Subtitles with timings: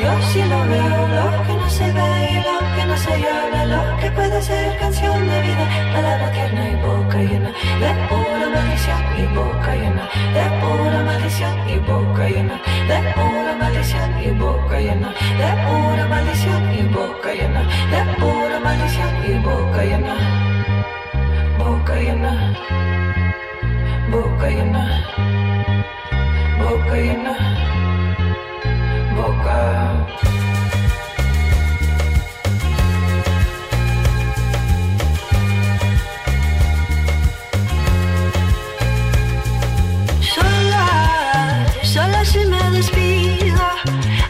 [0.00, 3.64] Yo sí lo veo, lo que no se ve y lo que no se llama,
[3.64, 7.50] lo que puede ser canción de vida, palabra tierna y boca llena
[7.82, 12.60] de pura maldición y boca llena de pura maldición y boca llena
[12.90, 15.08] de pura maldición y boca llena
[15.40, 20.14] de pura maldición y boca llena de pura maldición y boca llena
[21.58, 22.32] boca llena
[24.12, 24.82] boca llena
[26.60, 27.67] boca llena
[40.20, 43.60] Sola, sola si me despido.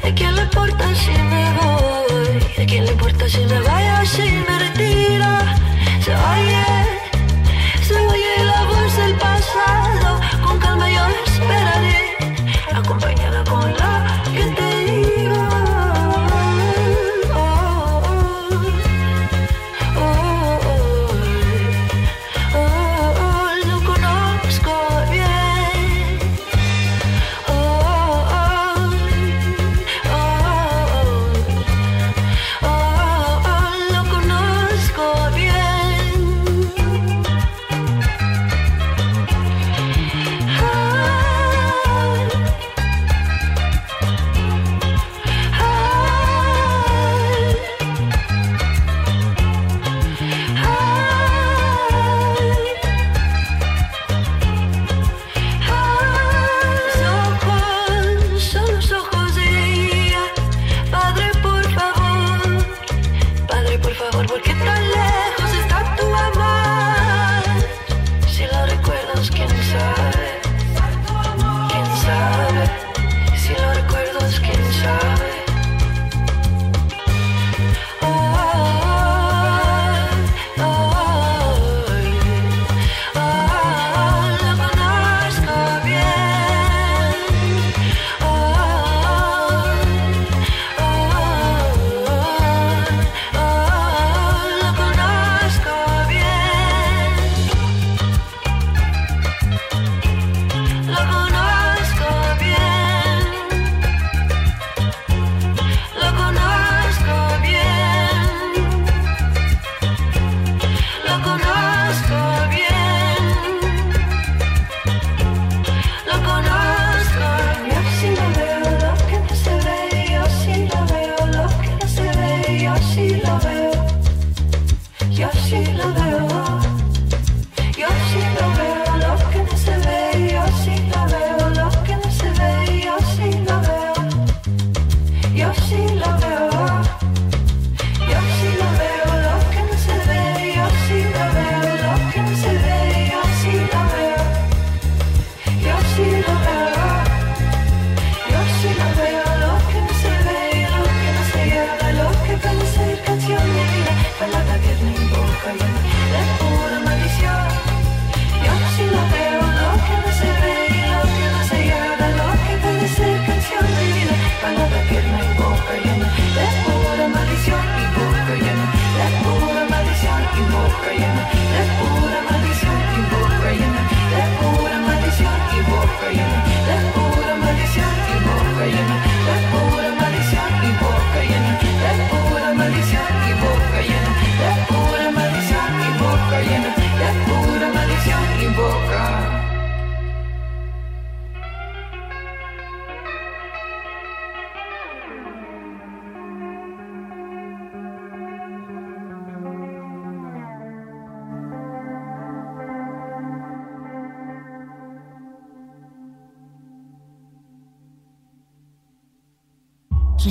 [0.02, 2.62] ¿A quién le importa si me voy?
[2.62, 4.37] ¿A quién le importa si me vaya si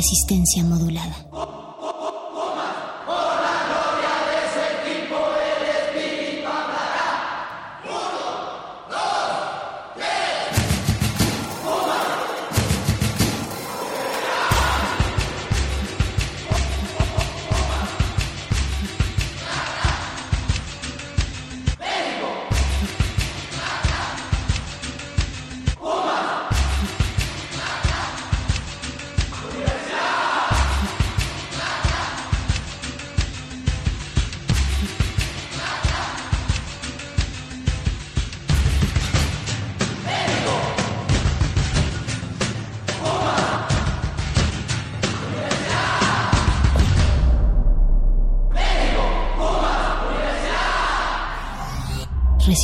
[0.07, 1.56] Resistencia modulada.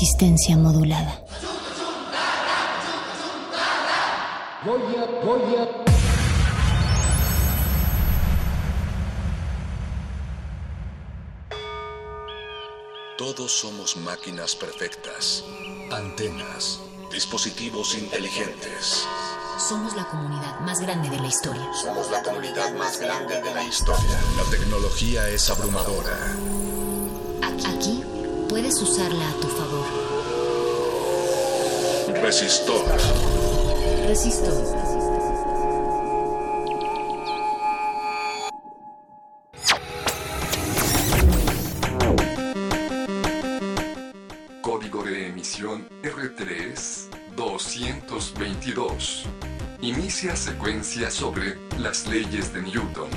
[0.03, 1.23] Resistencia modulada.
[13.17, 15.45] Todos somos máquinas perfectas,
[15.89, 19.07] antenas, dispositivos inteligentes.
[19.57, 21.69] Somos la comunidad más grande de la historia.
[21.81, 24.19] Somos la comunidad más grande de la historia.
[24.35, 26.62] La tecnología es abrumadora.
[28.53, 29.87] Puedes usarla a tu favor.
[32.21, 32.85] Resistor.
[34.05, 34.53] Resistor.
[44.61, 49.25] Código de emisión R3 222.
[49.81, 53.09] Inicia secuencia sobre las leyes de Newton.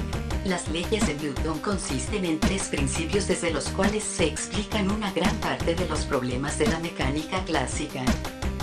[0.46, 5.34] Las leyes de Newton consisten en tres principios desde los cuales se explican una gran
[5.38, 8.04] parte de los problemas de la mecánica clásica.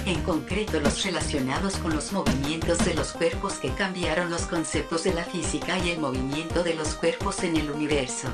[0.06, 5.14] En concreto los relacionados con los movimientos de los cuerpos que cambiaron los conceptos de
[5.14, 8.30] la física y el movimiento de los cuerpos en el universo.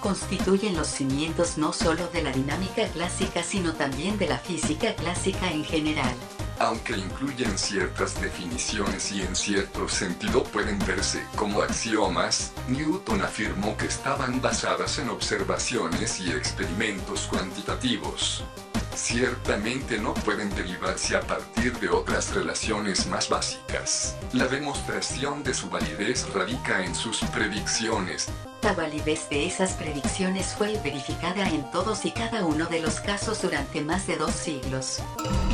[0.00, 5.52] Constituyen los cimientos no solo de la dinámica clásica sino también de la física clásica
[5.52, 6.16] en general.
[6.60, 13.86] Aunque incluyen ciertas definiciones y en cierto sentido pueden verse como axiomas, Newton afirmó que
[13.86, 18.44] estaban basadas en observaciones y experimentos cuantitativos.
[18.94, 24.16] Ciertamente no pueden derivarse a partir de otras relaciones más básicas.
[24.32, 28.28] La demostración de su validez radica en sus predicciones,
[28.62, 33.40] La validez de esas predicciones fue verificada en todos y cada uno de los casos
[33.40, 35.02] durante más de dos siglos.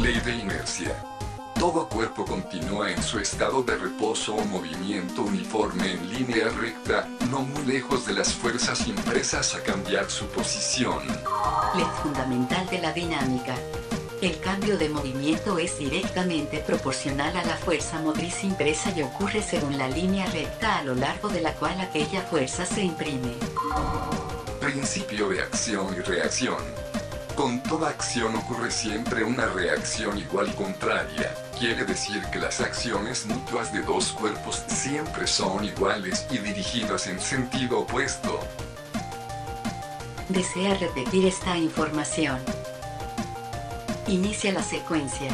[0.01, 1.16] Ley de inercia.
[1.59, 7.41] Todo cuerpo continúa en su estado de reposo o movimiento uniforme en línea recta, no
[7.41, 11.07] muy lejos de las fuerzas impresas a cambiar su posición.
[11.75, 13.55] Ley fundamental de la dinámica.
[14.21, 19.79] El cambio de movimiento es directamente proporcional a la fuerza motriz impresa y ocurre según
[19.79, 23.35] la línea recta a lo largo de la cual aquella fuerza se imprime.
[24.61, 26.86] Principio de acción y reacción.
[27.37, 31.35] Con toda acción ocurre siempre una reacción igual y contraria.
[31.59, 37.21] Quiere decir que las acciones mutuas de dos cuerpos siempre son iguales y dirigidas en
[37.21, 38.41] sentido opuesto.
[40.31, 42.39] Desea repetir esta información.
[44.09, 45.29] Inicia la secuencia.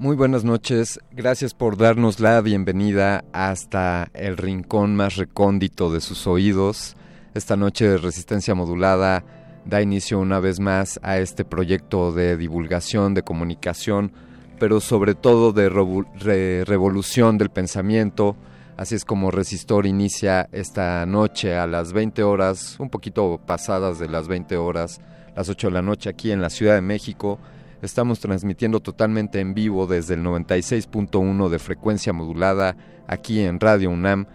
[0.00, 6.26] Muy buenas noches, gracias por darnos la bienvenida hasta el rincón más recóndito de sus
[6.26, 6.96] oídos.
[7.34, 9.22] Esta noche de Resistencia Modulada
[9.66, 14.12] da inicio una vez más a este proyecto de divulgación, de comunicación,
[14.58, 18.36] pero sobre todo de revolución del pensamiento.
[18.78, 24.08] Así es como Resistor inicia esta noche a las 20 horas, un poquito pasadas de
[24.08, 24.98] las 20 horas,
[25.36, 27.38] las 8 de la noche aquí en la Ciudad de México.
[27.82, 34.26] Estamos transmitiendo totalmente en vivo desde el 96.1 de frecuencia modulada aquí en Radio UNAM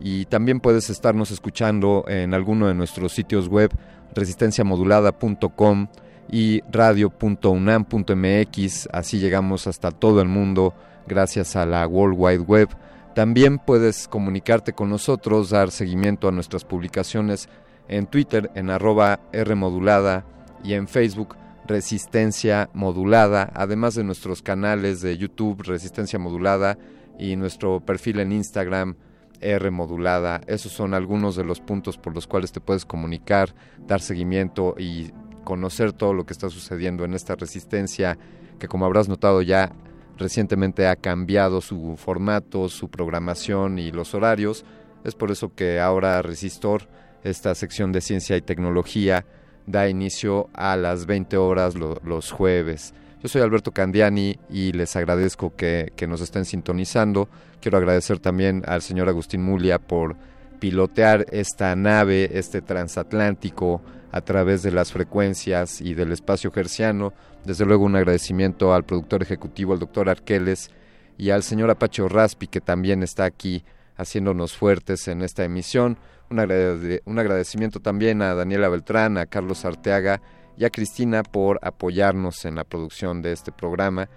[0.00, 3.70] y también puedes estarnos escuchando en alguno de nuestros sitios web
[4.14, 5.88] resistenciamodulada.com
[6.30, 10.72] y radio.unam.mx, así llegamos hasta todo el mundo
[11.06, 12.70] gracias a la World Wide Web.
[13.14, 17.50] También puedes comunicarte con nosotros, dar seguimiento a nuestras publicaciones
[17.86, 20.24] en Twitter en arroba Rmodulada
[20.64, 26.78] y en Facebook Resistencia Modulada, además de nuestros canales de YouTube Resistencia Modulada
[27.18, 28.96] y nuestro perfil en Instagram
[29.40, 30.40] R Modulada.
[30.46, 33.54] Esos son algunos de los puntos por los cuales te puedes comunicar,
[33.86, 35.12] dar seguimiento y
[35.44, 38.18] conocer todo lo que está sucediendo en esta resistencia
[38.58, 39.72] que como habrás notado ya
[40.16, 44.64] recientemente ha cambiado su formato, su programación y los horarios.
[45.04, 46.88] Es por eso que ahora Resistor,
[47.22, 49.26] esta sección de ciencia y tecnología,
[49.66, 52.94] da inicio a las 20 horas los jueves.
[53.22, 57.28] Yo soy Alberto Candiani y les agradezco que, que, nos estén sintonizando.
[57.60, 60.16] Quiero agradecer también al señor Agustín Mulia por
[60.60, 63.80] pilotear esta nave, este transatlántico,
[64.12, 67.12] a través de las frecuencias y del espacio gerciano.
[67.44, 70.70] Desde luego un agradecimiento al productor ejecutivo, el doctor Arqueles,
[71.18, 73.64] y al señor Apache Raspi, que también está aquí
[73.96, 75.98] haciéndonos fuertes en esta emisión.
[76.30, 80.20] Un, agradecimiento también a Daniela Beltrán, a Carlos Arteaga
[80.56, 84.08] y a Cristina por apoyarnos en la producción de este programa.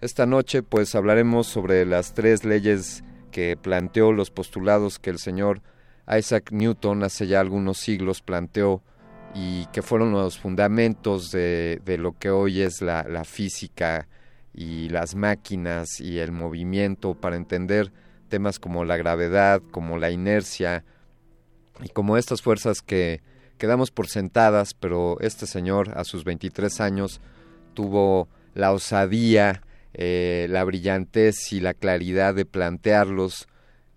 [0.00, 5.62] Esta noche pues hablaremos sobre las tres leyes que planteó los postulados que el señor
[6.08, 8.82] Isaac Newton hace ya algunos siglos planteó
[9.34, 14.06] y que fueron los fundamentos de, lo que hoy es la, física
[14.52, 17.92] y las máquinas y el movimiento para entender
[18.28, 20.84] temas como la gravedad, como la inercia
[21.82, 23.20] y como estas fuerzas que
[23.58, 27.20] quedamos por sentadas, pero este señor a sus 23 años
[27.74, 29.62] tuvo la osadía,
[29.94, 33.48] eh, la brillantez y la claridad de plantearlos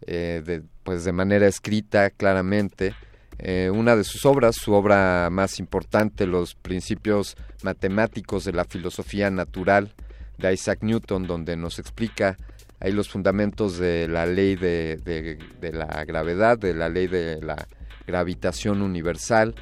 [0.06, 2.94] eh, de, pues de manera escrita claramente.
[3.40, 9.30] Eh, una de sus obras, su obra más importante, Los principios matemáticos de la filosofía
[9.30, 9.94] natural
[10.38, 12.38] de Isaac Newton, donde nos explica
[12.80, 17.68] ahí los fundamentos de la ley de, la gravedad, de la ley de la
[18.06, 19.56] gravitación universal.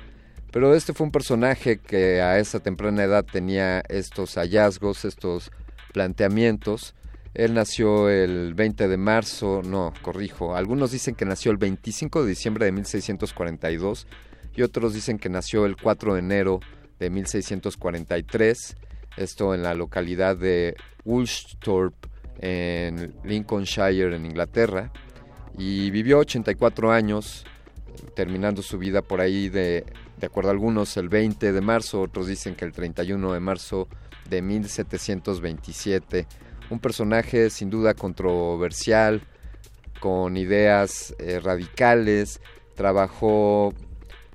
[0.51, 5.51] Pero este fue un personaje que a esa temprana edad tenía estos hallazgos, estos
[5.91, 6.95] planteamientos,
[7.35, 12.29] él nació el 20 de marzo, no, corrijo, algunos dicen que nació el 25 de
[12.29, 14.07] diciembre de 1642
[14.55, 16.61] y otros dicen que nació el 4 de enero
[16.97, 18.77] de 1643,
[19.17, 22.07] esto en la localidad de Woolsthorpe
[22.45, 24.91] en Lincolnshire en Inglaterra
[25.57, 27.45] y vivió 84 años
[28.13, 29.85] terminando su vida por ahí de
[30.17, 33.87] de acuerdo a algunos el 20 de marzo, otros dicen que el 31 de marzo
[34.29, 36.25] de 1727
[36.69, 39.21] un personaje sin duda controversial,
[39.99, 42.41] con ideas eh, radicales,
[42.75, 43.73] trabajó,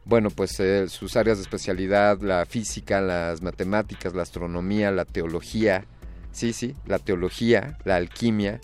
[0.05, 5.87] bueno, pues eh, sus áreas de especialidad, la física, las matemáticas, la astronomía, la teología,
[6.33, 8.61] sí, sí, la teología, la alquimia,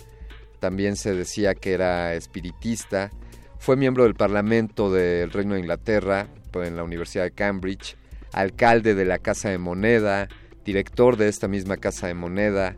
[0.61, 3.11] también se decía que era espiritista,
[3.58, 7.96] fue miembro del Parlamento del Reino de Inglaterra, pues, en la Universidad de Cambridge,
[8.32, 10.28] alcalde de la Casa de Moneda,
[10.64, 12.76] director de esta misma Casa de Moneda,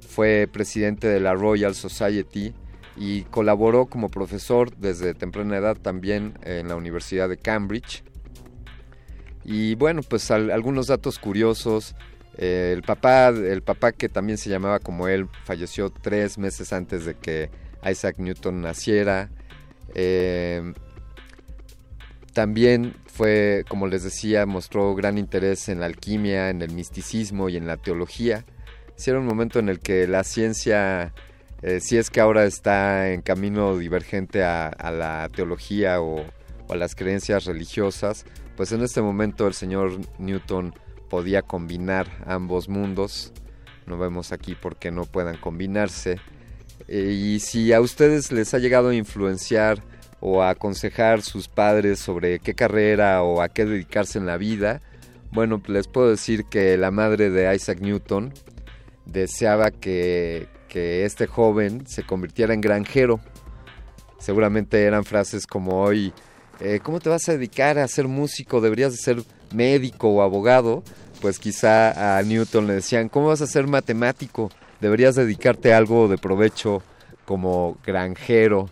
[0.00, 2.54] fue presidente de la Royal Society
[2.96, 8.02] y colaboró como profesor desde temprana edad también en la Universidad de Cambridge.
[9.44, 11.94] Y bueno, pues algunos datos curiosos.
[12.38, 17.04] Eh, el papá, el papá que también se llamaba como él, falleció tres meses antes
[17.04, 17.50] de que
[17.88, 19.30] Isaac Newton naciera.
[19.94, 20.74] Eh,
[22.32, 27.56] también fue, como les decía, mostró gran interés en la alquimia, en el misticismo y
[27.56, 28.44] en la teología
[28.96, 31.12] si era un momento en el que la ciencia,
[31.62, 36.24] eh, si es que ahora está en camino divergente a, la teología o,
[36.68, 38.24] a las creencias religiosas,
[38.56, 40.74] pues en este momento el señor Newton
[41.08, 43.32] podía combinar ambos mundos.
[43.86, 46.18] No vemos aquí por qué no puedan combinarse.
[46.88, 49.82] Eh, y si a ustedes les ha llegado a influenciar
[50.20, 54.80] o a aconsejar sus padres sobre qué carrera o a qué dedicarse en la vida,
[55.30, 58.32] bueno, les puedo decir que la madre de Isaac Newton,
[59.06, 60.48] deseaba que,
[60.78, 63.18] este joven se convirtiera en granjero.
[64.18, 66.12] Seguramente eran frases como hoy,
[66.60, 68.60] eh, ¿cómo te vas a dedicar a ser músico?
[68.60, 69.22] Deberías de ser
[69.52, 70.82] médico o abogado.
[71.20, 74.50] Pues quizá a Newton le decían, ¿cómo vas a ser matemático?
[74.80, 76.82] Deberías dedicarte a algo de provecho
[77.24, 78.70] como granjero.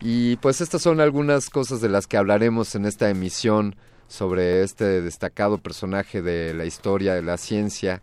[0.00, 3.76] Y pues estas son algunas cosas de las que hablaremos en esta emisión
[4.08, 8.02] sobre este destacado personaje de la historia de la ciencia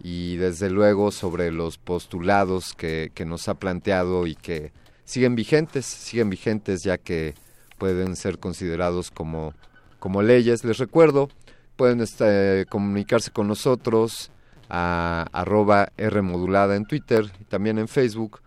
[0.00, 4.72] y desde luego sobre los postulados que, nos ha planteado y que
[5.04, 7.34] siguen vigentes, siguen vigentes ya que
[7.78, 9.54] pueden ser considerados como,
[9.98, 10.64] como leyes.
[10.64, 11.28] Les recuerdo,
[11.76, 14.30] pueden este, comunicarse con nosotros
[14.68, 18.40] a arroba Rmodulada en Twitter y también en Facebook.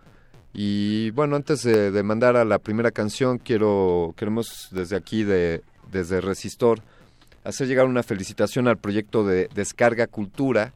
[0.54, 5.62] Y bueno, antes de, de, mandar a la primera canción, quiero, queremos desde aquí, de,
[5.90, 6.80] desde Resistor,
[7.42, 10.74] hacer llegar una felicitación al proyecto de Descarga Cultura,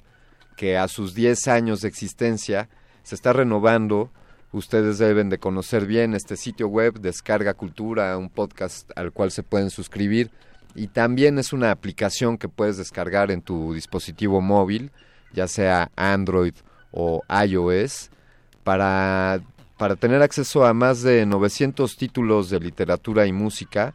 [0.57, 2.69] que a sus 10 años de existencia
[3.03, 4.11] se está renovando.
[4.53, 9.43] Ustedes deben de conocer bien este sitio web, Descarga Cultura, un podcast al cual se
[9.43, 10.31] pueden suscribir
[10.77, 14.93] y también es una aplicación que puedes descargar en tu dispositivo móvil,
[15.33, 16.55] ya sea Android
[16.93, 18.11] o iOS.
[18.63, 19.41] para,
[19.79, 23.95] para tener acceso a más de 900 títulos de literatura y música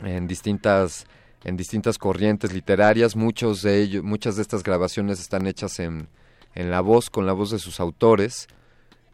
[0.00, 1.06] en distintas
[1.44, 6.08] en distintas corrientes literarias, muchos de ellos, muchas de estas grabaciones están hechas en,
[6.54, 8.48] en la voz, con la voz de sus autores.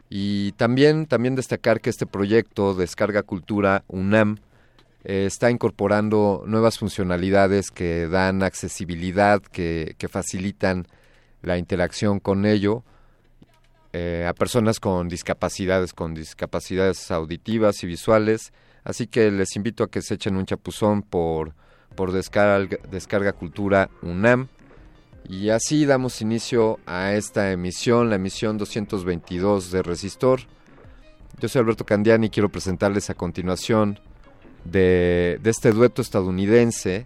[0.09, 4.37] Y también, también destacar que este proyecto Descarga Cultura UNAM
[5.03, 10.87] eh, está incorporando nuevas funcionalidades que dan accesibilidad, que, que facilitan
[11.41, 12.83] la interacción con ello
[13.93, 18.53] eh, a personas con discapacidades, con discapacidades auditivas y visuales.
[18.83, 21.53] Así que les invito a que se echen un chapuzón por
[21.95, 24.47] por Descarga, Descarga Cultura UNAM.
[25.27, 30.41] Y así damos inicio a esta emisión, la emisión 222 de Resistor.
[31.39, 33.99] Yo soy Alberto Candiani y quiero presentarles a continuación
[34.63, 37.05] de, este dueto estadounidense.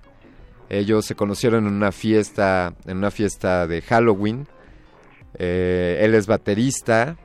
[0.69, 4.47] Ellos se conocieron en una fiesta, en una fiesta de Halloween.
[5.37, 7.17] Eh, él es baterista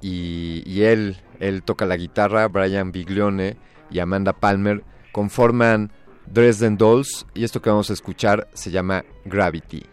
[0.00, 3.56] y, él, él toca la guitarra, Brian Biglione
[3.90, 5.92] y Amanda Palmer conforman
[6.26, 9.84] Dresden Dolls y esto que vamos a escuchar se llama Gravity.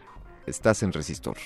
[0.46, 1.38] Estás en Resistor.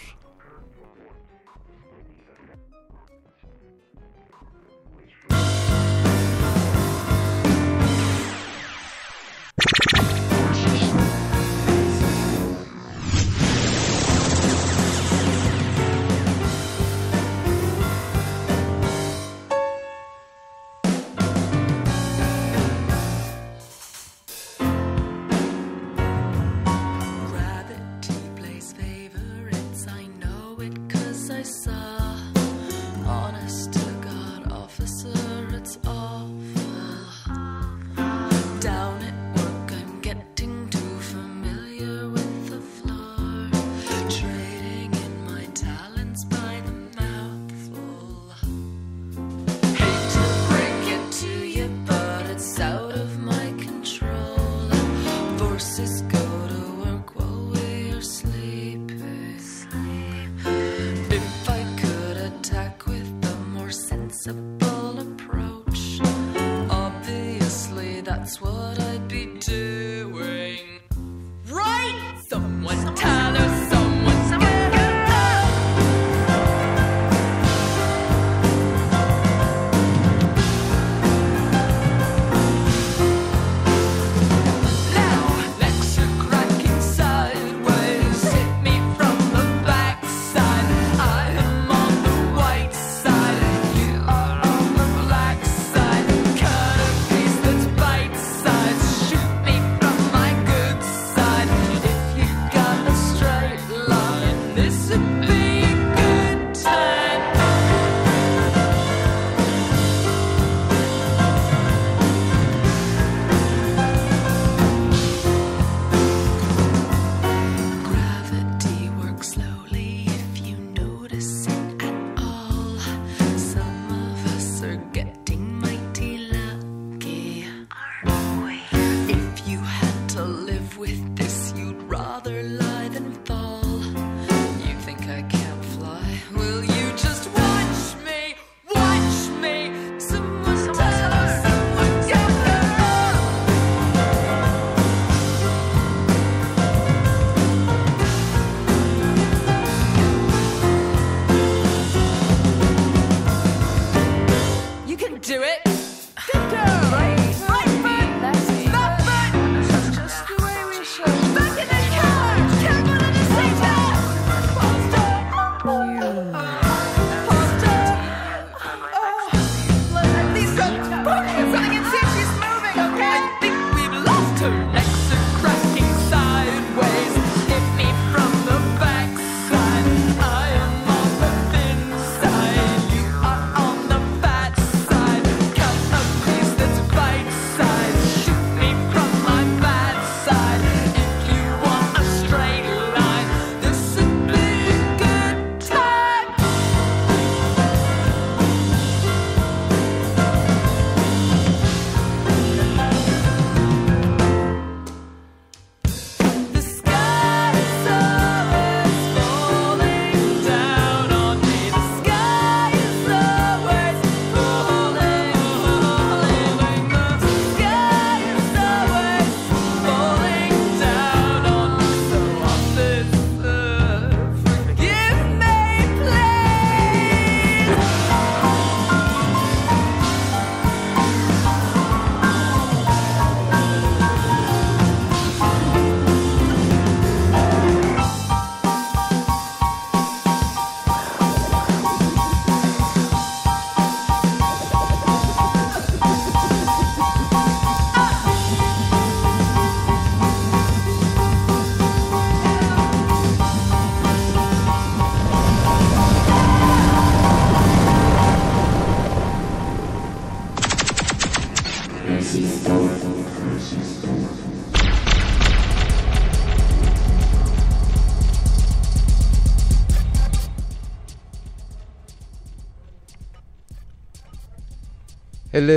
[275.63, 275.69] Él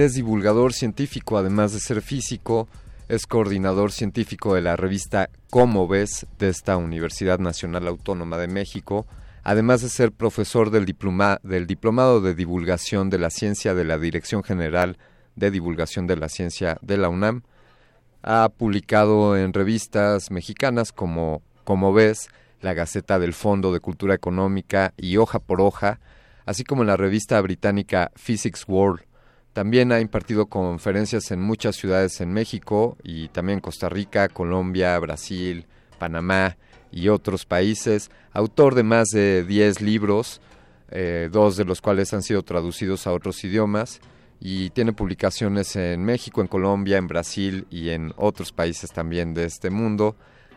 [0.00, 2.68] es, divulgador científico, además de ser físico,
[3.08, 9.06] es coordinador científico de la revista Cómo ves de esta Universidad Nacional Autónoma de México,
[9.42, 10.86] además de ser profesor del,
[11.42, 14.96] del Diplomado de Divulgación de la Ciencia de la Dirección General
[15.36, 17.42] de Divulgación de la Ciencia de la UNAM.
[18.22, 22.30] Ha publicado en revistas mexicanas como Como ves,
[22.62, 26.00] la Gaceta del Fondo de Cultura Económica y Hoja por Hoja,
[26.46, 29.02] así como en la revista británica Physics World.
[29.52, 35.66] También ha impartido conferencias en muchas ciudades en México y también Costa Rica, Colombia, Brasil,
[35.98, 36.56] Panamá
[36.90, 38.10] y otros países.
[38.32, 40.40] Autor de más de 10 libros,
[40.90, 44.00] eh, dos de los cuales han sido traducidos a otros idiomas
[44.40, 49.44] y tiene publicaciones en México, en Colombia, en Brasil y en otros países también de
[49.44, 50.16] este mundo.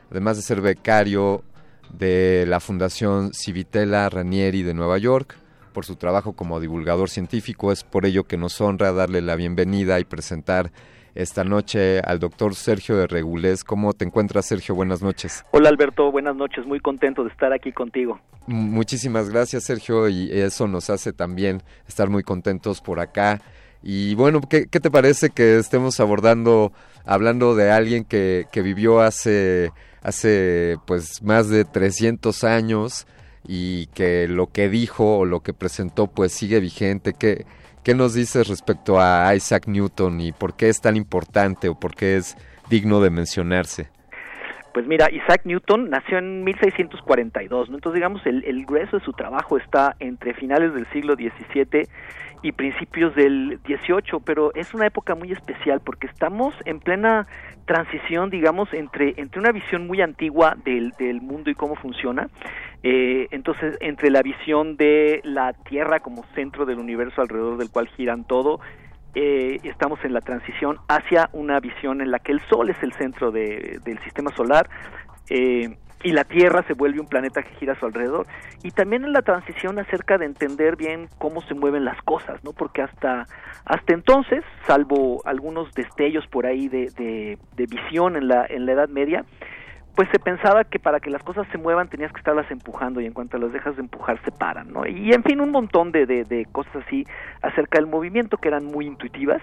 [0.09, 1.43] Además de ser becario
[1.91, 5.37] de la Fundación Civitella Ranieri de Nueva York,
[5.77, 7.71] por su trabajo como divulgador científico.
[7.71, 10.71] Es por ello que nos honra darle la bienvenida y presentar
[11.13, 13.63] esta noche al doctor Sergio de Regulés.
[13.63, 14.73] ¿Cómo te encuentras, Sergio?
[14.73, 15.45] Buenas noches.
[15.51, 16.11] Hola, Alberto.
[16.11, 16.65] Buenas noches.
[16.65, 18.19] Muy contento de estar aquí contigo.
[18.47, 23.39] Muchísimas gracias, Sergio, y eso nos hace también estar muy contentos por acá.
[23.83, 26.71] Y bueno, ¿qué, qué te parece que estemos abordando,
[27.05, 29.69] hablando de alguien que, que vivió hace,
[30.01, 33.05] hace pues más de 300 años?
[33.47, 37.13] Y que lo que dijo o lo que presentó pues sigue vigente.
[37.17, 37.45] ¿Qué,
[37.83, 41.95] ¿Qué nos dices respecto a Isaac Newton y por qué es tan importante o por
[41.95, 42.35] qué es
[42.69, 43.89] digno de mencionarse?
[44.73, 47.77] Pues mira, Isaac Newton nació en 1642, ¿no?
[47.77, 51.87] Entonces digamos el, el grueso de su trabajo está entre finales del siglo XVII
[52.41, 57.27] y principios del 18, pero es una época muy especial porque estamos en plena
[57.65, 62.29] transición, digamos, entre, entre una visión muy antigua del, del mundo y cómo funciona,
[62.83, 67.87] eh, entonces entre la visión de la Tierra como centro del universo alrededor del cual
[67.89, 68.59] giran todo,
[69.15, 72.93] eh, estamos en la transición hacia una visión en la que el Sol es el
[72.93, 74.69] centro de, del sistema solar,
[75.29, 78.27] eh, y la Tierra se vuelve un planeta que gira a su alrededor.
[78.63, 82.53] Y también en la transición acerca de entender bien cómo se mueven las cosas, ¿no?
[82.53, 83.25] Porque hasta,
[83.65, 86.89] hasta entonces, salvo algunos destellos por ahí de,
[87.55, 89.25] de, visión en la, en la Edad Media,
[89.95, 93.07] pues se pensaba que para que las cosas se muevan tenías que estarlas empujando y
[93.07, 94.85] en cuanto las dejas de empujar se paran, ¿no?
[94.85, 97.03] Y en fin, un montón de, de, de, cosas así
[97.41, 99.41] acerca del movimiento que eran muy intuitivas,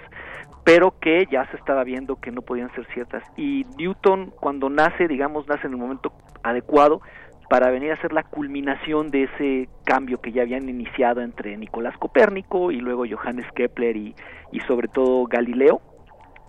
[0.65, 3.23] pero que ya se estaba viendo que no podían ser ciertas.
[3.37, 7.03] Y Newton cuando nace, digamos, nace en el momento adecuado
[7.51, 11.97] para venir a ser la culminación de ese cambio que ya habían iniciado entre Nicolás
[11.99, 14.15] Copérnico y luego Johannes Kepler y,
[14.51, 15.83] y sobre todo Galileo.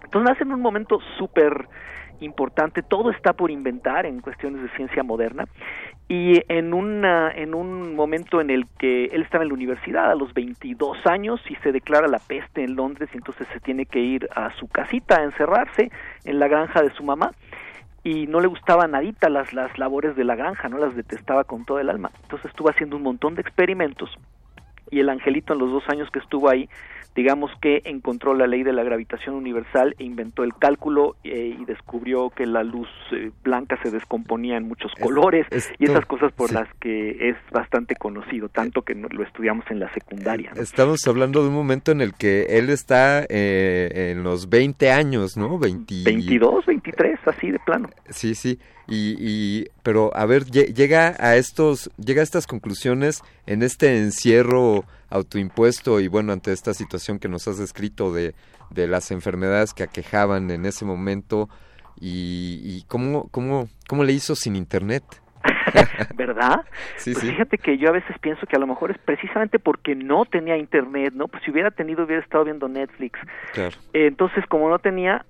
[0.06, 1.68] Entonces nace en un momento súper
[2.20, 5.46] importante, todo está por inventar en cuestiones de ciencia moderna
[6.08, 10.16] y en una en un momento en el que él estaba en la universidad a
[10.16, 14.00] los 22 años y se declara la peste en Londres y entonces se tiene que
[14.00, 15.92] ir a su casita a encerrarse
[16.26, 17.32] en la granja de su mamá
[18.04, 21.66] y no le gustaba nadita las las labores de la granja, no las detestaba con
[21.66, 22.12] todo el alma.
[22.22, 24.12] Entonces estuvo haciendo un montón de experimentos
[24.92, 26.70] y el angelito en los dos años que estuvo ahí
[27.16, 31.66] digamos que encontró la ley de la gravitación universal e inventó el cálculo eh, y
[31.66, 35.48] descubrió que la luz eh, blanca se descomponía en muchos colores
[35.80, 39.92] y esas cosas por las que es bastante conocido, tanto que lo estudiamos en la
[39.94, 40.52] secundaria.
[40.58, 45.38] Estamos hablando de un momento en el que él está eh, en los 20 años,
[45.38, 45.58] ¿no?
[45.58, 47.90] 22, 23, así de plano.
[48.10, 48.60] Sí, sí.
[48.88, 54.86] Y, y, pero a ver llega a estos llega a estas conclusiones en este encierro
[55.16, 58.36] autoimpuesto y bueno ante esta situación que nos has descrito de,
[58.70, 61.50] de las enfermedades que aquejaban en ese momento
[62.00, 65.04] y, y cómo cómo cómo le hizo sin internet
[66.16, 66.62] ¿Verdad?
[66.98, 67.32] Sí, pues sí.
[67.32, 70.58] Fíjate que yo a veces pienso que a lo mejor es precisamente porque no tenía
[70.58, 71.28] internet, ¿no?
[71.28, 73.20] Pues si hubiera tenido hubiera estado viendo Netflix.
[73.54, 73.76] Claro.
[73.94, 75.26] Eh, entonces, como no tenía,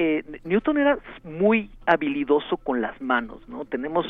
[0.00, 3.64] eh, Newton era muy habilidoso con las manos, ¿no?
[3.64, 4.06] Tenemos,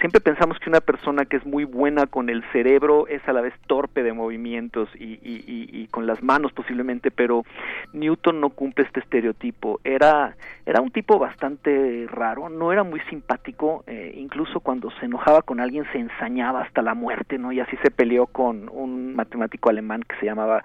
[0.00, 3.42] siempre pensamos que una persona que es muy buena con el cerebro es a la
[3.42, 7.44] vez torpe de movimientos y, y, y, y con las manos posiblemente, pero
[7.92, 9.78] Newton no cumple este estereotipo.
[9.84, 15.42] Era, era un tipo bastante raro, no era muy simpático, eh, incluso cuando se enojaba
[15.42, 17.52] con alguien se ensañaba hasta la muerte, ¿no?
[17.52, 20.62] Y así se peleó con un matemático alemán que se llamaba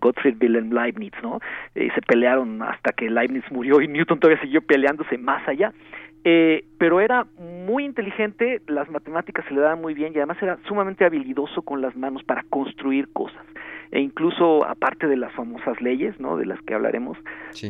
[0.00, 1.40] Gottfried Wilhelm Leibniz, ¿no?
[1.74, 5.72] Y se pelearon hasta que Leibniz murió y todavía siguió peleándose más allá.
[6.22, 10.58] Eh, pero era muy inteligente, las matemáticas se le daban muy bien y además era
[10.68, 13.42] sumamente habilidoso con las manos para construir cosas.
[13.90, 16.36] e incluso aparte de las famosas leyes, ¿no?
[16.36, 17.18] De las que hablaremos,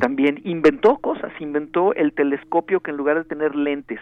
[0.01, 4.01] también inventó cosas, inventó el telescopio que en lugar de tener lentes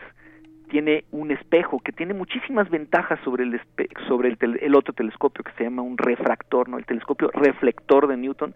[0.68, 3.60] tiene un espejo que tiene muchísimas ventajas sobre el
[4.08, 6.78] sobre el, el, otro telescopio que se llama un refractor, ¿no?
[6.78, 8.54] El telescopio reflector de Newton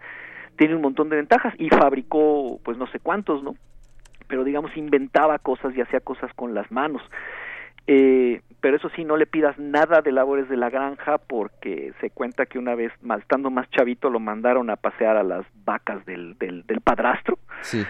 [0.56, 3.54] tiene un montón de ventajas y fabricó pues no sé cuántos, ¿no?
[4.28, 7.02] Pero digamos inventaba cosas y hacía cosas con las manos.
[7.86, 12.10] Eh, pero eso sí, no le pidas nada de labores de la granja porque se
[12.10, 16.38] cuenta que una vez, estando más chavito, lo mandaron a pasear a las vacas del,
[16.38, 17.38] del, del padrastro.
[17.62, 17.84] Sí.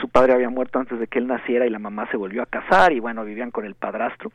[0.00, 2.46] Su padre había muerto antes de que él naciera y la mamá se volvió a
[2.46, 4.32] casar y bueno, vivían con el padrastro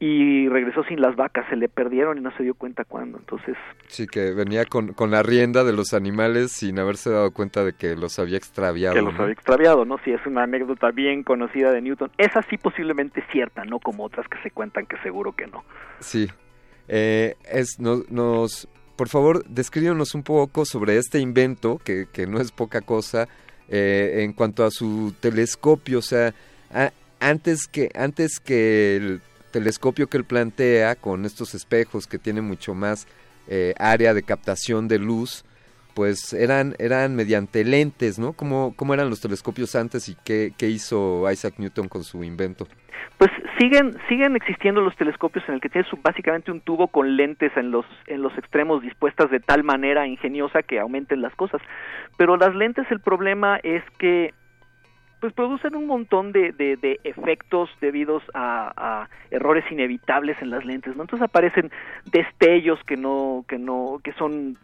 [0.00, 3.56] y regresó sin las vacas, se le perdieron y no se dio cuenta cuándo, entonces...
[3.88, 7.72] Sí, que venía con, con la rienda de los animales sin haberse dado cuenta de
[7.72, 8.94] que los había extraviado.
[8.94, 9.98] Que los había extraviado, ¿no?
[10.04, 12.12] Sí, es una anécdota bien conocida de Newton.
[12.16, 15.64] Esa sí posiblemente cierta, no como otras que se cuentan que seguro que no.
[15.98, 16.28] Sí.
[16.86, 22.52] Eh, es, nos, por favor, descríbanos un poco sobre este invento, que, que no es
[22.52, 23.26] poca cosa,
[23.68, 26.32] eh, en cuanto a su telescopio, o sea...
[27.20, 29.20] antes que antes que el
[29.58, 33.08] telescopio que él plantea con estos espejos que tiene mucho más
[33.48, 35.44] eh, área de captación de luz,
[35.94, 38.34] pues eran, eran mediante lentes, ¿no?
[38.34, 42.68] ¿Cómo, ¿Cómo eran los telescopios antes y qué, qué hizo Isaac Newton con su invento?
[43.16, 47.50] Pues siguen siguen existiendo los telescopios en el que tienes básicamente un tubo con lentes
[47.56, 51.60] en los en los extremos dispuestas de tal manera ingeniosa que aumenten las cosas.
[52.16, 54.34] Pero las lentes el problema es que
[55.20, 61.02] pues producen un montón de, de, efectos debidos a, errores inevitables en las lentes, ¿no?
[61.02, 61.70] Entonces aparecen
[62.10, 64.56] destellos que no, que no, que son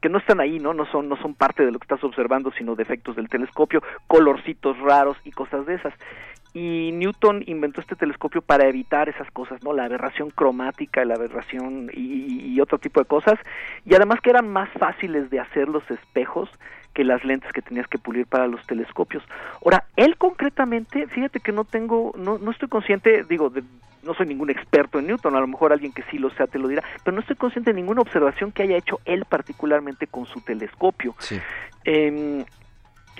[0.00, 0.72] que no están ahí, ¿no?
[0.72, 4.78] No son, no son parte de lo que estás observando, sino defectos del telescopio, colorcitos
[4.78, 5.92] raros y cosas de esas.
[6.54, 9.74] Y Newton inventó este telescopio para evitar esas cosas, ¿no?
[9.74, 13.38] La aberración cromática, la aberración y, y otro tipo de cosas.
[13.84, 16.50] Y además que eran más fáciles de hacer los espejos
[16.94, 19.22] que las lentes que tenías que pulir para los telescopios.
[19.64, 23.52] Ahora, él concretamente, fíjate que no tengo, no, no estoy consciente, digo,
[24.02, 26.58] no soy ningún experto en Newton, a lo mejor alguien que sí lo sea te
[26.58, 30.26] lo dirá, pero no estoy consciente de ninguna observación que haya hecho él particularmente con
[30.26, 31.14] su telescopio.
[31.84, 32.44] Em,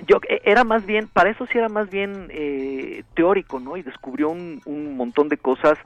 [0.07, 3.77] yo e, era más bien, para eso sí era más bien eh, teórico, ¿no?
[3.77, 5.77] Y descubrió un, un montón de cosas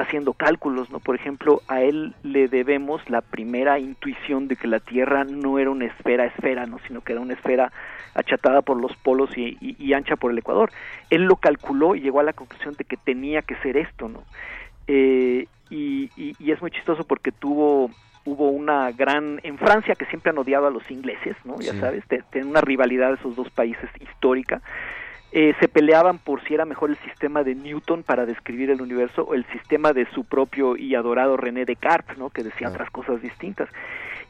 [0.00, 1.00] haciendo cálculos, ¿no?
[1.00, 5.70] Por ejemplo, a él le debemos la primera intuición de que la Tierra no era
[5.70, 6.78] una esfera esfera, ¿no?
[6.86, 7.72] Sino que era una esfera
[8.14, 10.70] achatada por los polos y, ancha por el Ecuador.
[11.10, 14.24] Él lo calculó y llegó a la conclusión de que tenía que ser esto, ¿no?
[14.86, 16.10] Eh, y,
[16.50, 17.90] es muy chistoso porque tuvo
[18.24, 21.60] hubo una gran en Francia que siempre han odiado a los ingleses, ¿no?
[21.60, 24.60] Ya sabes, tienen una rivalidad de esos dos países histórica
[25.30, 29.24] eh, se peleaban por si era mejor el sistema de Newton para describir el universo
[29.24, 32.30] o el sistema de su propio y adorado René Descartes, ¿no?
[32.30, 33.68] que decía otras cosas distintas.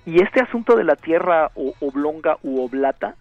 [0.04, 3.14] Y este asunto de la Tierra o, oblonga u oblata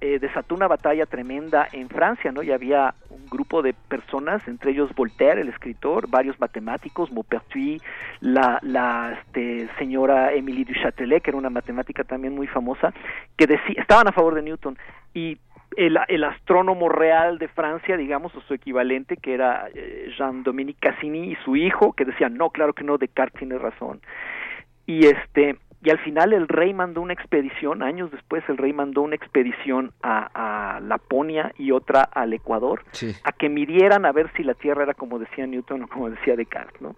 [0.00, 2.44] eh, desató una batalla tremenda en Francia, ¿no?
[2.44, 7.82] Y había un grupo de personas, entre ellos Voltaire, el escritor, varios matemáticos, Maupertuis,
[8.20, 12.94] la, la este, señora Émilie du Châtelet, que era una matemática también muy famosa,
[13.36, 14.78] que decía, estaban a favor de Newton
[15.14, 15.36] y
[15.76, 21.32] el, el, astrónomo real de Francia, digamos, o su equivalente, que era eh, Jean-Dominique Cassini
[21.32, 24.00] y su hijo, que decían, no, claro que no, Descartes tiene razón.
[24.86, 29.02] Y este, y al final el rey mandó una expedición, años después el rey mandó
[29.02, 32.82] una expedición a, a Laponia y otra al Ecuador,
[33.22, 36.34] a que midieran a ver si la Tierra era como decía Newton o como decía
[36.34, 36.96] Descartes, ¿no?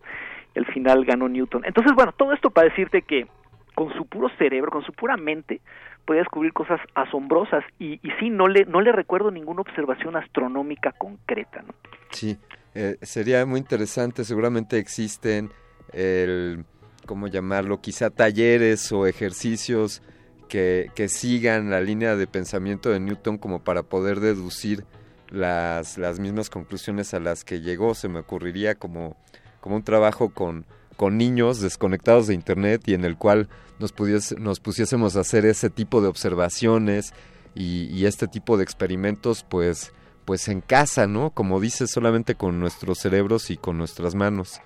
[0.55, 1.65] Y al final ganó Newton.
[1.65, 3.27] Entonces, bueno, todo esto para decirte que
[3.75, 5.61] con su puro cerebro, con su pura mente,
[6.05, 10.93] podía descubrir cosas asombrosas y, y sí, no le, no le recuerdo ninguna observación astronómica
[10.93, 11.63] concreta.
[11.63, 11.75] ¿no?
[12.11, 12.39] Sí,
[12.75, 15.51] eh, sería muy interesante, seguramente existen
[15.93, 16.65] el,
[17.07, 17.81] ¿cómo llamarlo?
[17.81, 20.03] Quizá talleres o ejercicios
[20.49, 24.85] que, que sigan la línea de pensamiento de Newton como para poder deducir
[25.31, 27.95] las, las mismas conclusiones a las que llegó.
[27.95, 29.17] Se me ocurriría como,
[29.61, 30.67] como un trabajo con,
[31.01, 33.95] con niños desconectados de Internet y en el cual nos,
[34.39, 37.15] nos pusiésemos a hacer ese tipo de observaciones
[37.55, 39.95] y, este tipo de experimentos, pues,
[40.27, 41.31] pues en casa, ¿no?
[41.31, 44.61] Como dices, solamente con nuestros cerebros y con nuestras manos.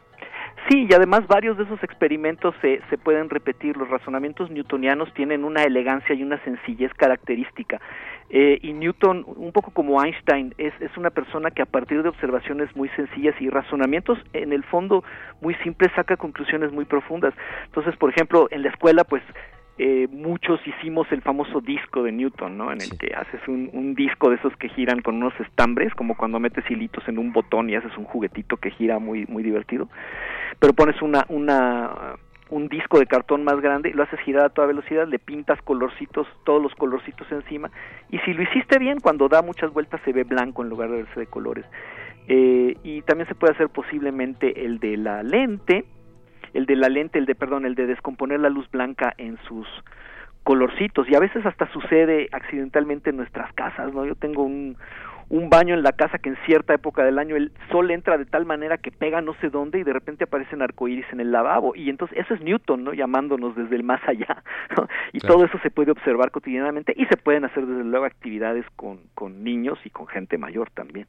[0.69, 3.77] Sí, y además varios de esos experimentos se, se pueden repetir.
[3.77, 7.81] Los razonamientos newtonianos tienen una elegancia y una sencillez característica.
[8.31, 12.09] Eh, y Newton, un poco como Einstein, es, es una persona que a partir de
[12.09, 15.05] observaciones muy sencillas y razonamientos en el fondo
[15.43, 17.35] muy simples saca conclusiones muy profundas.
[17.67, 19.23] Entonces, por ejemplo, en la escuela, pues
[19.79, 22.73] eh, muchos hicimos el famoso disco de Newton, ¿no?
[22.73, 26.17] En el que haces un, un, disco de esos que giran con unos estambres, como
[26.17, 29.89] cuando metes hilitos en un botón y haces un juguetito que gira muy muy divertido.
[30.61, 32.17] Pero pones una una
[32.51, 36.29] un disco de cartón más grande, lo haces girar a toda velocidad, le pintas colorcitos,
[36.45, 37.71] todos los colorcitos encima,
[38.11, 40.99] y si lo hiciste bien, cuando da muchas vueltas se ve blanco en lugar de
[40.99, 41.65] verse de colores.
[42.29, 45.85] Eh, y también se puede hacer posiblemente el de la lente,
[46.55, 49.67] el de la lente, el de, perdón, el de descomponer la luz blanca en sus
[50.45, 54.05] colorcitos y a veces hasta sucede accidentalmente en nuestras casas, ¿no?
[54.05, 54.77] Yo tengo un,
[55.31, 58.27] un baño en la casa que en cierta época del año el sol entra de
[58.27, 61.75] tal manera que pega no sé dónde y de repente aparecen arcoíris en el lavabo
[61.75, 62.93] y entonces eso es Newton, ¿no?
[62.93, 64.43] Llamándonos desde el más allá
[65.13, 69.01] y todo eso se puede observar cotidianamente y se pueden hacer desde luego actividades con,
[69.15, 71.07] con niños y con gente mayor también.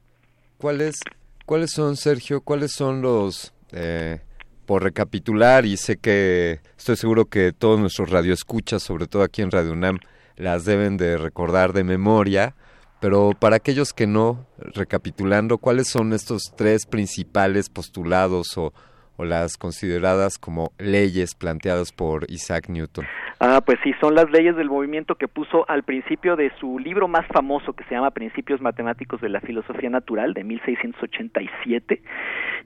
[0.58, 1.00] ¿Cuáles
[1.44, 2.40] cuáles son Sergio?
[2.40, 4.20] ¿Cuáles son los eh,
[4.66, 9.50] por recapitular y sé que estoy seguro que todos nuestros radioescuchas, sobre todo aquí en
[9.50, 9.98] Radio UNAM,
[10.36, 12.54] las deben de recordar de memoria,
[13.00, 18.72] pero para aquellos que no, recapitulando, ¿cuáles son estos tres principales postulados o,
[19.16, 23.06] o las consideradas como leyes planteadas por Isaac Newton?
[23.38, 27.06] Ah, pues sí, son las leyes del movimiento que puso al principio de su libro
[27.06, 32.02] más famoso que se llama Principios Matemáticos de la Filosofía Natural de 1687.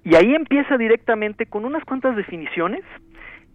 [0.05, 2.83] Y ahí empieza directamente con unas cuantas definiciones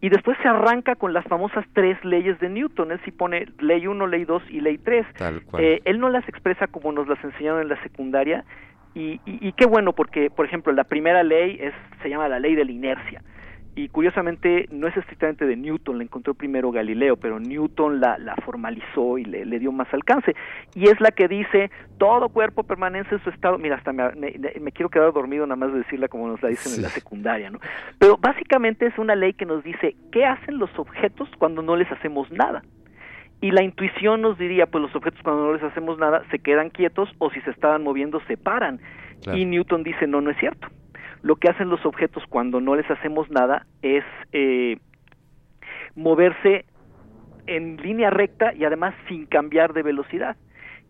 [0.01, 2.91] y después se arranca con las famosas tres leyes de Newton.
[2.91, 5.05] Él sí pone ley 1, ley 2 y ley 3.
[5.57, 8.43] Eh, él no las expresa como nos las enseñaron en la secundaria,
[8.95, 12.55] y, y, qué bueno porque, por ejemplo, la primera ley es, se llama la ley
[12.55, 13.21] de la inercia
[13.75, 18.35] y curiosamente no es estrictamente de Newton, la encontró primero Galileo, pero Newton la, la
[18.37, 20.33] formalizó y le, le, dio más alcance.
[20.73, 24.71] Y es la que dice, todo cuerpo permanece en su estado, mira, hasta me, me,
[24.71, 27.59] quiero quedar dormido nada más de decirla como nos la dicen en la secundaria, ¿no?
[27.99, 31.91] Pero básicamente es una ley que nos dice qué hacen los objetos cuando no les
[31.91, 32.63] hacemos nada.
[33.41, 36.69] Y la intuición nos diría, pues los objetos cuando no les hacemos nada se quedan
[36.69, 38.79] quietos o si se estaban moviendo se paran.
[39.33, 40.67] Y Newton dice, no, no es cierto.
[41.21, 44.77] Lo que hacen los objetos cuando no les hacemos nada es eh,
[45.95, 46.65] moverse
[47.47, 50.37] en línea recta y además sin cambiar de velocidad.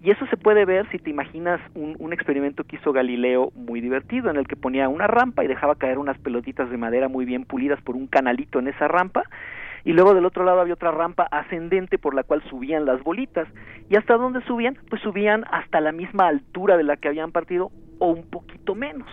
[0.01, 3.81] Y eso se puede ver si te imaginas un, un, experimento que hizo Galileo muy
[3.81, 7.25] divertido, en el que ponía una rampa y dejaba caer unas pelotitas de madera muy
[7.25, 9.23] bien pulidas por un canalito en esa rampa,
[9.85, 13.47] y luego del otro lado había otra rampa ascendente por la cual subían las bolitas.
[13.87, 14.79] ¿Y hasta dónde subían?
[14.89, 19.07] Pues subían hasta la misma altura de la que habían partido o un poquito menos.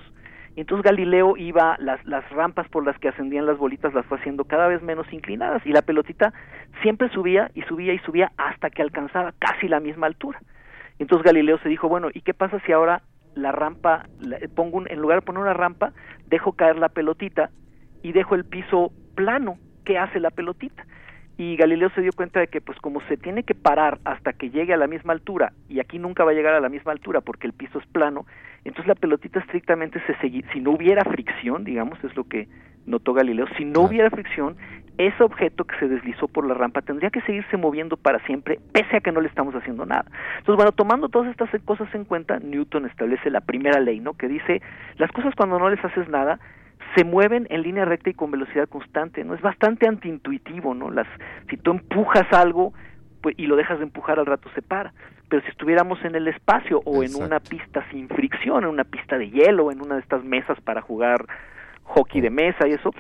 [0.57, 4.45] Entonces Galileo iba, las, las rampas por las que ascendían las bolitas las fue haciendo
[4.45, 6.33] cada vez menos inclinadas y la pelotita
[6.81, 10.41] siempre subía y subía y subía hasta que alcanzaba casi la misma altura.
[10.99, 13.03] Entonces Galileo se dijo, bueno, ¿y qué pasa si ahora
[13.35, 14.07] la rampa,
[14.55, 15.93] pongo en lugar de poner una rampa,
[16.29, 17.51] dejo caer la pelotita
[18.03, 20.85] y dejo el piso plano qué hace la pelotita.
[21.39, 24.51] Y Galileo se dio cuenta de que pues como se tiene que parar hasta que
[24.51, 27.21] llegue a la misma altura y aquí nunca va a llegar a la misma altura
[27.21, 28.27] porque el piso es plano,
[28.65, 32.49] entonces la pelotita estrictamente se seguía, si no hubiera fricción, digamos, es lo que
[32.87, 34.57] notó Galileo, si no hubiera fricción,
[34.99, 38.97] ese objeto que se deslizó por la rampa tendría que seguirse moviendo para siempre, pese
[38.97, 40.05] a que no le estamos haciendo nada.
[40.39, 44.15] Entonces, bueno, tomando todas estas cosas en cuenta, Newton establece la primera ley, ¿no?
[44.15, 44.61] Que dice,
[44.99, 46.39] las cosas cuando no les haces nada,
[46.95, 49.35] se mueven en línea recta y con velocidad constante, ¿no?
[49.35, 50.91] Es bastante antiintuitivo, ¿no?
[50.91, 51.07] Las,
[51.49, 52.73] si tú empujas algo
[53.21, 54.93] pues, y lo dejas de empujar al rato se para.
[55.29, 59.17] Pero si estuviéramos en el espacio o en una pista sin fricción, en una pista
[59.17, 61.27] de hielo, en una de estas mesas para jugar
[61.85, 62.91] hockey de mesa y eso,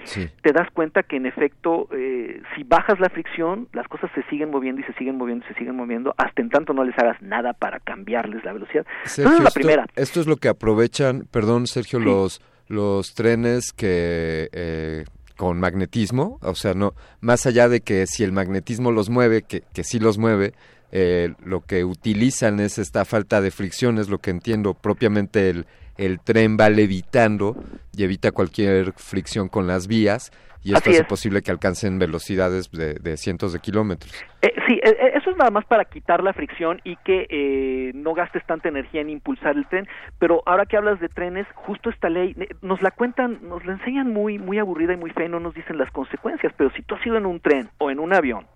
[0.42, 4.50] te das cuenta que en efecto, eh, si bajas la fricción, las cosas se siguen
[4.50, 7.20] moviendo y se siguen moviendo y se siguen moviendo, hasta en tanto no les hagas
[7.22, 8.86] nada para cambiarles la velocidad.
[9.04, 9.86] Sergio, es la primera.
[9.94, 12.40] Esto, es lo que aprovechan, perdón Sergio, los
[12.72, 15.04] los trenes que eh,
[15.36, 19.62] con magnetismo, o sea, no más allá de que si el magnetismo los mueve, que,
[19.74, 20.54] que sí los mueve,
[20.90, 25.66] eh, lo que utilizan es esta falta de fricción, es lo que entiendo propiamente el,
[25.98, 27.62] el tren va levitando
[27.94, 30.32] y evita cualquier fricción con las vías
[30.62, 34.12] y esto hace posible que alcancen velocidades de, cientos de kilómetros.
[34.42, 37.92] Eh, sí, eh, eh, eso es nada más para quitar la fricción y que eh,
[37.94, 39.88] no gastes tanta energía en impulsar el tren,
[40.18, 44.12] pero ahora que hablas de trenes, justo esta ley nos la cuentan, nos la enseñan
[44.12, 46.94] muy muy aburrida y muy fea y no nos dicen las consecuencias, pero si tú
[46.94, 48.46] has ido en un tren o en un avión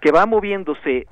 [0.00, 1.06] que va moviéndose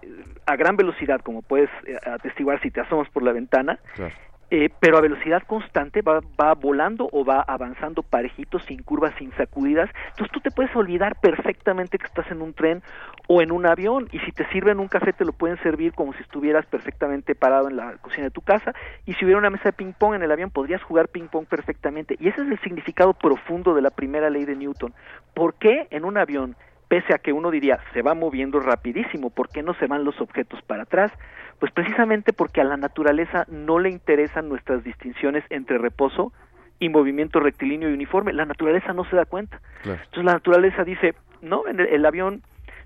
[0.46, 1.70] a gran velocidad, como puedes
[2.04, 4.14] atestiguar si te asomas por la ventana, claro
[4.50, 9.32] eh, pero a velocidad constante va, va volando o va avanzando parejito, sin curvas, sin
[9.32, 9.90] sacudidas.
[10.10, 12.82] Entonces tú te puedes olvidar perfectamente que estás en un tren
[13.26, 16.12] o en un avión y si te sirven un café te lo pueden servir como
[16.12, 18.72] si estuvieras perfectamente parado en la cocina de tu casa
[19.04, 21.46] y si hubiera una mesa de ping pong en el avión podrías jugar ping pong
[21.46, 22.16] perfectamente.
[22.20, 24.94] Y ese es el significado profundo de la primera ley de Newton.
[25.34, 26.56] ¿Por qué en un avión
[26.88, 30.20] pese a que uno diría se va moviendo rapidísimo, ¿por qué no se van los
[30.20, 31.12] objetos para atrás?
[31.58, 36.32] Pues precisamente porque a la naturaleza no le interesan nuestras distinciones entre reposo
[36.78, 38.32] y movimiento rectilíneo y uniforme.
[38.32, 39.60] La naturaleza no se da cuenta.
[39.84, 41.66] Entonces la naturaleza dice, ¿no?
[41.66, 42.42] En el, el avión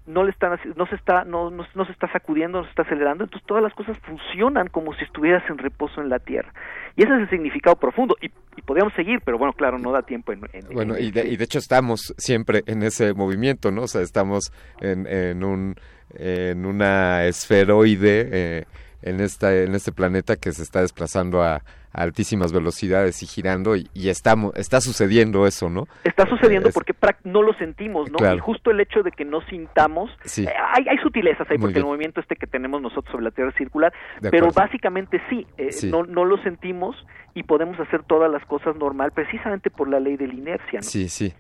[0.07, 2.83] no le están no se está no, no, no, se está sacudiendo no se está
[2.83, 6.53] acelerando entonces todas las cosas funcionan como si estuvieras en reposo en la tierra
[6.97, 10.03] y ese es el significado profundo y, y podríamos seguir pero bueno claro no da
[10.03, 13.71] tiempo en, en bueno en, y de, y de hecho estamos siempre en ese movimiento
[13.71, 15.77] no o sea estamos en, en un
[16.15, 18.65] en una esferoide eh,
[19.03, 23.75] en esta en este planeta que se está desplazando a, a altísimas velocidades y girando
[23.77, 26.95] y, y estamos está sucediendo eso no está sucediendo es, porque
[27.25, 28.37] no lo sentimos no claro.
[28.37, 30.45] y justo el hecho de que no sintamos sí.
[30.45, 31.87] eh, hay, hay, sutilezas ahí Muy porque bien.
[31.87, 35.91] el movimiento este que tenemos nosotros sobre la tierra circular pero básicamente sí, eh, Sí.
[35.91, 36.95] No, no lo sentimos
[37.35, 40.83] y podemos hacer todas las cosas normal precisamente por la ley de la inercia ¿no?
[40.83, 41.33] sí sí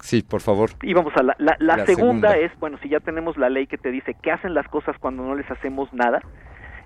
[0.00, 2.36] Sí por favor y vamos a la, la, la, La segunda, segunda.
[2.36, 5.22] es bueno si ya tenemos la ley que te dice qué hacen las cosas cuando
[5.24, 6.20] no les hacemos nada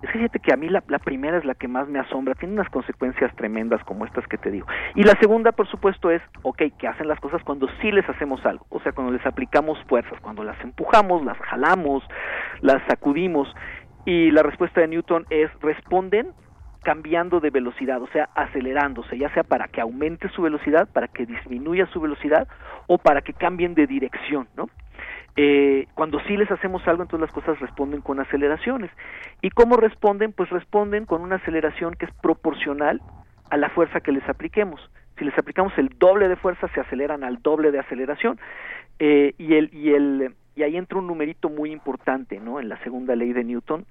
[0.04, 2.34] es que fíjate que a mí la, la, primera es la que más me asombra,
[2.34, 4.66] tiene unas consecuencias tremendas como estas que te digo.
[4.94, 8.44] Y la segunda, por supuesto, es, ok, ¿qué hacen las cosas cuando sí les hacemos
[8.44, 8.66] algo?
[8.68, 12.02] O sea, cuando les aplicamos fuerzas, cuando las empujamos, las jalamos,
[12.60, 13.48] las sacudimos.
[14.04, 16.32] Y la respuesta de Newton es, responden
[16.84, 21.26] cambiando de velocidad, o sea, acelerándose, ya sea para que aumente su velocidad, para que
[21.26, 22.46] disminuya su velocidad
[22.86, 24.68] o para que cambien de dirección, ¿no?
[25.36, 28.90] Eh, cuando sí les hacemos algo, entonces las cosas responden con aceleraciones.
[29.42, 30.32] ¿Y cómo responden?
[30.32, 33.00] Pues responden con una aceleración que es proporcional
[33.50, 34.80] a la fuerza que les apliquemos.
[35.18, 38.38] Si les aplicamos el doble de fuerza, se aceleran al doble de aceleración.
[38.98, 42.60] Eh, y, el, y, el, y ahí entra un numerito muy importante, ¿no?
[42.60, 43.86] En la segunda ley de Newton,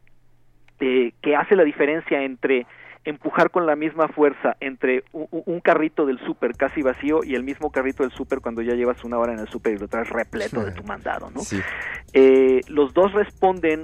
[0.79, 2.65] eh, que hace la diferencia entre
[3.05, 7.43] empujar con la misma fuerza entre un, un, carrito del súper casi vacío y el
[7.43, 10.09] mismo carrito del súper cuando ya llevas una hora en el súper y lo traes
[10.09, 11.41] repleto de tu mandado, ¿no?
[11.41, 11.59] Sí.
[12.13, 13.83] Eh, los dos responden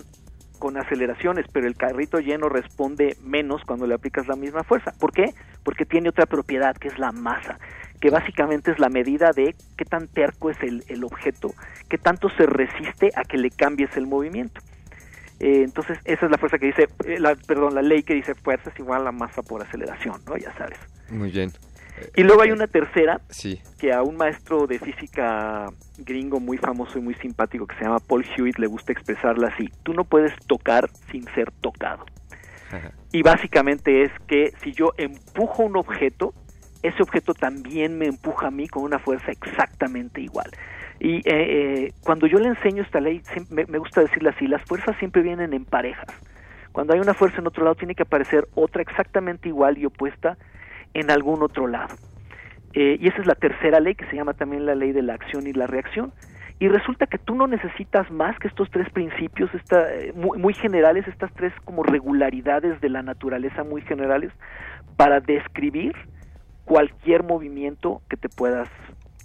[0.57, 4.93] con aceleraciones, pero el carrito lleno responde menos cuando le aplicas la misma fuerza.
[4.99, 5.33] ¿Por qué?
[5.63, 7.59] Porque tiene otra propiedad que es la masa,
[7.99, 11.53] que básicamente es la medida de qué tan terco es el, el objeto,
[11.89, 14.61] qué tanto se resiste a que le cambies el movimiento.
[15.39, 18.35] Eh, entonces, esa es la fuerza que dice, eh, la, perdón, la ley que dice
[18.35, 20.37] fuerza es igual a la masa por aceleración, ¿no?
[20.37, 20.77] Ya sabes.
[21.09, 21.51] Muy bien.
[22.15, 23.61] Y luego hay una tercera, sí.
[23.77, 25.67] que a un maestro de física
[25.97, 29.69] gringo muy famoso y muy simpático que se llama Paul Hewitt le gusta expresarla así,
[29.83, 32.05] tú no puedes tocar sin ser tocado.
[32.71, 32.91] Ajá.
[33.11, 36.33] Y básicamente es que si yo empujo un objeto,
[36.83, 40.49] ese objeto también me empuja a mí con una fuerza exactamente igual.
[40.99, 44.97] Y eh, eh, cuando yo le enseño esta ley, me, gusta decirle así, las fuerzas
[44.97, 46.07] siempre vienen en parejas.
[46.73, 50.37] Cuando hay una fuerza en otro lado, tiene que aparecer otra exactamente igual y opuesta
[50.93, 51.95] en algún otro lado.
[52.73, 55.13] Eh, y esa es la tercera ley, que se llama también la ley de la
[55.13, 56.11] acción y la reacción.
[56.59, 60.53] Y resulta que tú no necesitas más que estos tres principios, esta, eh, muy, muy
[60.53, 64.33] generales, estas tres como regularidades de la naturaleza muy generales,
[64.97, 65.95] para describir
[66.65, 68.67] cualquier movimiento que te puedas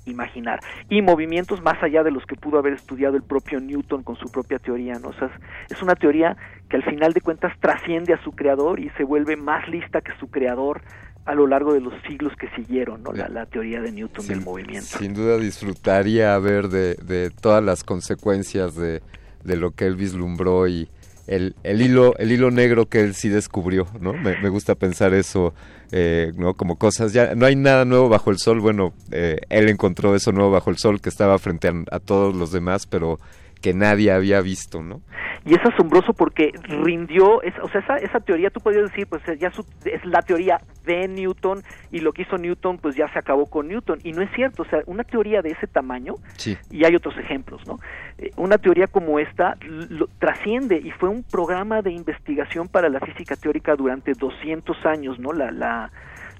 [0.06, 4.16] imaginar y movimientos más allá de los que pudo haber estudiado el propio Newton con
[4.16, 5.08] su propia teoría, ¿no?
[5.08, 5.30] O sea,
[5.70, 6.36] es una teoría
[6.68, 10.12] que al final de cuentas trasciende a su creador y se vuelve más lista que
[10.18, 10.82] su creador
[11.24, 13.12] a lo largo de los siglos que siguieron, ¿no?
[13.12, 14.98] La, la teoría de Newton sin, del movimiento.
[14.98, 19.00] Sin duda disfrutaría ver de, de todas las consecuencias de,
[19.42, 20.88] de lo que él vislumbró y
[21.26, 24.12] el, el hilo el hilo negro que él sí descubrió, ¿no?
[24.12, 25.54] Me, gusta pensar eso,
[25.92, 26.54] eh, ¿no?
[26.54, 30.32] Como cosas, ya no hay nada nuevo bajo el sol, bueno, eh, él encontró eso
[30.32, 33.18] nuevo bajo el sol que estaba frente a todos los demás, pero
[33.60, 35.00] que nadie había visto, ¿no?
[35.46, 39.22] Y es asombroso porque rindió, es, o sea, esa, esa teoría tú podrías decir, pues
[39.38, 43.18] ya su, es la teoría de Newton y lo que hizo Newton, pues ya se
[43.18, 43.98] acabó con Newton.
[44.04, 46.56] Y no es cierto, o sea, una teoría de ese tamaño, sí.
[46.70, 47.78] y hay otros ejemplos, ¿no?
[48.16, 53.00] Eh, una teoría como esta lo, trasciende y fue un programa de investigación para la
[53.00, 55.32] física teórica durante 200 años, ¿no?
[55.32, 55.90] La, la,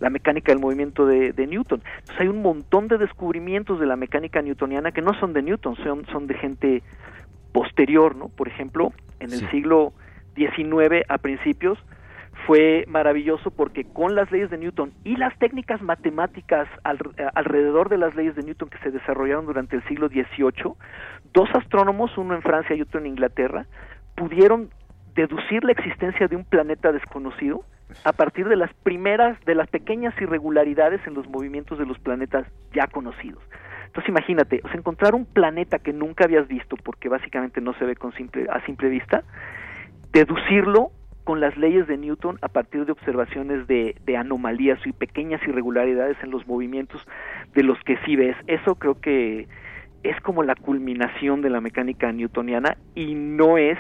[0.01, 1.83] la mecánica del movimiento de, de, Newton.
[1.99, 5.77] Entonces hay un montón de descubrimientos de la mecánica newtoniana que no son de Newton,
[5.77, 6.83] son, son de gente
[7.55, 8.29] posterior, ¿no?
[8.29, 9.47] Por ejemplo, en el sí.
[9.47, 9.93] siglo
[10.35, 11.79] XIX a principios
[12.49, 16.99] fue maravilloso porque con las leyes de Newton y las técnicas matemáticas al,
[17.35, 20.75] alrededor de las leyes de Newton que se desarrollaron durante el siglo XVIII,
[21.33, 23.67] dos astrónomos, uno en Francia y otro en Inglaterra,
[24.17, 24.71] pudieron
[25.15, 27.65] deducir la existencia de un planeta desconocido
[28.03, 32.47] a partir de las primeras, de las pequeñas irregularidades en los movimientos de los planetas
[32.73, 33.43] ya conocidos.
[33.87, 37.97] Entonces imagínate, encontrar un planeta que nunca habías visto, porque básicamente no se ve
[38.51, 39.23] a simple vista,
[40.13, 40.91] deducirlo
[41.23, 46.17] con las leyes de Newton a partir de observaciones de, de, anomalías y pequeñas irregularidades
[46.23, 47.01] en los movimientos
[47.55, 48.37] de los que sí ves.
[48.47, 49.49] Eso creo que
[50.03, 53.79] es como la culminación de la mecánica newtoniana y no es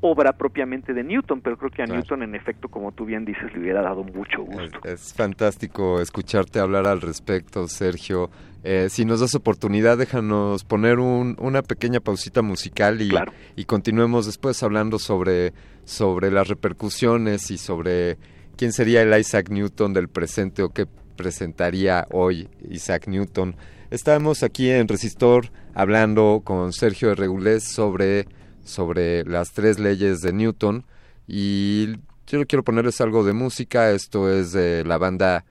[0.00, 3.52] obra propiamente de Newton, pero creo que a Newton en efecto, como tú bien dices,
[3.52, 4.80] le hubiera dado mucho gusto.
[4.84, 8.30] Es, fantástico escucharte hablar al respecto, Sergio.
[8.64, 13.10] Eh, si nos das oportunidad, déjanos poner una pequeña pausita musical y,
[13.56, 15.52] y continuemos después hablando sobre,
[15.84, 18.16] sobre las repercusiones y sobre
[18.56, 20.86] quién sería el Isaac Newton del presente o qué
[21.16, 23.56] presentaría hoy Isaac Newton.
[23.90, 28.26] Estamos aquí en Resistor hablando con Sergio de Regulés sobre
[28.70, 30.84] sobre las tres leyes de Newton.
[31.26, 31.96] Y
[32.26, 35.44] yo quiero ponerles algo de música, esto es de la banda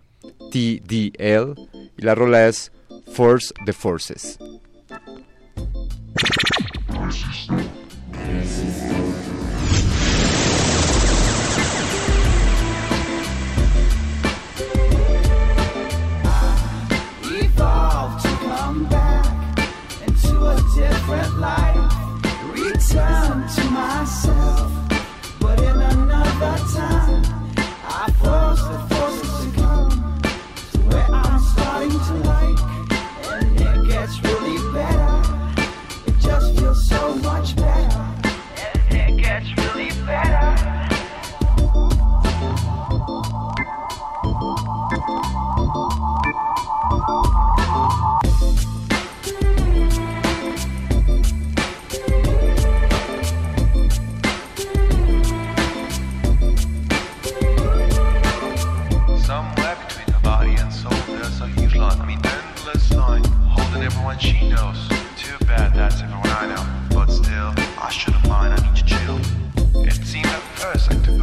[0.52, 1.56] TDL
[1.98, 2.72] y la rola es
[3.14, 4.40] Force the Forces.
[22.90, 24.79] Return to myself.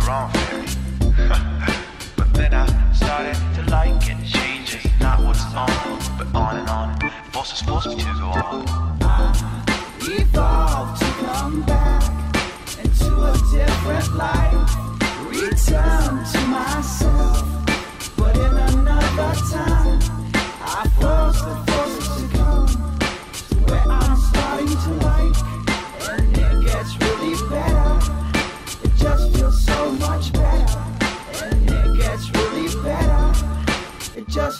[0.06, 0.30] Wrong
[2.16, 4.16] but then I started to like it.
[4.24, 7.10] Change is not what's on, but on and on.
[7.32, 8.66] Forces force me to go on.
[9.02, 9.64] I
[10.02, 12.02] evolved to come back
[12.82, 14.76] into a different life.
[15.28, 17.42] Return to myself,
[18.16, 19.85] but in another time.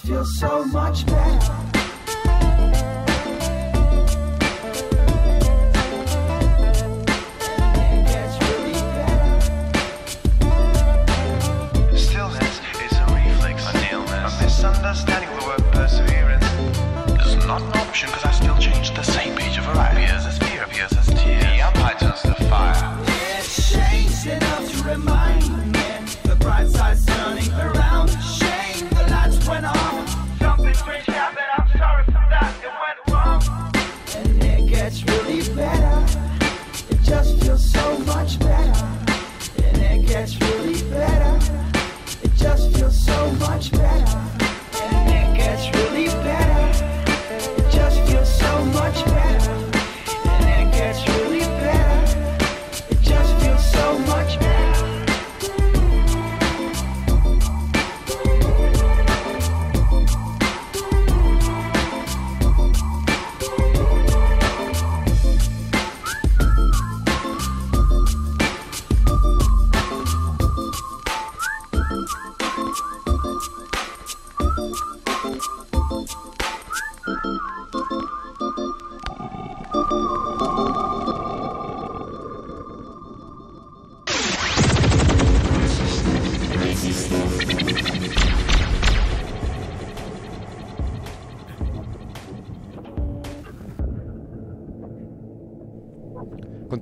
[0.07, 1.53] feel so much better.
[14.67, 16.45] Understanding the word perseverance
[17.27, 18.31] is not an option because I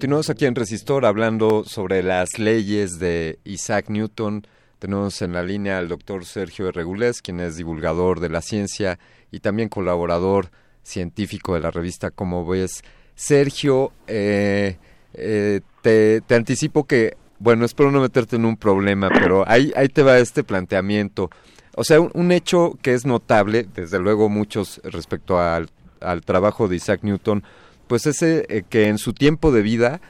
[0.05, 4.47] Continuamos aquí en Resistor hablando sobre las leyes de Isaac Newton.
[4.79, 8.99] Tenemos en la línea al doctor Sergio Regulés, quien es divulgador de la ciencia
[9.31, 10.51] y también colaborador
[10.83, 12.85] científico de la revista Como ves.
[13.15, 14.77] Sergio, eh,
[15.15, 20.03] eh, te, anticipo que, bueno, espero no meterte en un problema, pero ahí, ahí te
[20.03, 21.31] va este planteamiento.
[21.77, 25.71] O sea, un, hecho que es notable, desde luego muchos respecto al,
[26.03, 27.43] al trabajo de Isaac Newton,
[27.87, 30.01] pues ese eh, que en su tiempo de vida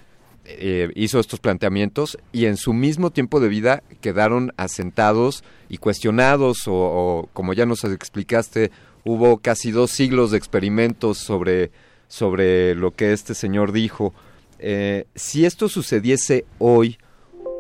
[0.45, 6.65] eh, hizo estos planteamientos y en su mismo tiempo de vida quedaron asentados y cuestionados
[6.67, 8.71] o, como ya nos explicaste,
[9.05, 11.71] hubo casi dos siglos de experimentos sobre,
[12.09, 14.13] sobre lo que este señor dijo.
[14.59, 16.99] Eh, si esto sucediese hoy,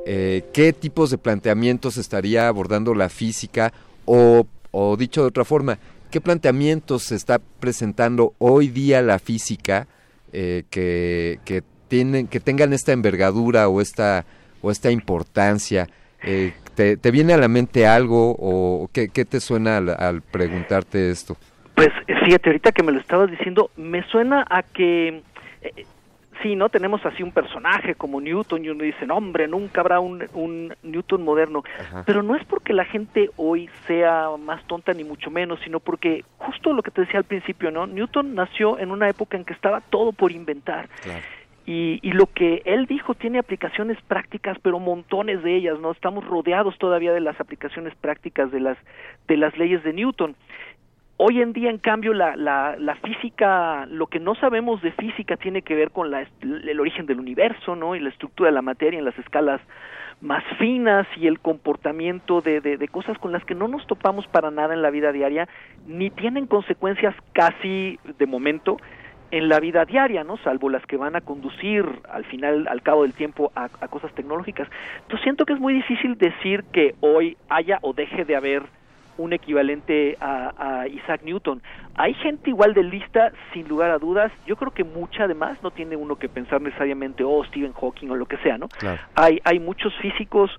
[0.05, 3.73] ¿qué tipos de planteamientos estaría abordando la física?
[4.05, 5.79] O, o dicho de otra forma,
[6.11, 9.89] ¿qué planteamientos se está presentando hoy día la física
[10.35, 14.24] eh, que, tienen, que tengan esta envergadura o esta,
[14.62, 15.87] o esta importancia.
[16.22, 20.22] Eh, ¿te, ¿te, viene a la mente algo o qué, qué te suena al, al,
[20.22, 21.37] preguntarte esto?
[21.74, 21.91] Pues
[22.24, 25.22] fíjate, ahorita que me lo estabas diciendo, me suena a que
[25.62, 25.87] eh,
[26.43, 26.68] sí, ¿no?
[26.68, 30.74] Tenemos así un personaje como Newton y uno dice, no, hombre, nunca habrá un, un
[30.82, 31.62] Newton moderno.
[31.78, 32.03] Ajá.
[32.07, 36.24] Pero no es porque la gente hoy sea más tonta ni mucho menos, sino porque
[36.39, 37.87] justo lo que te decía al principio, ¿no?
[37.87, 40.89] Newton nació en una época en que estaba todo por inventar.
[41.03, 41.20] Claro.
[41.66, 45.93] Y, y, lo que él dijo tiene aplicaciones prácticas, pero montones de ellas, ¿no?
[45.93, 48.76] Estamos rodeados todavía de las aplicaciones prácticas de las,
[49.28, 50.37] de las leyes de Newton.
[51.17, 55.37] Hoy en día, en cambio, la, la, la física, lo que no sabemos de física
[55.37, 57.95] tiene que ver con la, el origen del universo, ¿no?
[57.95, 59.61] Y la estructura de la materia en las escalas
[60.21, 64.27] más finas y el comportamiento de, de, de, cosas con las que no nos topamos
[64.27, 65.49] para nada en la vida diaria,
[65.87, 68.77] ni tienen consecuencias casi de momento
[69.31, 70.37] en la vida diaria, ¿no?
[70.39, 74.12] Salvo las que van a conducir al final, al cabo del tiempo, a, a cosas
[74.15, 74.69] tecnológicas.
[75.03, 78.62] Entonces siento que es muy difícil decir que hoy haya o deje de haber
[79.17, 81.62] un equivalente a, a, Isaac Newton.
[81.95, 84.33] Hay gente igual de lista, sin lugar a dudas.
[84.47, 88.17] Yo creo que mucha además no tiene uno que pensar necesariamente, oh, Stephen Hawking o
[88.17, 88.69] lo que sea, ¿no?
[88.69, 89.01] Claro.
[89.15, 90.51] Hay, hay muchos físicos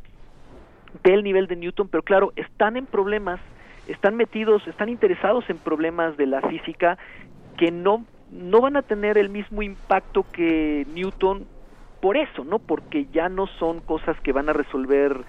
[1.03, 3.39] del nivel de Newton, pero claro, están en problemas,
[3.87, 6.97] están metidos, están interesados en problemas de la física
[7.57, 11.47] que no, no van a tener el mismo impacto que Newton
[12.01, 12.59] por eso, ¿no?
[12.59, 15.25] Porque ya no son cosas que van a resolver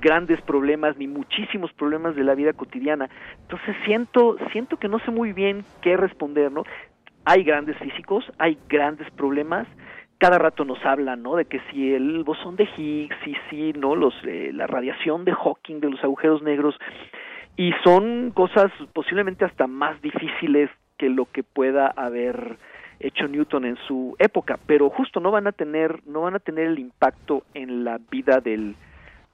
[0.00, 3.08] grandes problemas ni muchísimos problemas de la vida cotidiana.
[3.42, 6.64] Entonces siento siento que no sé muy bien qué responder, ¿no?
[7.24, 9.66] Hay grandes físicos, hay grandes problemas,
[10.18, 11.36] cada rato nos hablan, ¿no?
[11.36, 15.32] De que si el bosón de Higgs, y si no los eh, la radiación de
[15.32, 16.76] Hawking de los agujeros negros
[17.56, 22.56] y son cosas posiblemente hasta más difíciles que lo que pueda haber
[23.00, 26.68] hecho Newton en su época, pero justo no van a tener no van a tener
[26.68, 28.76] el impacto en la vida del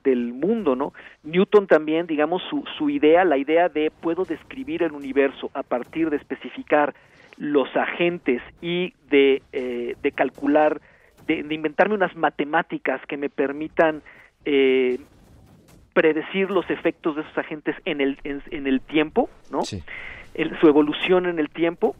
[0.04, 0.92] del mundo, ¿no?
[1.22, 6.10] Newton también, digamos, su, su idea, la idea de puedo describir el universo a partir
[6.10, 6.94] de especificar
[7.36, 10.80] los agentes y de, eh, de calcular,
[11.26, 14.02] de, de, inventarme unas matemáticas que me permitan
[14.44, 14.98] eh,
[15.92, 19.62] predecir los efectos de esos agentes en el, en, en el tiempo, ¿no?
[19.62, 19.82] Sí.
[20.34, 21.96] El, su evolución en el tiempo.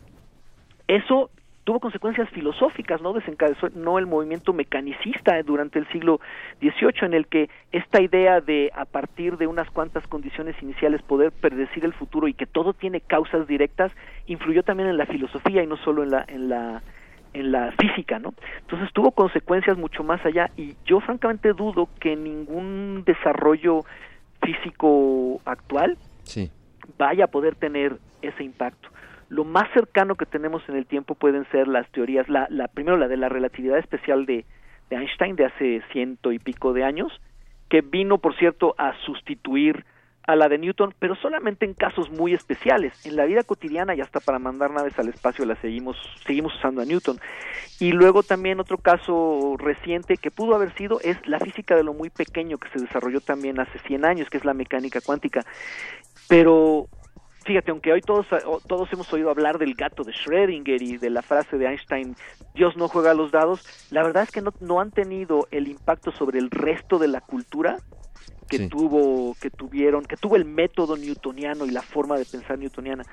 [0.86, 1.30] Eso
[1.70, 3.12] tuvo consecuencias filosóficas, ¿no?
[3.12, 6.18] Desencadenó no el movimiento mecanicista durante el siglo
[6.58, 11.30] XVIII, en el que esta idea de a partir de unas cuantas condiciones iniciales poder
[11.30, 13.92] predecir el futuro y que todo tiene causas directas,
[14.26, 16.82] influyó también en la filosofía y no solo en la, en la,
[17.34, 18.34] en la física, ¿no?
[18.62, 23.84] Entonces tuvo consecuencias mucho más allá y yo francamente dudo que ningún desarrollo
[24.42, 26.50] físico actual sí.
[26.98, 28.88] vaya a poder tener ese impacto
[29.31, 32.99] lo más cercano que tenemos en el tiempo pueden ser las teorías, la, la primero
[32.99, 34.45] la de la relatividad especial de,
[34.91, 37.12] de, Einstein de hace ciento y pico de años,
[37.68, 39.87] que vino, por cierto, a sustituir
[40.24, 43.07] a la de Newton, pero solamente en casos muy especiales.
[43.07, 46.83] En la vida cotidiana y hasta para mandar naves al espacio la seguimos, seguimos usando
[46.83, 47.20] a Newton.
[47.78, 51.95] Y luego también otro caso reciente que pudo haber sido es la física de lo
[51.95, 55.45] muy pequeño que se desarrolló también hace 100 años, que es la mecánica cuántica.
[56.28, 56.89] Pero
[57.45, 58.26] fíjate, aunque hoy todos,
[58.66, 62.16] todos hemos oído hablar del gato de Schrödinger y de la frase de Einstein,
[62.55, 65.68] Dios no juega a los dados, la verdad es que no, no han tenido el
[65.68, 67.78] impacto sobre el resto de la cultura
[68.49, 68.68] que sí.
[68.68, 73.05] tuvo, que tuvieron, que tuvo el método newtoniano y la forma de pensar newtoniana.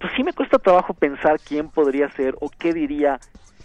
[0.00, 3.18] Pues sí me cuesta trabajo pensar quién podría ser o qué diría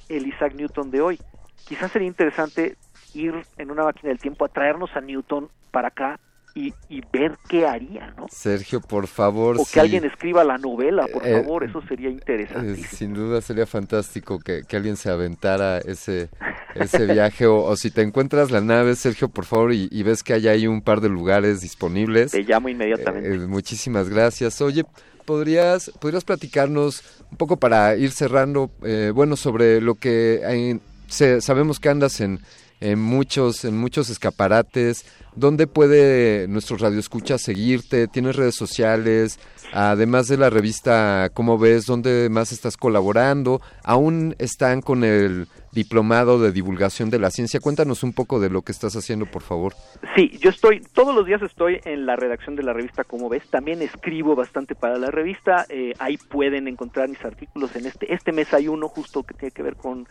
[0.09, 1.19] el Isaac Newton de hoy.
[1.67, 2.77] Quizás sería interesante
[3.13, 6.19] ir en una máquina del tiempo a traernos a Newton para acá
[6.55, 8.27] y, y, ver qué haría, ¿no?
[8.29, 9.55] Sergio, por favor.
[9.57, 9.79] O que sí.
[9.79, 12.81] alguien escriba la novela, por eh, favor, eso sería interesante.
[12.81, 16.29] Eh, sin duda sería fantástico que, que, alguien se aventara ese,
[16.75, 17.45] ese viaje.
[17.45, 20.47] O, o, si te encuentras la nave, Sergio, por favor, y, y, ves que hay
[20.47, 22.31] ahí un par de lugares disponibles.
[22.31, 23.33] Te llamo inmediatamente.
[23.33, 24.61] Eh, muchísimas gracias.
[24.61, 24.83] Oye,
[25.25, 31.41] ¿podrías, podrías platicarnos un poco para ir cerrando, eh, bueno, sobre lo que hay, se,
[31.41, 32.39] sabemos que andas en
[32.79, 35.05] en muchos, en muchos escaparates.
[35.35, 38.07] ¿Dónde puede nuestros radioescuchas seguirte?
[38.07, 39.39] ¿Tienes redes sociales?
[39.71, 41.85] Además de la revista ¿Cómo ves?
[41.85, 43.61] ¿Dónde más estás colaborando?
[43.83, 47.59] ¿Aún están con el diplomado de divulgación de la ciencia?
[47.59, 49.73] Cuéntanos un poco de lo que estás haciendo, por favor.
[50.15, 53.47] Sí, yo estoy, todos los días estoy en la redacción de la revista Cómo ves.
[53.49, 55.65] También escribo bastante para la revista.
[55.69, 57.75] Eh, ahí pueden encontrar mis artículos.
[57.75, 60.07] En este, este mes hay uno justo que tiene que ver con,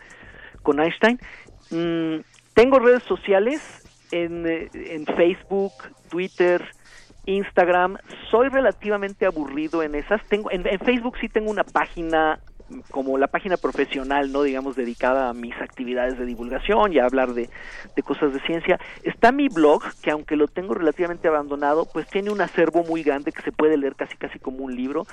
[0.63, 1.19] con Einstein.
[1.71, 2.21] Mm,
[2.53, 3.61] tengo redes sociales
[4.11, 5.73] en, eh, en, Facebook,
[6.09, 6.65] Twitter,
[7.25, 7.97] Instagram.
[8.31, 10.23] Soy relativamente aburrido en esas.
[10.27, 12.39] Tengo en, en, Facebook sí tengo una página
[12.91, 17.33] como la página profesional, no digamos dedicada a mis actividades de divulgación y a hablar
[17.33, 17.49] de,
[17.95, 18.79] de cosas de ciencia.
[19.03, 23.31] Está mi blog, que aunque lo tengo relativamente abandonado, pues tiene un acervo muy grande
[23.31, 25.05] que se puede leer casi casi como un libro.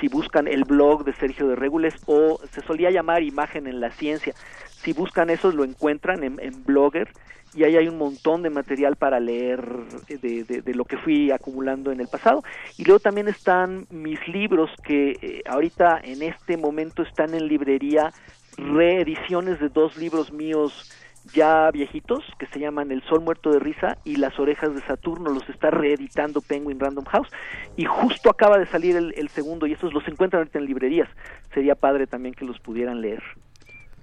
[0.00, 3.90] Si buscan el blog de Sergio de Regules o se solía llamar Imagen en la
[3.90, 4.34] Ciencia,
[4.82, 7.08] si buscan eso lo encuentran en, Blogger
[7.54, 9.62] y ahí hay un montón de material para leer
[10.08, 12.42] de, de, lo que fui acumulando en el pasado.
[12.78, 18.12] Y luego también están mis libros que eh, ahorita en este momento están en librería,
[18.56, 20.90] reediciones de dos libros míos
[21.34, 25.30] ya viejitos que se llaman El Sol Muerto de Risa y Las Orejas de Saturno,
[25.30, 27.28] los está reeditando Penguin Random House
[27.76, 31.08] y justo acaba de salir el, el segundo y estos los encuentran ahorita en librerías.
[31.54, 33.22] Sería padre también que los pudieran leer.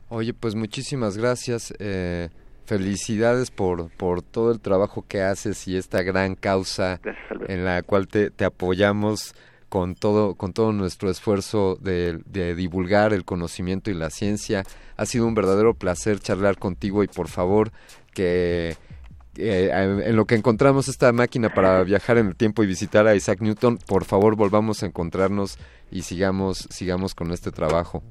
[0.09, 1.73] Oye, pues muchísimas gracias.
[1.79, 2.29] Eh,
[2.65, 6.99] felicidades por, por todo el trabajo que haces y esta gran causa
[7.47, 9.33] en la cual te, te, apoyamos
[9.69, 14.63] con todo, con todo nuestro esfuerzo de, de, divulgar el conocimiento y la ciencia.
[14.97, 17.71] Ha sido un verdadero placer charlar contigo y por favor
[18.13, 18.75] que
[19.37, 23.15] eh, en lo que encontramos esta máquina para viajar en el tiempo y visitar a
[23.15, 25.57] Isaac Newton, por favor volvamos a encontrarnos
[25.91, 28.03] y sigamos, sigamos con este trabajo.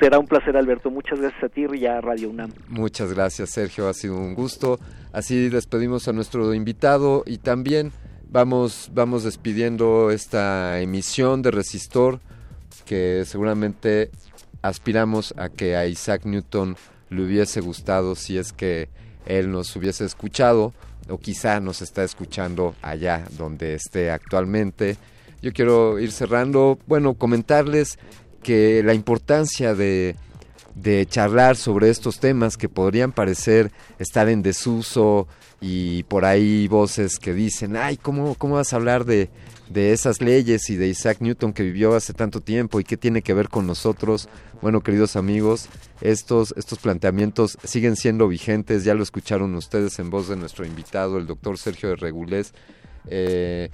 [0.00, 0.90] Será un placer, Alberto.
[0.90, 2.50] Muchas gracias a ti y a Radio UNAM.
[2.68, 3.86] Muchas gracias, Sergio.
[3.86, 4.80] Ha sido un gusto.
[5.12, 7.92] Así despedimos a nuestro invitado y también
[8.30, 12.20] vamos, vamos despidiendo esta emisión de Resistor
[12.86, 14.10] que seguramente
[14.62, 16.76] aspiramos a que a Isaac Newton
[17.10, 18.88] le hubiese gustado si es que
[19.26, 20.72] él nos hubiese escuchado
[21.10, 24.96] o quizá nos está escuchando allá donde esté actualmente.
[25.42, 27.98] Yo quiero ir cerrando, bueno, comentarles
[28.42, 30.16] que la importancia de,
[30.74, 35.28] de charlar sobre estos temas que podrían parecer estar en desuso
[35.60, 39.28] y por ahí voces que dicen, ay, ¿cómo, cómo vas a hablar de,
[39.68, 43.22] de esas leyes y de Isaac Newton que vivió hace tanto tiempo y qué tiene
[43.22, 44.28] que ver con nosotros?
[44.62, 45.68] Bueno, queridos amigos,
[46.00, 51.18] estos, estos planteamientos siguen siendo vigentes, ya lo escucharon ustedes en voz de nuestro invitado,
[51.18, 52.54] el doctor Sergio de Regulés.
[53.06, 53.70] Eh,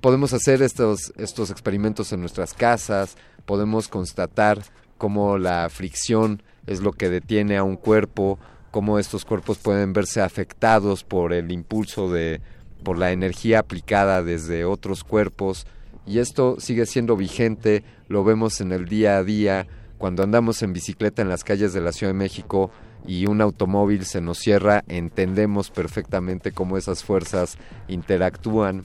[0.00, 3.16] podemos hacer estos, estos experimentos en nuestras casas,
[3.48, 4.62] podemos constatar
[4.98, 8.38] cómo la fricción es lo que detiene a un cuerpo,
[8.70, 12.42] cómo estos cuerpos pueden verse afectados por el impulso de
[12.84, 15.66] por la energía aplicada desde otros cuerpos.
[16.06, 20.74] Y esto sigue siendo vigente, lo vemos en el día a día cuando andamos en
[20.74, 22.70] bicicleta en las calles de la Ciudad de México
[23.06, 27.56] y un automóvil se nos cierra, entendemos perfectamente cómo esas fuerzas
[27.88, 28.84] interactúan.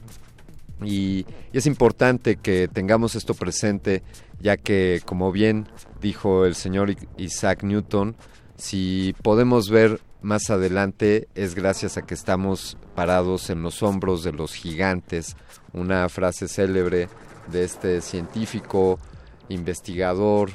[0.84, 4.02] Y, es importante que tengamos esto presente,
[4.44, 5.70] ya que, como bien
[6.02, 8.18] dijo el señor Isaac Newton,
[8.58, 14.34] si podemos ver más adelante es gracias a que estamos parados en los hombros de
[14.34, 15.38] los gigantes,
[15.72, 17.08] una frase célebre
[17.48, 19.00] de este científico,
[19.48, 20.52] investigador,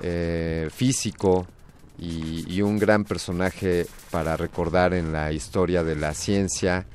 [0.00, 1.46] eh, físico
[1.98, 6.86] y, y un gran personaje para recordar en la historia de la ciencia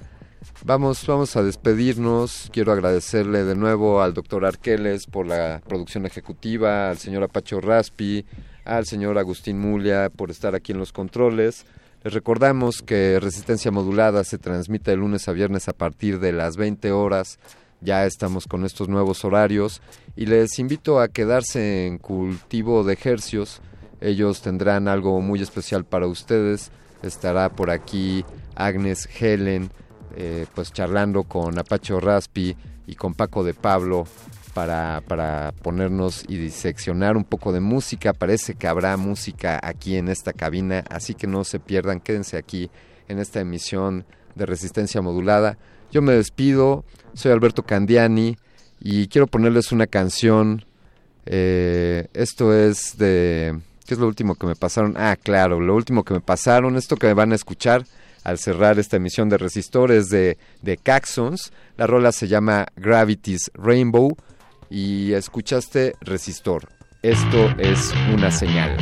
[0.66, 2.50] Vamos, vamos a despedirnos.
[2.52, 8.26] Quiero agradecerle de nuevo al doctor Arqueles por la producción ejecutiva, al señor Apacho Raspi,
[8.66, 11.66] al señor Agustín Mulia por estar aquí en los controles.
[12.04, 16.58] Les recordamos que Resistencia Modulada se transmite de lunes a viernes a partir de las
[16.58, 17.40] 20 horas.
[17.80, 19.82] Ya estamos con estos nuevos horarios
[20.18, 23.62] y les invito a quedarse en cultivo de ejercios.
[24.02, 26.70] Ellos tendrán algo muy especial para ustedes.
[27.02, 29.72] Estará por aquí Agnes Helen
[30.16, 32.56] eh, pues charlando con Apacho Raspi
[32.88, 34.06] y con Paco de Pablo
[34.54, 38.14] para, para ponernos y diseccionar un poco de música.
[38.14, 42.70] Parece que habrá música aquí en esta cabina, así que no se pierdan, quédense aquí
[43.08, 44.06] en esta emisión
[44.36, 45.58] de Resistencia Modulada.
[45.92, 46.84] Yo me despido,
[47.14, 48.38] soy Alberto Candiani
[48.80, 50.66] y quiero ponerles una canción.
[51.26, 53.60] Eh, esto es de...
[53.86, 54.96] ¿Qué es lo último que me pasaron?
[54.98, 57.86] Ah, claro, lo último que me pasaron, esto que me van a escuchar
[58.24, 61.52] al cerrar esta emisión de Resistores de, de Caxons.
[61.78, 64.16] La rola se llama Gravity's Rainbow
[64.70, 66.70] y escuchaste Resistor.
[67.02, 68.78] Esto es una señal.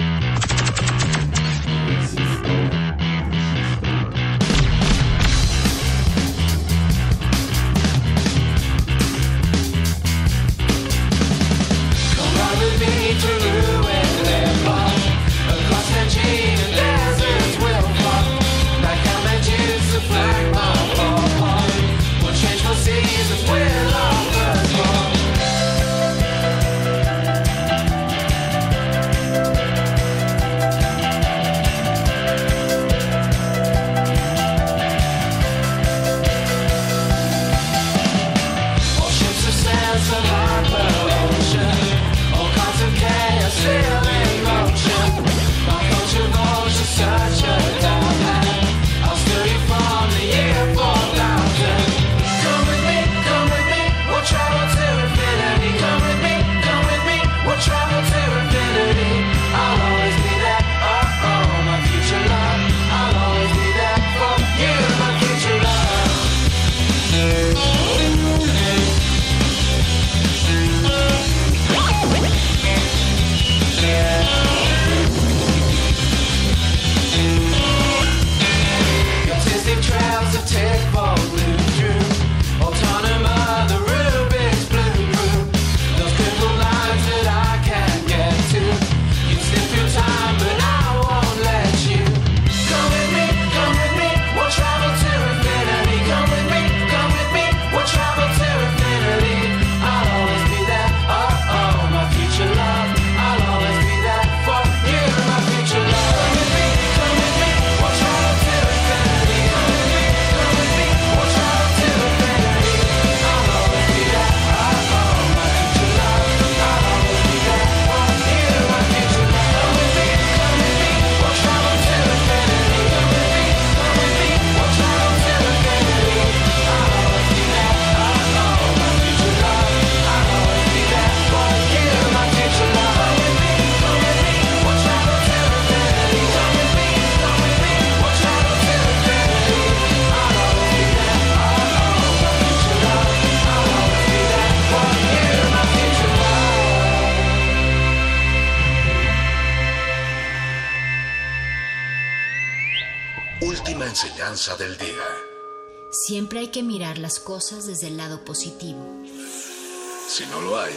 [157.37, 158.79] Cosas desde el lado positivo.
[159.05, 160.73] Si no lo hay,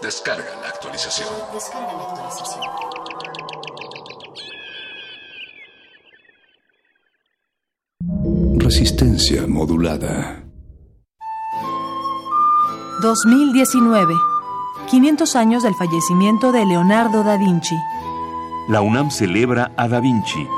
[0.00, 1.28] descarga la actualización.
[1.52, 2.64] Descarga la actualización.
[8.60, 10.42] Resistencia modulada.
[13.02, 14.14] 2019.
[14.88, 17.76] 500 años del fallecimiento de Leonardo da Vinci.
[18.68, 20.48] La UNAM celebra a Da Vinci.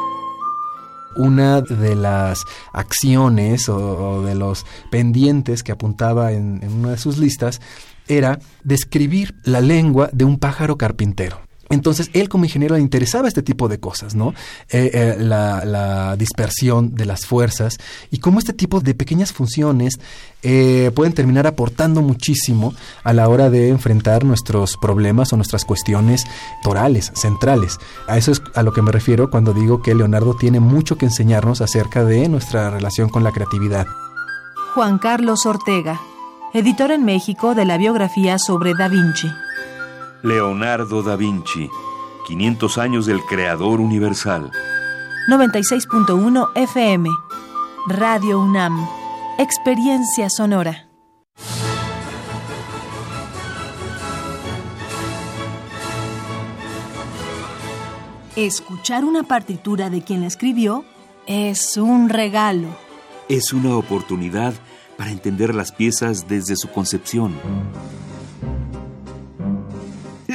[1.17, 7.61] Una de las acciones o, de los pendientes que apuntaba en una de sus listas
[8.09, 11.45] era describir la lengua de un pájaro carpintero.
[11.69, 14.35] Entonces, él como ingeniero le interesaba este tipo de cosas, ¿no?
[14.71, 17.79] Eh, eh, la, dispersión de las fuerzas
[18.11, 19.99] y cómo este tipo de pequeñas funciones
[20.43, 26.25] eh, pueden terminar aportando muchísimo a la hora de enfrentar nuestros problemas o nuestras cuestiones
[26.62, 27.79] torales, centrales.
[28.07, 31.07] A eso es a lo que me refiero cuando digo que Leonardo tiene mucho que
[31.07, 33.87] enseñarnos acerca de nuestra relación con la creatividad.
[34.75, 36.01] Juan Carlos Ortega,
[36.55, 39.29] editor en México de la biografía sobre Da Vinci.
[40.23, 41.69] Leonardo da Vinci,
[42.27, 44.51] 500 años del creador universal.
[45.29, 47.09] 96.1 FM,
[47.89, 48.87] Radio UNAM,
[49.39, 50.89] Experiencia Sonora.
[58.37, 60.85] Escuchar una partitura de quien la escribió
[61.27, 62.69] es un regalo.
[63.29, 64.55] Es una oportunidad
[64.97, 67.35] para entender las piezas desde su concepción.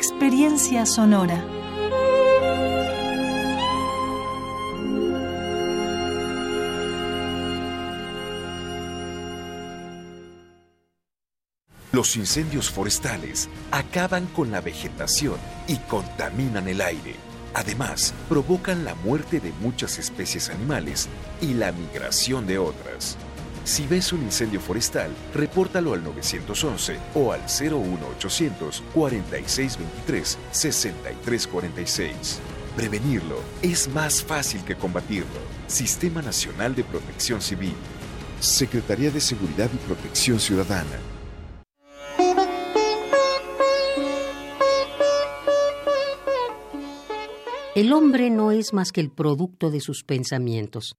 [0.00, 1.44] Experiencia sonora.
[11.90, 15.34] Los incendios forestales acaban con la vegetación
[15.66, 17.16] y contaminan el aire.
[17.54, 21.08] Además, provocan la muerte de muchas especies animales
[21.40, 23.18] y la migración de otras.
[23.68, 32.40] Si ves un incendio forestal, repórtalo al 911 o al 01800 4623 6346.
[32.74, 35.38] Prevenirlo es más fácil que combatirlo.
[35.66, 37.74] Sistema Nacional de Protección Civil.
[38.40, 40.98] Secretaría de Seguridad y Protección Ciudadana.
[47.74, 50.96] El hombre no es más que el producto de sus pensamientos.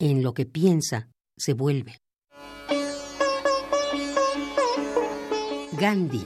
[0.00, 2.00] En lo que piensa, se vuelve.
[5.78, 6.24] Gandhi.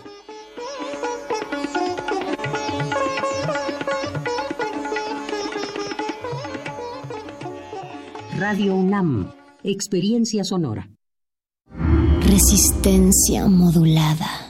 [8.38, 9.32] Radio UNAM,
[9.64, 10.88] experiencia sonora.
[12.20, 14.47] Resistencia modulada.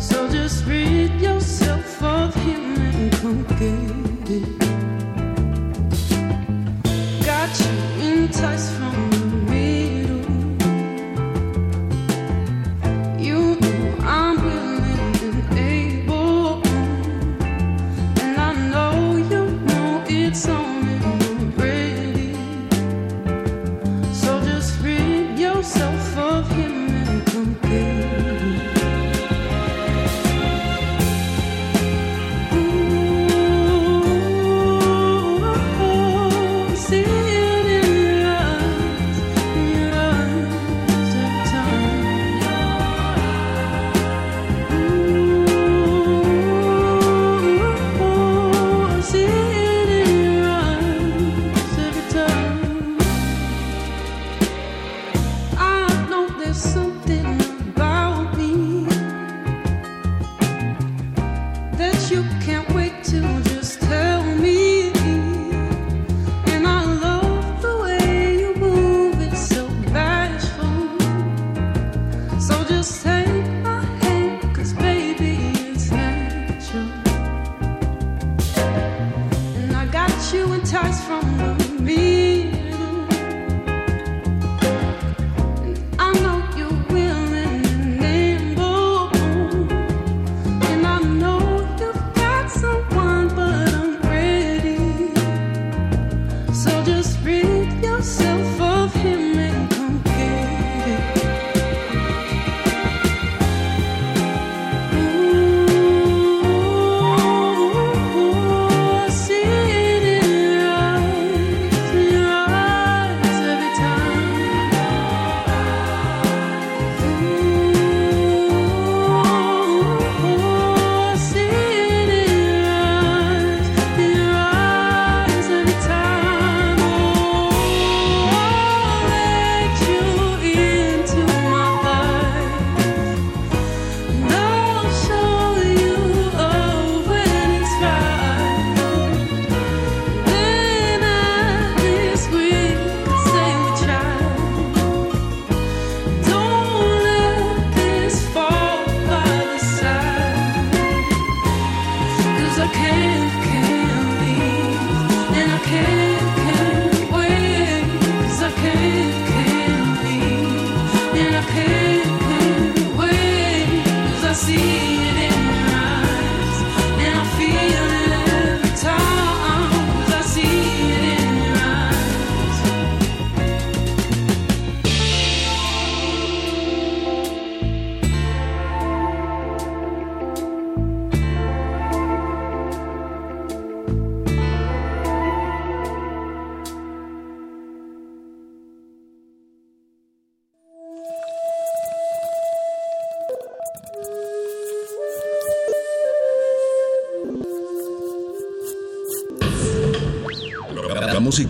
[0.00, 4.65] So just rid yourself of him and get it.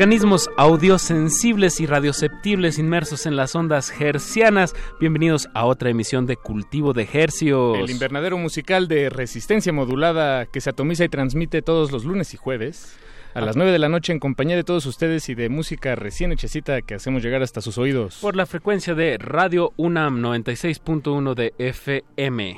[0.00, 4.74] Organismos audiosensibles y radioceptibles inmersos en las ondas hercianas.
[4.98, 7.76] Bienvenidos a otra emisión de Cultivo de Hercios.
[7.78, 12.38] El invernadero musical de resistencia modulada que se atomiza y transmite todos los lunes y
[12.38, 12.96] jueves
[13.34, 16.32] a las 9 de la noche en compañía de todos ustedes y de música recién
[16.32, 18.20] hechecita que hacemos llegar hasta sus oídos.
[18.22, 22.56] Por la frecuencia de Radio UNAM 96.1 de FM.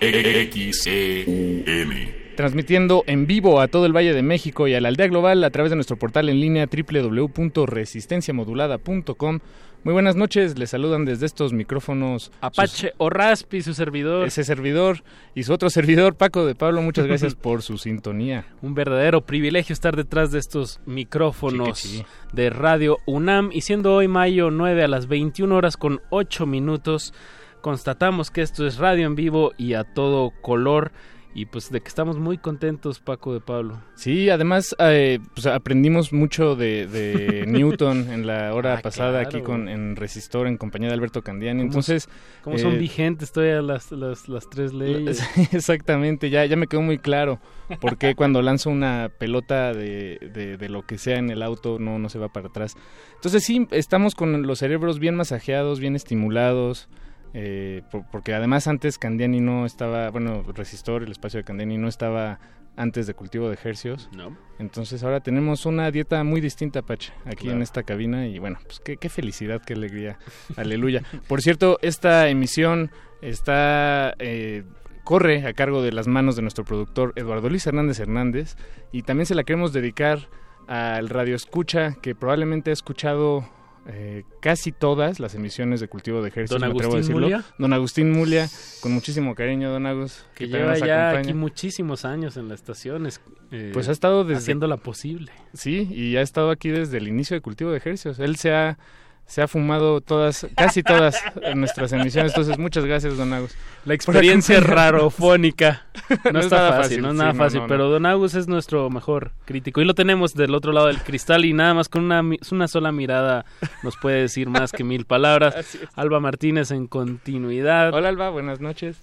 [2.36, 5.50] Transmitiendo en vivo a todo el Valle de México y a la aldea global a
[5.50, 9.40] través de nuestro portal en línea www.resistenciamodulada.com.
[9.84, 14.28] Muy buenas noches, les saludan desde estos micrófonos Apache o Raspi, su servidor.
[14.28, 15.02] Ese servidor
[15.34, 18.46] y su otro servidor, Paco de Pablo, muchas gracias por su sintonía.
[18.62, 22.06] Un verdadero privilegio estar detrás de estos micrófonos Sí que sí.
[22.32, 27.12] de Radio UNAM y siendo hoy mayo 9 a las 21 horas con 8 minutos,
[27.60, 30.92] constatamos que esto es radio en vivo y a todo color
[31.34, 33.80] y pues de que estamos muy contentos Paco de Pablo.
[33.94, 39.28] Sí, además eh, pues aprendimos mucho de, de Newton en la hora Ah, pasada claro.
[39.28, 41.60] aquí con en Resistor en compañía de Alberto Candiani.
[41.60, 42.08] ¿Cómo- Entonces,
[42.42, 45.22] ¿Cómo son eh, vigentes todavía las, las, las tres leyes?
[45.52, 47.40] Exactamente, ya, ya me quedó muy claro
[47.80, 51.78] por qué cuando lanzo una pelota de, de, de lo que sea en el auto
[51.78, 52.74] no, no se va para atrás.
[53.14, 56.88] Entonces sí, estamos con los cerebros bien masajeados, bien estimulados,
[57.34, 61.88] eh, por- porque además antes Candiani no estaba, bueno, Resistor, el espacio de Candiani no
[61.88, 62.38] estaba
[62.76, 64.08] antes de cultivo de ejercios.
[64.16, 64.36] No.
[64.58, 67.56] Entonces ahora tenemos una dieta muy distinta, Pache, aquí Claro.
[67.56, 70.18] en esta cabina y bueno, pues qué, qué felicidad, qué alegría,
[70.56, 71.02] aleluya.
[71.28, 74.14] Por cierto, esta emisión está...
[74.18, 74.64] eh,
[75.04, 78.54] corre a cargo de las manos de nuestro productor Eduardo Luis Hernández Hernández
[78.92, 80.28] y también se la queremos dedicar
[80.68, 83.44] al radio escucha que probablemente ha escuchado
[83.86, 87.20] eh, casi todas las emisiones de cultivo de ejercicios, Don me atrevo a Agustín decirlo.
[87.38, 87.44] Mulia.
[87.58, 88.48] Don Agustín Mulia,
[88.80, 91.28] con muchísimo cariño, don Agus, que lleva ya acompaña.
[91.30, 93.20] aquí muchísimos años en la estación, es-
[93.50, 94.38] eh, Pues ha estado desde...
[94.38, 95.32] haciéndola posible.
[95.52, 98.18] Sí, y ha estado aquí desde el inicio de cultivo de ejercicios.
[98.18, 98.78] Él se ha
[99.26, 101.22] se ha fumado todas, casi todas
[101.54, 102.32] nuestras emisiones.
[102.32, 103.54] Entonces, muchas gracias, Don Agus.
[103.84, 105.86] La experiencia rarofónica.
[106.24, 107.68] No, No es está nada fácil, fácil, no es nada fácil, no, no.
[107.68, 111.44] pero Don Agus es nuestro mejor crítico y lo tenemos del otro lado del cristal
[111.44, 113.46] y nada más con una, una sola mirada
[113.82, 115.78] nos puede decir más que mil palabras.
[115.94, 117.94] Alba Martínez en continuidad.
[117.94, 118.96] Hola, Alba, buenas noches.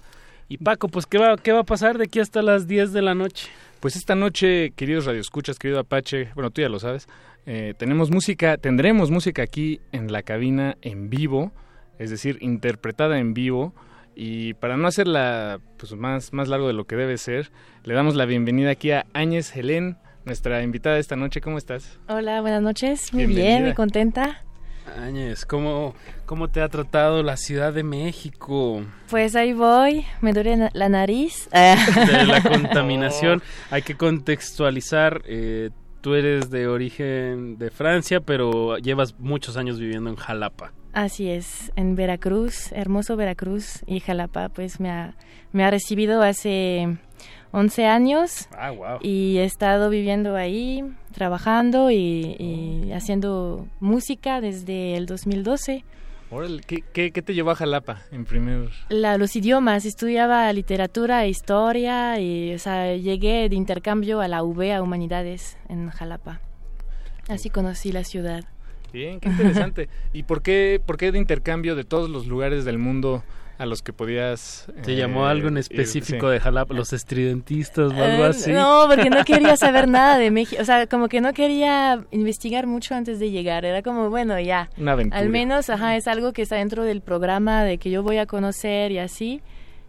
[0.50, 3.02] Y Paco, pues ¿qué va, qué va a pasar de aquí hasta las 10 de
[3.02, 3.48] la noche?
[3.80, 7.08] Pues esta noche, queridos radioescuchas, querido Apache, bueno, tú ya lo sabes,
[7.46, 11.52] eh, tenemos música, tendremos música aquí en la cabina en vivo,
[11.98, 13.74] es decir, interpretada en vivo.
[14.16, 17.52] Y para no hacerla pues, más, más largo de lo que debe ser,
[17.84, 21.40] le damos la bienvenida aquí a Áñez Helén, nuestra invitada de esta noche.
[21.42, 22.00] ¿Cómo estás?
[22.10, 23.14] Hola, buenas noches.
[23.14, 23.50] Muy Bienvenida.
[23.54, 24.44] bien, muy contenta.
[24.98, 25.94] Áñez, ¿cómo,
[26.26, 28.84] ¿cómo te ha tratado la Ciudad de México?
[29.10, 31.48] Pues ahí voy, me duele la nariz.
[31.52, 33.42] de la contaminación.
[33.72, 35.22] Hay que contextualizar.
[35.26, 35.70] eh,
[36.02, 40.72] tú eres de origen de Francia, pero llevas muchos años viviendo en Jalapa.
[40.94, 45.16] Así es, en Veracruz, hermoso Veracruz y Jalapa, pues me ha,
[45.52, 46.98] me ha recibido hace
[47.52, 48.98] 11 años Ah, wow.
[49.02, 55.84] y he estado viviendo ahí, trabajando y, y haciendo música desde el 2012.
[56.32, 58.70] Órale, ¿qué, qué, qué te llevó a Jalapa en primer...?
[58.90, 64.44] La, los idiomas, estudiaba literatura e historia y o sea, llegué de intercambio a la
[64.44, 66.40] UB, a Humanidades, en Jalapa.
[67.28, 68.46] Así conocí la ciudad.
[68.94, 69.90] Bien, qué interesante.
[70.14, 73.24] ¿Y por qué, por qué de intercambio de todos los lugares del mundo
[73.60, 74.66] a los que podías...
[74.84, 75.60] ¿Te eh, llamó algo en ir?
[75.60, 76.34] específico Sí.
[76.34, 76.74] de Jalapa?
[76.74, 78.52] ¿Los estridentistas o algo Eh, así?
[78.52, 80.62] No, porque no quería saber nada de México.
[80.62, 83.66] O sea, como que no quería investigar mucho antes de llegar.
[83.66, 84.70] Era como, bueno, ya.
[84.78, 85.20] Una aventura.
[85.20, 88.26] Al menos, ajá, es algo que está dentro del programa de que yo voy a
[88.26, 89.42] conocer y así.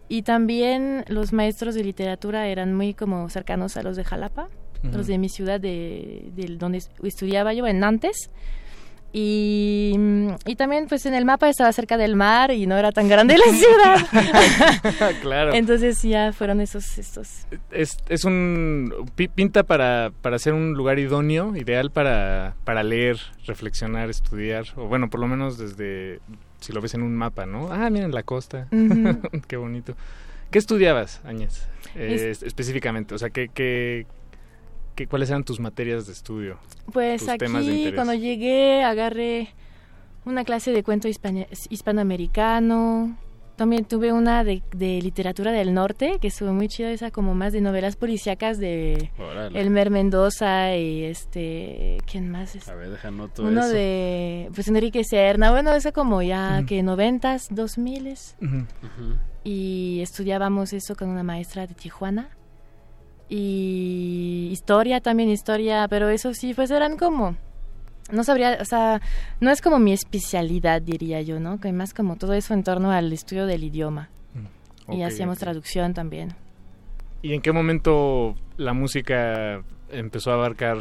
[0.08, 4.48] Y también los maestros de literatura eran muy como cercanos a los de Jalapa,
[4.82, 8.30] los de mi ciudad, de, del donde est- estudiaba yo, en Nantes.
[9.12, 9.94] Y,
[10.46, 13.36] y también pues en el mapa estaba cerca del mar y no era tan grande
[13.38, 15.14] la ciudad.
[15.22, 15.52] claro.
[15.54, 17.46] Entonces ya fueron esos estos.
[17.70, 18.92] Es, es un...
[19.16, 24.86] pi- pinta para, para ser un lugar idóneo, ideal para, para leer, reflexionar, estudiar, o
[24.86, 26.20] bueno, por lo menos desde...
[26.60, 27.72] Si lo ves en un mapa, ¿no?
[27.72, 28.68] Ah, miren la costa.
[29.48, 29.96] Qué bonito.
[30.50, 31.66] ¿Qué estudiabas, Áñez?
[31.94, 34.06] Eh, Es- es- específicamente, o sea, ¿qué, qué,
[35.04, 36.58] qué- ¿cuáles eran tus materias de estudio?
[36.92, 37.94] Pues tus temas de aquí interés?
[37.94, 39.48] cuando llegué agarré
[40.24, 41.08] una clase de cuento
[41.70, 43.16] hispanoamericano.
[43.56, 47.52] También tuve una de, de literatura del norte, que estuvo muy chida, esa como más
[47.52, 49.60] de novelas policíacas de Órale.
[49.60, 52.66] Elmer Mendoza y este, ¿quién más es?
[52.70, 52.88] A ver,
[53.38, 53.68] Uno eso.
[53.68, 58.34] de, pues Enrique Serna, bueno, eso como ya que noventas, dos miles.
[59.44, 62.30] Y estudiábamos eso con una maestra de Tijuana.
[63.32, 67.36] Y historia también, historia, pero eso sí, pues eran como,
[68.10, 69.00] no sabría, o sea,
[69.40, 71.60] no es como mi especialidad, diría yo, ¿no?
[71.60, 74.10] Que más como todo eso en torno al estudio del idioma.
[74.88, 76.34] y ok, hacíamos traducción también.
[77.22, 79.62] ¿Y en qué momento la música
[79.92, 80.78] empezó a abarcar,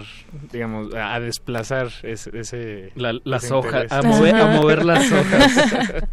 [0.51, 2.37] digamos, a a desplazar ese...
[2.37, 5.53] ese La- las ese hojas, a mover- a mover las hojas.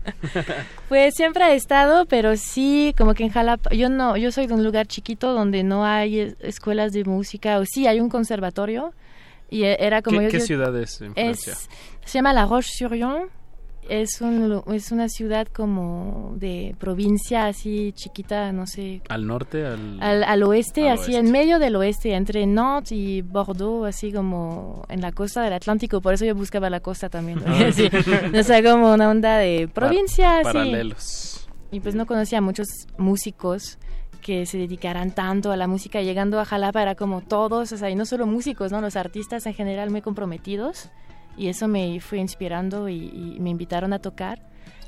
[0.89, 4.55] Pues siempre he estado, pero sí, como que en Jalapa, yo no, yo soy de
[4.55, 8.93] un lugar chiquito donde no hay es- escuelas de música, o sí, hay un conservatorio,
[9.51, 10.19] y e- era como...
[10.19, 11.53] ¿Qué, yo- qué yo- ciudad es en Francia?
[11.55, 11.69] Es,
[12.05, 13.29] se llama La Roche-sur-Yon.
[13.89, 19.01] Es, un, es una ciudad como de provincia así chiquita, no sé.
[19.09, 19.65] ¿Al norte?
[19.65, 21.19] Al, Al, al oeste, Al así oeste.
[21.27, 26.01] en medio del oeste, entre Nantes y Bordeaux, así como en la costa del Atlántico.
[26.01, 27.41] Por eso yo buscaba la costa también.
[27.45, 27.55] ¿no?
[27.73, 27.89] Sí,
[28.39, 30.41] o sea, como una onda de provincia.
[30.43, 30.59] Par- así.
[30.71, 31.49] paralelos.
[31.71, 32.69] Y pues no conocía a muchos
[32.99, 33.79] músicos
[34.21, 36.01] que se dedicaran tanto a la música.
[36.03, 38.81] Llegando a Jalapa era como todos, o sea, y no solo músicos, ¿no?
[38.81, 40.91] Los artistas en general muy comprometidos.
[41.37, 42.97] Y eso me fue inspirando y,
[43.37, 44.41] y me invitaron a tocar.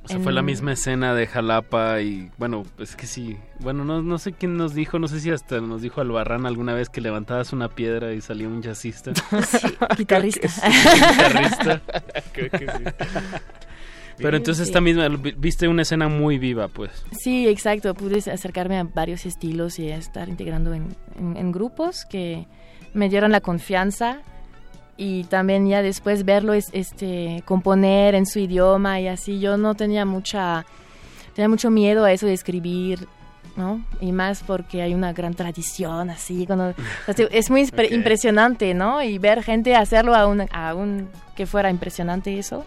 [0.04, 3.36] O sea, en- fue la misma escena de Jalapa y bueno, es que sí.
[3.58, 6.72] Bueno, no, no sé quién nos dijo, no sé si hasta nos dijo Albarrán alguna
[6.72, 9.12] vez que levantabas una piedra y salía un jazzista.
[9.98, 10.48] guitarrista.
[10.48, 11.82] guitarrista.
[12.32, 12.84] Creo que sí.
[14.16, 14.70] Pero entonces Sí.
[14.70, 16.90] esta misma, vi- viste una escena muy viva, pues.
[17.12, 17.94] Sí, exacto.
[17.94, 20.88] Pude acercarme a varios estilos y a estar integrando en,
[21.18, 22.46] en- en grupos que
[22.94, 24.22] me dieron la confianza
[24.98, 29.38] y también ya después verlo es, este componer en su idioma y así.
[29.38, 30.66] Yo no tenía mucha
[31.34, 33.06] tenía mucho miedo a eso de escribir,
[33.56, 33.80] ¿no?
[34.00, 36.46] Y más porque hay una gran tradición así.
[36.46, 36.74] Cuando,
[37.06, 39.00] o sea, es muy impresionante, ¿no?
[39.04, 42.64] Y ver gente hacerlo aún, aún que fuera impresionante eso,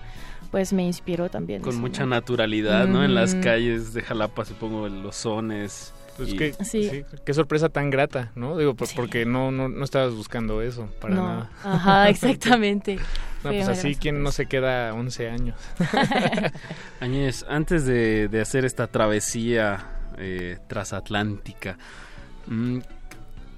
[0.52, 1.62] pues me inspiró también.
[1.62, 2.12] Con eso, mucha ¿no?
[2.12, 3.04] naturalidad, ¿no?
[3.04, 3.42] En las Ujú.
[3.42, 5.94] calles de Jalapa, supongo, los sones.
[6.18, 6.90] Pues Y- qué, Sí.
[6.90, 8.58] sí, qué sorpresa tan grata, ¿no?
[8.58, 11.50] Digo, por- porque no, no, no estabas buscando eso, para No, nada.
[11.64, 12.98] ajá, exactamente.
[13.44, 15.56] no, pues así, ¿quién no se queda 11 años?
[17.00, 19.86] Añez, antes de, de hacer esta travesía
[20.18, 21.78] eh, transatlántica,
[22.48, 22.80] mm,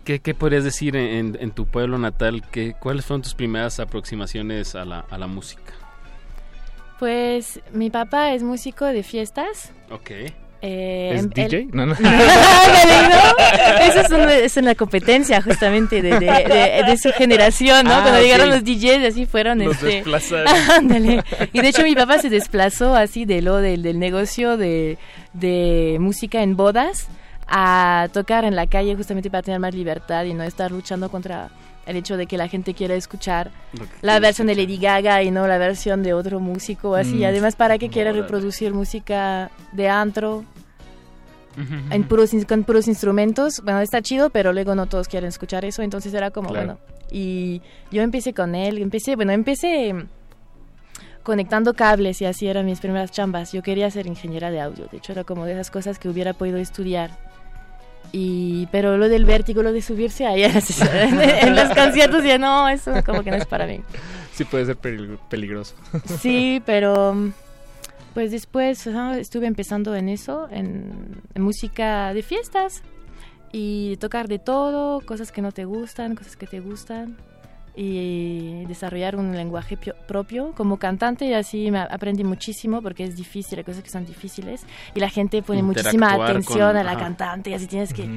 [0.05, 2.43] ¿qué, qué podrías decir en, en tu pueblo natal?
[2.51, 5.73] ¿Qué, ¿Cuáles fueron tus primeras aproximaciones a la, a la música?
[6.99, 9.71] Pues mi papá es músico de fiestas.
[9.89, 10.11] Ok.
[10.65, 11.68] Eh, ¿Es DJ?
[11.73, 11.94] No, no.
[11.94, 12.10] ¿no?
[13.81, 17.94] Eso es una, es una competencia justamente de, de, de- de su generación, ¿no?
[17.95, 20.48] Ah, Cuando llegaron los DJs así fueron Los este desplazaron.
[20.77, 21.23] Ándale.
[21.52, 24.98] Y de hecho mi papá se desplazó así de lo del, del negocio de,
[25.34, 27.07] de música en bodas
[27.48, 31.49] a tocar en la calle justamente para tener más libertad y no estar luchando contra
[31.85, 35.31] el hecho de que la gente quiera escuchar que la versión de Lady Gaga y
[35.31, 37.15] no la versión de otro músico así.
[37.18, 37.26] Mm.
[37.26, 38.23] Además, ¿para qué quiere Órale.
[38.23, 40.45] reproducir música de antro?
[41.91, 45.84] en puros con puros instrumentos, bueno, está chido, pero luego no todos quieren escuchar eso,
[45.84, 46.80] entonces era como, Claro.
[46.80, 46.80] bueno,
[47.11, 47.61] y
[47.91, 49.93] yo empecé con él, empecé, bueno, empecé
[51.22, 53.51] conectando cables y así eran mis primeras chambas.
[53.53, 56.34] Yo quería ser ingeniera de audio, de hecho era como de esas cosas que hubiera
[56.34, 57.11] podido estudiar.
[58.11, 62.91] Y, pero lo del vértigo, lo de subirse ahí en, los conciertos, ya no, eso
[63.05, 63.81] como que no es para mí.
[64.34, 65.73] Sí puede ser peligro- peligroso.
[66.19, 67.15] Sí, pero
[68.13, 70.91] pues después estuve empezando en eso, en,
[71.34, 72.84] en música de fiestas
[73.51, 77.15] y tocar de todo, cosas que no te gustan, cosas que te gustan
[77.75, 83.15] y desarrollar un lenguaje pio- propio como cantante y así me aprendí muchísimo porque es
[83.15, 86.91] difícil, hay cosas que son difíciles y la gente pone muchísima atención con- a la
[86.91, 86.99] ajá.
[86.99, 88.07] cantante y así tienes que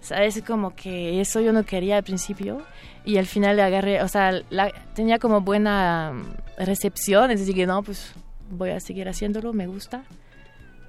[0.00, 0.42] ¿sabes?
[0.44, 2.62] Como que eso yo no quería al principio
[3.04, 6.12] y al final le agarré, o sea, la- tenía como buena
[6.58, 8.12] recepción, es decir, que no, pues
[8.50, 10.02] voy a seguir haciéndolo, me gusta.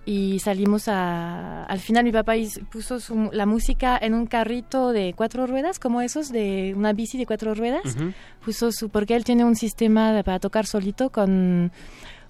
[0.06, 1.64] Y salimos a...
[1.64, 2.34] Al final mi papá
[2.72, 7.18] puso su- la música en un carrito de cuatro ruedas, como esos, de una bici
[7.18, 7.96] de cuatro ruedas.
[8.44, 8.90] Puso su...
[8.90, 11.72] Porque él tiene un sistema para tocar solito con...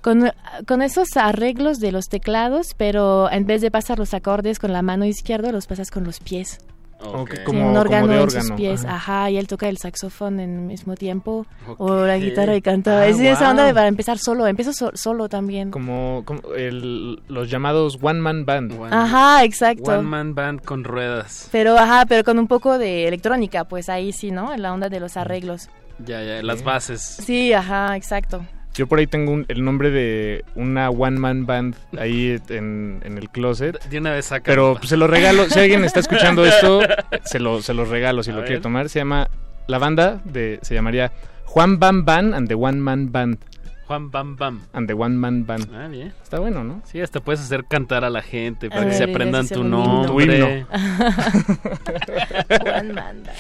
[0.02, 0.32] Con,
[0.68, 4.82] con esos arreglos de los teclados, pero en vez de pasar los acordes con la
[4.82, 6.58] mano izquierda, los pasas con los pies.
[7.06, 8.42] Ok, Tiene como, un como órgano de en órgano.
[8.44, 8.96] sus pies, Ajá.
[8.96, 9.30] ajá.
[9.32, 11.80] y él toca el saxofón en el mismo tiempo, Ok.
[11.80, 13.00] o la guitarra y canta.
[13.02, 13.68] Ah, es esa onda wow.
[13.70, 15.72] de para empezar solo, empiezo so- solo también.
[15.72, 18.74] Como, como el- los llamados One Man Band.
[18.92, 19.92] Ajá, exacto.
[19.92, 21.50] One Man Band con ruedas.
[21.52, 24.54] Pero, ajá, pero con un poco de electrónica, pues ahí sí, ¿no?
[24.54, 25.70] En la onda de los arreglos.
[26.00, 27.02] Ya, ya, las bases.
[27.02, 28.44] Sí, ajá, exacto.
[28.74, 33.18] Yo por ahí tengo un- el nombre de una One Man Band ahí en, en
[33.18, 33.82] el closet.
[33.90, 34.44] De una vez saca.
[34.46, 35.48] Pero pues, se lo regalo.
[35.50, 36.82] Si alguien está escuchando esto,
[37.24, 38.48] se lo, se lo regalo si A lo ver.
[38.48, 38.90] quiere tomar.
[38.90, 39.28] Se llama.
[39.68, 41.12] La banda de, se llamaría
[41.46, 43.38] Juan Bam Bam and the One Man Band.
[43.86, 44.62] Juan Bam Bam.
[44.74, 45.70] And the One Man Band.
[45.74, 46.14] Ah, bien.
[46.24, 46.82] Está bueno, ¿no?
[46.86, 49.60] Sí, hasta puedes hacer cantar a la gente para A que ver, se aprendan tu
[49.62, 50.04] un himno.
[50.08, 50.66] nombre.
[52.62, 53.34] Juan Manda.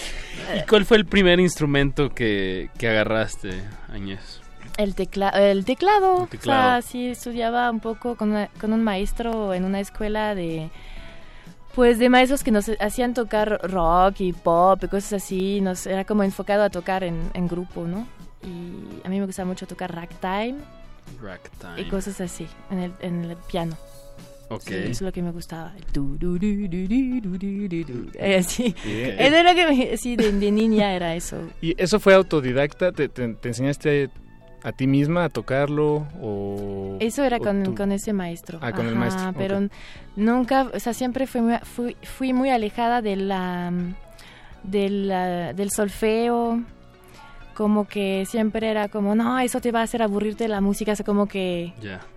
[0.57, 3.49] ¿Y cuál fue el primer instrumento que, que agarraste,
[3.91, 4.41] Añez?
[4.77, 6.27] El, tecla el teclado.
[6.31, 6.39] El.
[6.39, 10.69] O sea, sí, estudiaba un poco con, con un maestro en una escuela de...
[11.75, 16.05] Pues de maestros que nos hacían tocar rock y pop y cosas así, nos era
[16.05, 18.07] como enfocado a tocar en, en grupo, ¿no?
[18.43, 20.57] Y a mí me gusta mucho tocar ragtime.
[21.19, 21.81] Ragtime.
[21.81, 23.75] Y cosas así, en el, en el piano.
[24.49, 24.67] Ok.
[24.67, 25.73] Eso es lo que me gustaba.
[28.37, 28.75] Así.
[28.85, 31.37] Eh, era que sí, de, niña era eso.
[31.61, 32.91] ¿Y eso fue autodidacta?
[32.91, 33.49] ¿Te, te, te
[34.63, 36.05] a ti misma a tocarlo?
[36.21, 37.75] O, Eso era o con, tú?
[37.75, 38.59] con ese maestro.
[38.61, 39.67] Ah, con el maestro, Pero
[40.15, 43.71] nunca, o sea, siempre fui muy, fui, fui muy alejada de la,
[44.63, 46.61] de la- del solfeo.
[47.55, 50.93] Como que siempre era como, no, eso te va a hacer aburrirte la música.
[50.93, 51.73] O sea, como que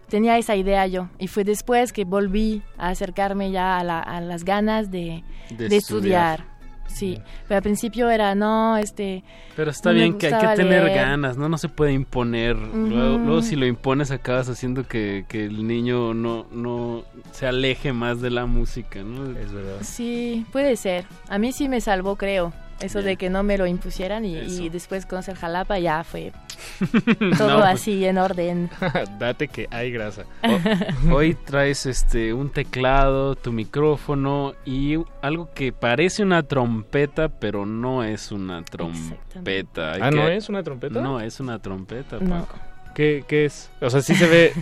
[0.09, 1.09] tenía esa idea yo.
[1.18, 5.68] Y fue después que volví a acercarme ya a, la- a las ganas de, De
[5.68, 6.40] de estudiar.
[6.40, 6.55] estudiar.
[6.86, 9.22] Sí, pero al principio era, no, este...
[9.54, 10.96] Pero está no bien que hay que tener leer.
[10.96, 11.48] ganas, ¿no?
[11.48, 12.56] No se puede imponer.
[12.56, 17.92] luego, luego si lo impones acabas haciendo que, que el niño no, no se aleje
[17.92, 19.38] más de la música, ¿no?
[19.38, 19.78] Es verdad.
[19.82, 21.04] Sí, puede ser.
[21.28, 22.52] A mí sí me salvó, creo.
[22.81, 26.32] Eso de que no me lo impusieran y, después conocer Jalapa ya fue
[27.39, 28.69] todo No, pues, así en orden.
[29.19, 30.24] Date que hay grasa.
[30.44, 37.65] ho- hoy traes este un teclado, tu micrófono y algo que parece una trompeta, pero
[37.65, 39.93] no es una trompeta.
[39.94, 41.01] Hay Ah, que- ¿no es una trompeta?
[41.01, 42.40] No, es una trompeta, No.
[42.43, 42.59] Paco.
[42.94, 43.70] ¿Qué, qué es?
[43.81, 44.53] O sea, sí se ve,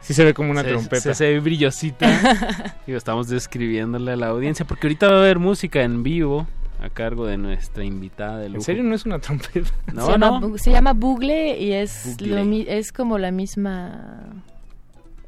[0.00, 1.00] sí se ve como una se, trompeta.
[1.00, 2.08] Se, se ve brillosita.
[2.86, 6.46] Digo, estamos describiéndole a la audiencia porque ahorita va a haber música en vivo
[6.82, 8.58] a cargo de nuestra invitada de lujo.
[8.58, 9.70] ¿En serio no es una trompeta?
[9.92, 10.58] No, se, no.
[10.58, 12.34] se llama bugle y es, Bugle.
[12.36, 14.24] lo mi- es como la misma...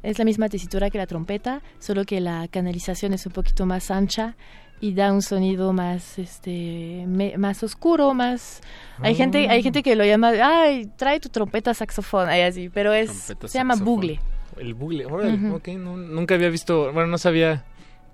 [0.03, 3.89] Es la misma tesitura que la trompeta, solo que la canalización es un poquito más
[3.89, 4.35] ancha
[4.79, 8.61] y da un sonido más este me- más oscuro más
[8.99, 9.15] hay Ah.
[9.17, 13.07] gente hay gente que lo llama ay trae tu trompeta saxofón ay así pero es
[13.27, 14.19] Trompeta, se llama bugle
[14.57, 15.55] El bugle, órale, Ujú.
[15.55, 17.63] ok, no- nunca había visto, bueno, no sabía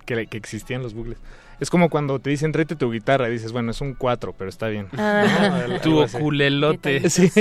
[0.05, 1.17] que, que existían los bugles.
[1.61, 4.49] Es como cuando te dicen tráete tu guitarra y dices, bueno, es un 4, pero
[4.49, 4.87] está bien.
[4.97, 5.67] Ah.
[5.83, 6.17] Tu así.
[6.17, 7.07] okulelote.
[7.09, 7.31] Sí.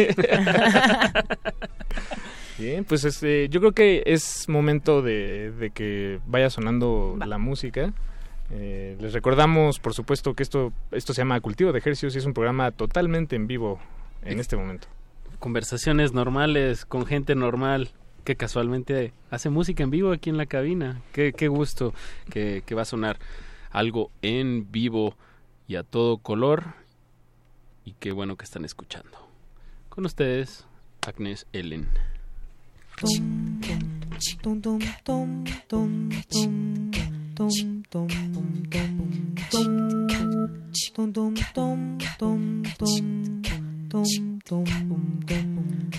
[2.58, 7.94] Bien, pues este, yo creo que es momento de, de que vaya sonando la música.
[8.50, 12.26] Eh, les recordamos, por supuesto, que esto, esto se llama Cultivo de Ejercicios y es
[12.26, 13.80] un programa totalmente en vivo
[14.22, 14.88] en este momento.
[15.38, 17.92] Conversaciones normales con gente normal
[18.24, 21.00] que casualmente hace música en vivo aquí en la cabina.
[21.14, 21.94] Qué, qué gusto
[22.28, 23.18] que, que va a sonar
[23.70, 25.14] algo en vivo
[25.66, 26.74] y a todo color.
[27.84, 29.18] Y qué bueno que están escuchando.
[29.88, 30.66] Con ustedes,
[31.06, 31.88] Agnes Ellen.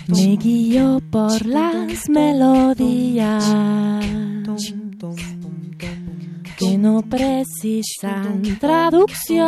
[0.08, 3.44] Me guío por las melodías
[6.62, 9.42] que no precisan traducción.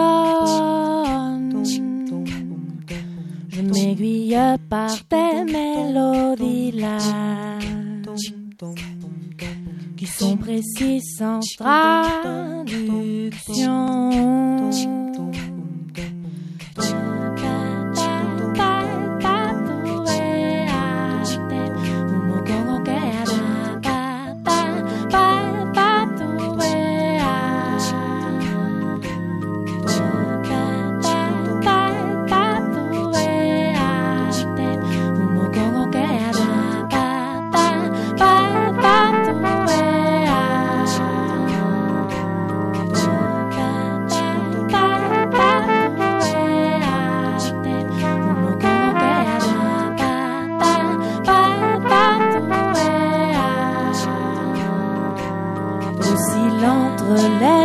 [3.50, 6.98] Je m'aiguille par des mélodies là
[9.96, 12.64] qui sont précises sans traduction.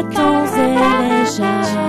[0.08, 0.74] Les tons et
[1.08, 1.87] les jargons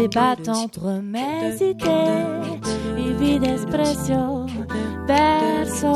[0.00, 2.60] débattent entre mes idées
[2.96, 4.46] y vi desprecio
[5.06, 5.92] verso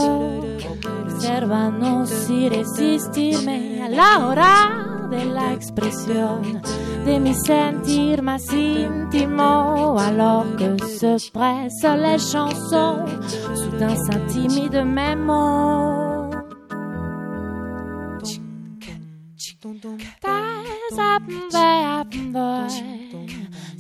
[1.06, 6.60] observanos y resistirme a la hora de la expresión
[7.06, 13.06] de mi sentir más íntimo alors que se pressent les chansons
[13.54, 16.30] soudain s'intimident mes mots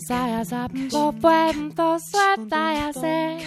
[0.04, 3.40] Saya saben på puerto suelta se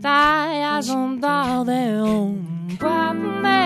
[0.00, 2.38] Taya son de un
[2.78, 3.62] puente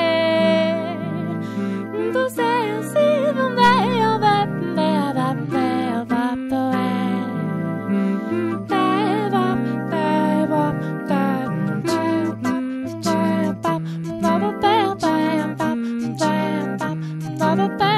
[1.92, 4.88] Tu sei si donde yo vende
[5.20, 6.72] a me vato
[8.72, 9.48] Te va
[9.92, 10.72] te va
[17.78, 17.95] te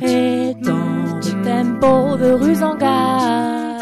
[0.00, 0.94] et dans
[1.42, 3.74] tempo de rue en gare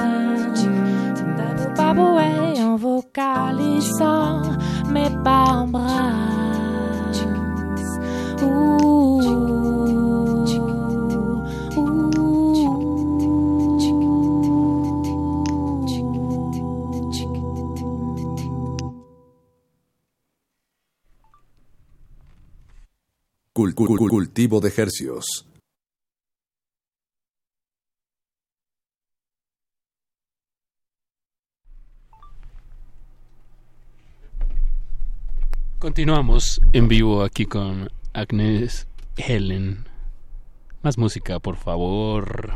[1.77, 4.43] baboué en vocalisant
[4.91, 6.62] mais pas en bras
[24.09, 25.47] cultivo de hercios.
[35.79, 38.87] Continuamos en vivo aquí con Agnes
[39.17, 39.87] Helen.
[40.83, 42.55] Más música, por favor.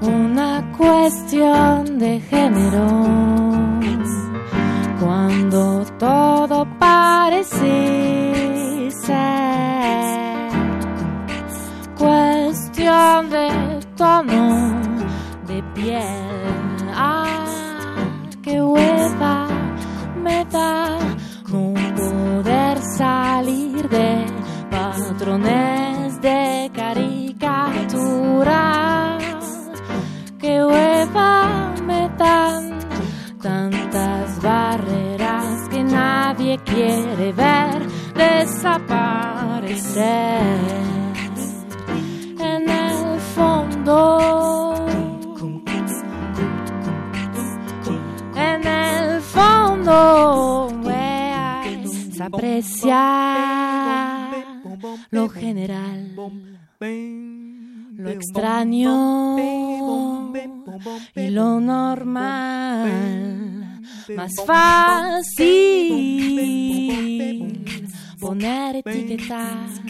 [0.00, 2.86] una cuestión de género.
[5.00, 8.00] Cuando todo parece
[12.00, 13.50] cuestión de
[13.96, 14.80] tono
[15.46, 16.76] de piel.
[16.94, 17.96] Ah,
[18.42, 19.48] qué hueva
[20.24, 20.98] me da
[21.52, 24.19] no poder salir de
[25.20, 27.18] patrones de caricatura.
[30.38, 32.78] Qué hueva me dan
[33.42, 39.60] tantas barreras que nadie quiere ver desaparecer.
[42.38, 44.74] En el fondo,
[48.36, 50.70] en el fondo,
[52.12, 54.09] se aprecia
[55.10, 56.14] lo general,
[57.96, 59.36] lo extraño
[61.14, 62.90] y lo normal.
[64.16, 66.00] Más fácil
[68.20, 69.80] poner etiquetas,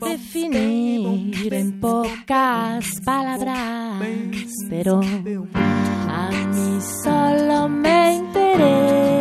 [0.00, 4.02] definir en pocas palabras,
[4.68, 5.00] pero
[5.64, 9.11] a mí solo me interesa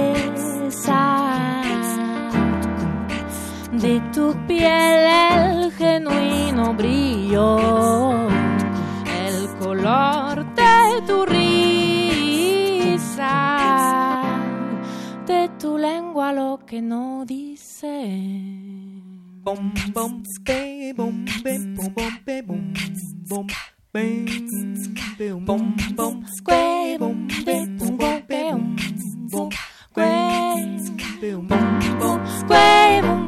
[4.22, 5.02] tu piel
[5.34, 7.48] el genuino brillo,
[9.26, 11.65] el color de tu risa,
[15.26, 17.93] de tu lengua lo que no dice.
[19.43, 22.73] Bom, bom, be, bom, be, bom, bom, be, bom,
[23.27, 23.48] bom,
[23.91, 24.11] be,
[33.02, 33.20] bom,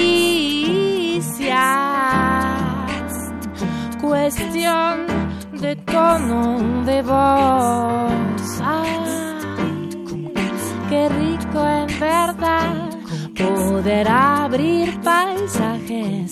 [4.00, 5.06] Cuestión
[5.60, 8.48] de tono de voz.
[10.88, 12.90] Qué rico en verdad
[13.36, 16.30] poder abrir paisajes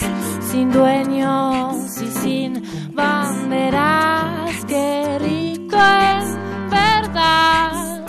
[0.50, 2.62] sin dueños y sin
[2.94, 4.64] banderas.
[4.68, 6.24] Qué rico en
[6.70, 8.06] verdad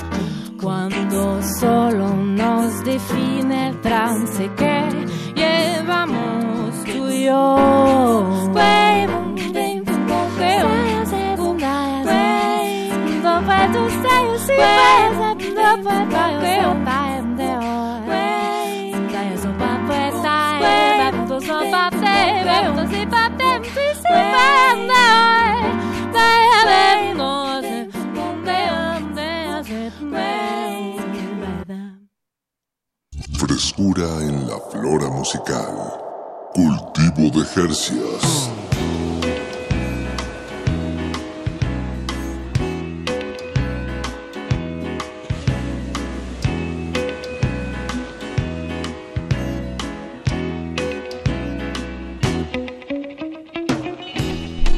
[0.61, 2.30] cuando solo
[3.01, 5.05] define el trance que
[5.35, 8.49] llevamos tú y yo.
[8.51, 8.91] Güey,
[33.83, 35.73] En la flora musical.
[36.53, 38.51] Cultivo de Jercias.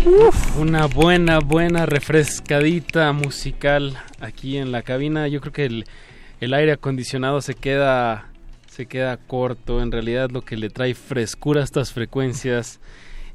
[0.06, 5.28] Uf, una buena, buena refrescadita musical aquí en la cabina.
[5.28, 5.86] Yo creo que el,
[6.40, 8.30] el aire acondicionado se queda,
[8.74, 9.82] se queda corto.
[9.82, 12.80] En realidad lo que le trae frescura a estas frecuencias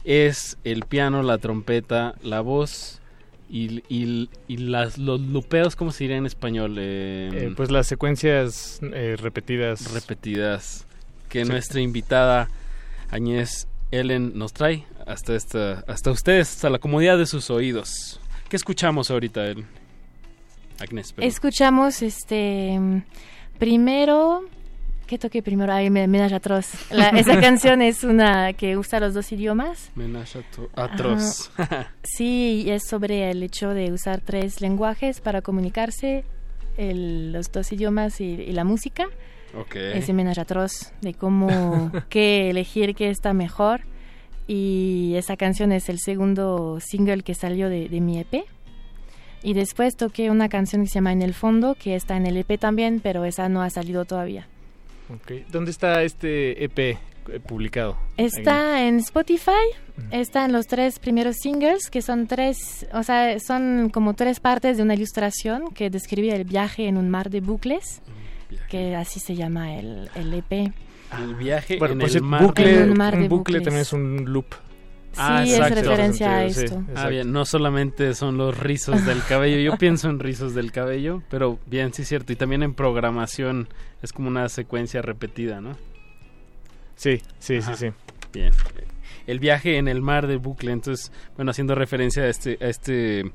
[0.05, 3.01] es el piano, la trompeta, la voz
[3.51, 6.77] y, y- y las, los lupeos, ¿cómo se diría en español?
[6.79, 9.93] Eh, Eh, pues las secuencias eh, repetidas.
[9.93, 10.87] repetidas
[11.29, 11.51] que Sí.
[11.51, 12.49] nuestra invitada
[13.11, 18.21] Añez Ellen nos trae hasta esta, hasta ustedes, hasta la comodidad de sus oídos.
[18.51, 19.67] ¿Qué escuchamos ahorita, Ellen?
[20.81, 21.29] Agnes, perdón.
[21.29, 22.79] Escuchamos este
[23.59, 24.43] primero
[25.09, 25.73] ¿Qué toqué primero?
[25.73, 26.71] Ay, me, Menage à Trois.
[26.91, 29.91] La- esa canción es una que usa los dos idiomas.
[29.97, 30.45] Menage
[30.75, 31.51] atroz.
[31.57, 31.93] Ajá.
[32.05, 36.25] Sí, es sobre el hecho de usar tres lenguajes para comunicarse,
[36.77, 39.07] el- los dos idiomas y, y la música.
[39.59, 39.77] Ok.
[39.77, 43.81] Ese Menage à Trois, de cómo, qué elegir, qué está mejor.
[44.47, 48.45] Y esa canción es el segundo single que salió de, de mi EP.
[49.43, 52.37] Y después toqué una canción que se llama En el fondo, que está en el
[52.37, 54.49] EP también, pero esa no ha salido todavía.
[55.51, 56.79] ¿Dónde está este EP?
[56.79, 57.97] eh, publicado?
[58.17, 59.51] Está en Spotify,
[60.11, 64.77] está en los tres primeros singles, que son tres, o sea, son como tres partes
[64.79, 68.01] de una ilustración que describe el viaje en un mar de bucles,
[68.71, 70.73] que así se llama el, el E EP.
[71.19, 72.43] El viaje Bueno, en por el cierto, mar.
[72.43, 73.63] bucle, En un mar de un bucle bucles.
[73.63, 74.47] también es un loop.
[75.13, 75.75] Sí, es exacto.
[75.75, 76.83] referencia a Sí, esto.
[76.95, 81.23] Ah, bien, no solamente son los rizos del cabello, yo pienso en rizos del cabello,
[81.31, 83.69] pero bien, sí es cierto, y también en programación
[84.03, 85.77] es como una secuencia repetida, ¿no?
[86.97, 87.75] Sí, sí, Ajá.
[87.77, 87.93] sí, sí.
[88.33, 88.53] Bien.
[89.27, 93.31] El viaje en el mar de bucle, entonces, bueno, haciendo referencia a este, a este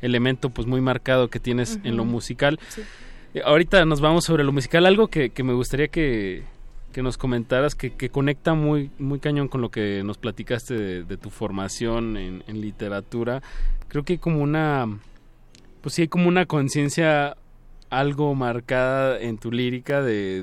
[0.00, 2.58] elemento pues muy marcado que tienes en lo musical.
[2.68, 2.82] Sí.
[3.34, 6.44] Eh, Ahorita nos vamos sobre lo musical, algo que, que me gustaría que,
[6.92, 11.04] que nos comentaras, que, que conecta muy, muy cañón con lo que nos platicaste de,
[11.04, 13.42] de tu formación en, en literatura.
[13.88, 14.86] Creo que hay como una,
[15.80, 17.36] pues sí hay como una conciencia
[17.90, 20.42] algo marcada en tu lírica de,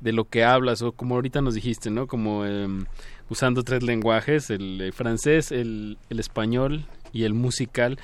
[0.00, 2.06] de, lo que hablas, o como ahorita nos dijiste, ¿no?
[2.06, 2.86] Como em,
[3.28, 7.98] usando tres lenguajes, el eh, francés, el, el español y el musical.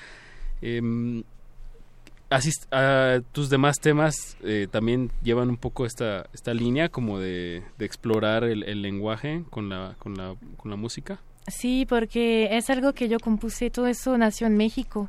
[2.71, 7.87] Ah, tus demás temas eh, también llevan un poco esta, esta línea como de, de
[7.87, 11.21] explorar el, el lenguaje con la, con, la, con la música.
[11.47, 15.09] Sí, porque es algo que yo compuse, todo eso nació en México.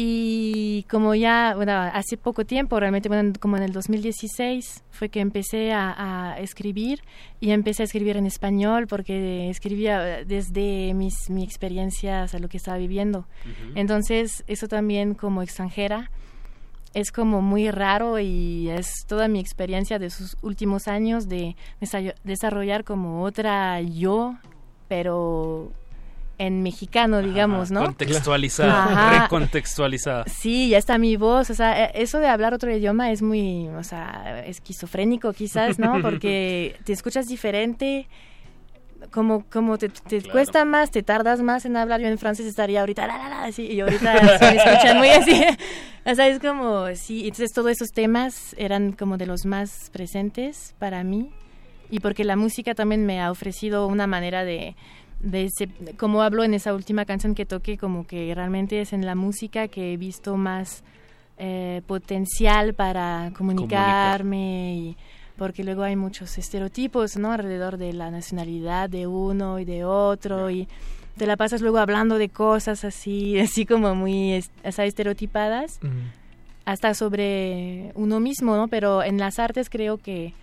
[0.00, 5.18] Y como ya, bueno, hace poco tiempo, realmente, bueno, como en el 2016, fue que
[5.18, 7.00] empecé a, a escribir
[7.40, 12.48] y empecé a escribir en español porque escribía desde mis, mi experiencia, o sea, lo
[12.48, 13.26] que estaba viviendo.
[13.74, 16.12] Entonces, eso también como extranjera
[16.94, 22.14] es como muy raro y es toda mi experiencia de sus últimos años de desa-
[22.22, 24.36] desarrollar como otra yo,
[24.86, 25.72] pero
[26.38, 27.84] en mexicano, digamos, ¿no?
[27.84, 29.22] Contextualizada, Ajá.
[29.24, 30.24] recontextualizada.
[30.28, 33.68] Sí, ya está mi voz, o sea, eh, eso de hablar otro idioma es muy,
[33.68, 36.00] o sea, esquizofrénico quizás, ¿no?
[36.02, 38.06] Porque te escuchas diferente,
[39.10, 42.80] como, como te, te cuesta más, te tardas más en hablar, yo en francés estaría
[42.80, 45.44] ahorita, la, la, la, así, y ahorita se me escuchan muy así,
[46.06, 50.74] o sea, es como, sí, entonces todos esos temas eran como de los más presentes
[50.78, 51.30] para mí,
[51.90, 54.76] y porque la música también me ha ofrecido una manera de,
[55.20, 59.04] de ese- como hablo en esa última canción que toqué, como que realmente es en
[59.04, 60.82] la música que he visto más
[61.40, 64.96] eh, potencial para comunicarme y
[65.36, 70.50] porque luego hay muchos estereotipos no alrededor de la nacionalidad de uno y de otro
[70.50, 70.66] y
[71.16, 75.78] te la pasas luego hablando de cosas así así como muy es- o sea, estereotipadas
[76.64, 78.68] hasta sobre uno mismo, ¿no?
[78.68, 80.34] Pero en las artes creo que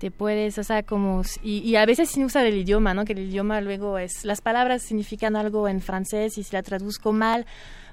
[0.00, 3.04] te puedes, o sea, como, y, y a veces sin usar el idioma, ¿no?
[3.04, 7.12] Que el idioma luego es, las palabras significan algo en francés y si la traduzco
[7.12, 7.44] mal,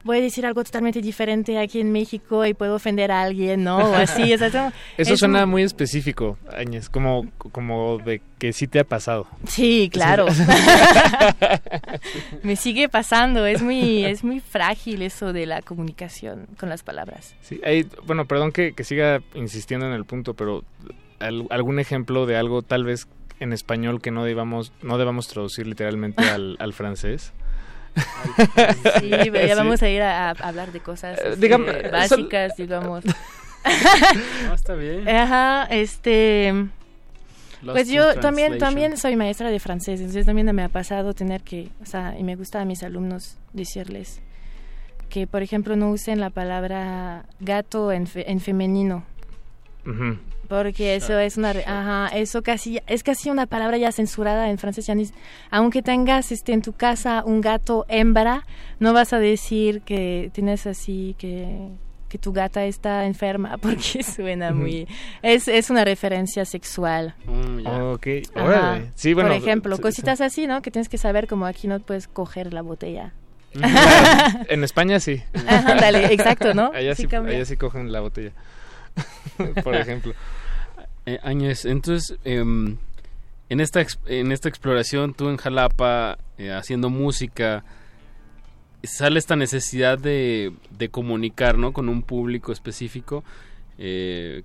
[0.04, 3.78] voy a decir algo totalmente diferente aquí en México y puedo ofender a alguien, ¿no?
[3.80, 8.22] O así, o sea, como- Eso es suena un- muy específico, Áñez, como, como de
[8.40, 9.28] que sí te ha pasado.
[9.48, 10.28] Sí, claro.
[12.44, 17.36] Me sigue pasando, es muy, es muy frágil eso de la comunicación con las palabras.
[17.42, 20.64] Sí, hay- bueno, perdón que, que siga insistiendo en el punto, pero
[21.20, 23.08] algún ejemplo de algo tal vez
[23.40, 27.34] en español que no debamos, no debamos traducir literalmente al, al francés.
[29.00, 29.58] Sí, pero ya Sí.
[29.58, 33.04] vamos a ir a, a hablar de cosas Eh, este, dígame, eh, básicas, digamos.
[34.48, 35.08] No, está bien.
[35.10, 36.54] Ajá, este...
[37.62, 41.42] Lost Pues yo también, también soy maestra de francés, entonces también me ha pasado tener
[41.42, 44.22] que, o sea, y me gusta a mis alumnos decirles
[45.10, 49.04] que, por ejemplo, no usen la palabra gato en, fe- en femenino,
[50.48, 54.86] Porque eso es una, ajá, eso casi, es casi una palabra ya censurada en francés,
[54.86, 55.10] ya ni-
[55.52, 58.46] aunque tengas este en tu casa un gato hembra,
[58.80, 61.70] no vas a decir que tienes así que
[62.08, 64.88] que tu gata está enferma porque suena muy
[65.22, 67.16] es, es una referencia sexual
[67.66, 68.46] Ok, Ajá.
[68.46, 68.92] órale.
[68.96, 70.62] Sí, bueno, Por ejemplo, cositas así, ¿no?
[70.62, 73.12] Que tienes que saber como aquí no puedes coger la botella.
[74.50, 75.22] En España sí.
[75.48, 76.72] Ajá, ándale, exacto, ¿no?
[76.74, 77.36] Allá Sí sí, cambia.
[77.36, 78.32] allá sí cogen la botella.
[79.64, 80.14] Por ejemplo.
[81.06, 81.20] Eh,
[81.66, 82.78] entonces, em,
[83.50, 87.64] en, esta en esta exploración, tú en Jalapa, eh, haciendo música,
[88.84, 91.74] sale esta necesidad de, de comunicar, ¿no?
[91.74, 93.24] Con un público específico,
[93.78, 94.44] eh,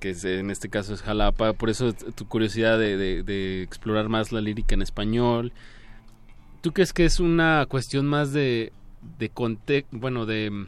[0.00, 4.40] que es- en este caso es Jalapa, por eso tu curiosidad de explorar más la
[4.40, 5.52] lírica en español.
[6.60, 8.72] ¿Tú crees que es una cuestión más de,
[9.18, 10.66] de conte- bueno, de,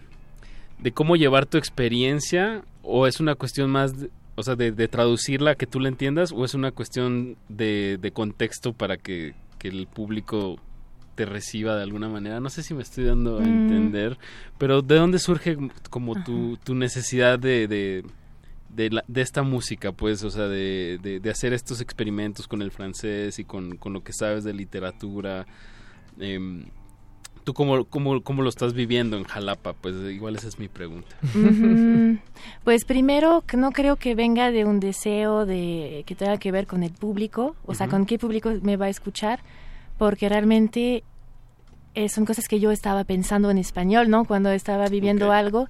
[0.78, 4.88] de cómo llevar tu experiencia o es una cuestión más, de- o sea, de, de
[4.88, 9.68] traducirla que tú la entiendas o es una cuestión de, de contexto para que, que
[9.68, 10.60] el público
[11.16, 12.38] te reciba de alguna manera?
[12.38, 13.46] No sé si me estoy dando a Mm.
[13.46, 14.18] entender,
[14.56, 15.56] pero ¿de dónde surge
[15.90, 18.04] como tu, tu necesidad de, de,
[18.68, 22.62] de, la- de esta música, pues, o sea, de, de- de hacer estos experimentos con
[22.62, 25.44] el francés y con, con lo que sabes de literatura.
[26.20, 26.66] Em,
[27.48, 29.72] ¿Tú cómo, cómo, cómo lo estás viviendo en Jalapa?
[29.72, 31.16] Pues igual esa es mi pregunta.
[32.62, 36.82] Pues primero, no creo que venga de un deseo de que tenga que ver con
[36.82, 39.40] el público, o sea, con qué público me va a escuchar,
[39.96, 41.04] porque realmente
[41.94, 44.26] eh, son cosas que yo estaba pensando en español, ¿no?
[44.26, 45.68] Cuando estaba viviendo algo.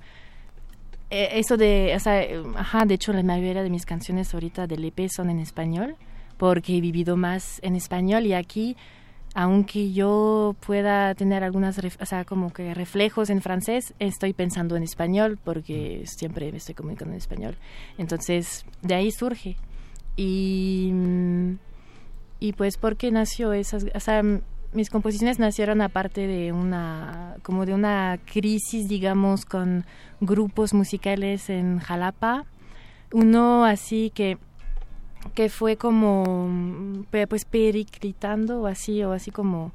[1.11, 2.27] Eh, eso de, o sea,
[2.57, 5.95] ajá, de hecho la mayoría de mis canciones ahorita del EP son en español,
[6.39, 8.77] porque he vivido más en español y aquí
[9.39, 14.83] aunque yo pueda tener algunas, o sea, como que reflejos en francés, estoy pensando en
[14.83, 17.57] español porque siempre me estoy comunicando en español.
[17.99, 19.55] Entonces, de ahí surge.
[20.17, 21.53] Y, mm,
[22.41, 23.87] y pues, ¿por qué nació esas?
[23.95, 24.25] O sea,
[24.73, 29.87] mis composiciones nacieron aparte de una, como de una crisis, digamos, con
[30.21, 32.45] grupos musicales en Jalapa.
[33.13, 34.37] Uno así que
[35.29, 39.73] que fue como pues periclitando o así o así como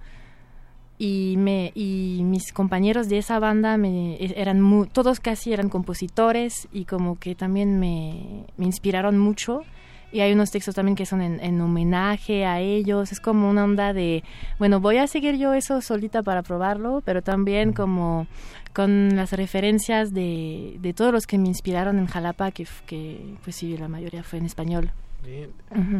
[0.97, 6.67] y me y mis compañeros de esa banda me e- eran todos casi eran compositores
[6.71, 9.63] y como que también me, me inspiraron mucho.
[10.11, 13.11] Y hay unos textos también que son en, en homenaje a ellos.
[13.11, 14.23] Es como una onda de
[14.59, 18.27] bueno voy a seguir yo eso solita para probarlo pero también como
[18.73, 23.55] con las referencias de, de todos los que me inspiraron en Jalapa que, que pues
[23.55, 24.91] sí la mayoría fue en español
[25.23, 25.51] Bien.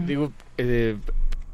[0.06, 0.98] Digo, eh,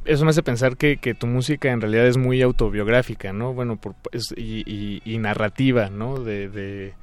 [0.05, 3.53] eso me hace pensar que, que tu música en realidad es muy autobiográfica, ¿no?
[3.53, 6.17] Bueno, por, es- y, y- y narrativa, ¿no?
[6.19, 6.93] De, de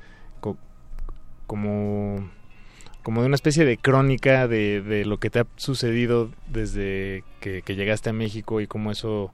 [0.41, 0.57] co-
[1.47, 2.29] como,
[3.03, 7.63] como de una especie de crónica de, de lo que te ha sucedido desde que,
[7.63, 9.33] que llegaste a México y cómo eso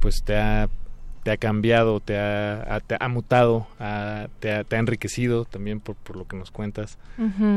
[0.00, 0.68] pues te ha
[1.24, 3.66] te ha cambiado, te ha, te ha mutado,
[4.40, 6.98] te, ha, te ha enriquecido también por, por lo que nos cuentas.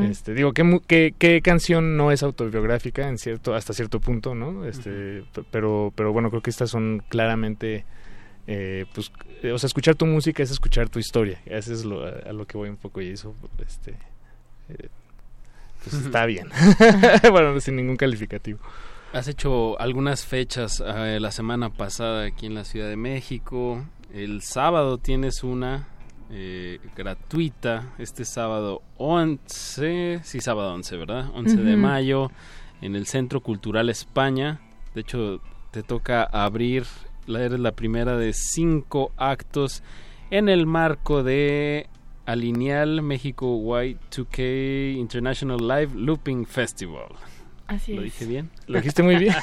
[0.08, 4.64] Este, digo, ¿qué, qué, qué canción no es autobiográfica en cierto, hasta cierto punto, ¿no?
[4.64, 7.84] Este, pero, pero bueno, creo que estas son claramente,
[8.46, 9.12] eh, pues,
[9.42, 11.38] eh, o sea, escuchar tu música es escuchar tu historia.
[11.44, 13.90] Eso es lo, a, a lo que voy un poco y eso, este,
[14.70, 14.88] eh,
[15.84, 16.48] pues está bien.
[17.30, 18.60] bueno, sin ningún calificativo.
[19.12, 23.84] Has hecho algunas fechas eh, la semana pasada aquí en la Ciudad de México.
[24.12, 25.88] El sábado tienes una
[26.30, 27.94] eh, gratuita.
[27.98, 31.30] Este sábado 11, sí, sábado 11, ¿verdad?
[31.34, 32.30] 11 de mayo
[32.82, 34.60] en el Centro Cultural España.
[34.94, 35.40] De hecho,
[35.70, 36.84] te toca abrir,
[37.26, 39.82] la- eres la primera de cinco actos
[40.30, 41.88] en el marco de
[42.26, 47.06] Alineal México Y2K International Live Looping Festival.
[47.68, 48.06] Así ¿Lo es.
[48.06, 48.50] dije bien?
[48.66, 49.34] Lo dijiste muy bien.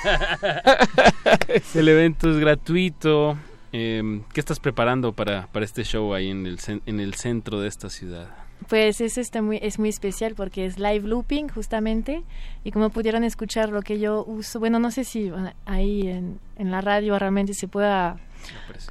[1.75, 3.37] el evento es gratuito.
[3.71, 7.67] Eh, ¿Qué estás preparando para, para este show ahí en el, en el centro de
[7.67, 8.27] esta ciudad?
[8.69, 12.23] Pues es este muy es muy especial porque es live looping justamente
[12.63, 15.31] y como pudieron escuchar lo que yo uso, bueno no sé si
[15.65, 18.17] ahí en, en la radio realmente se pueda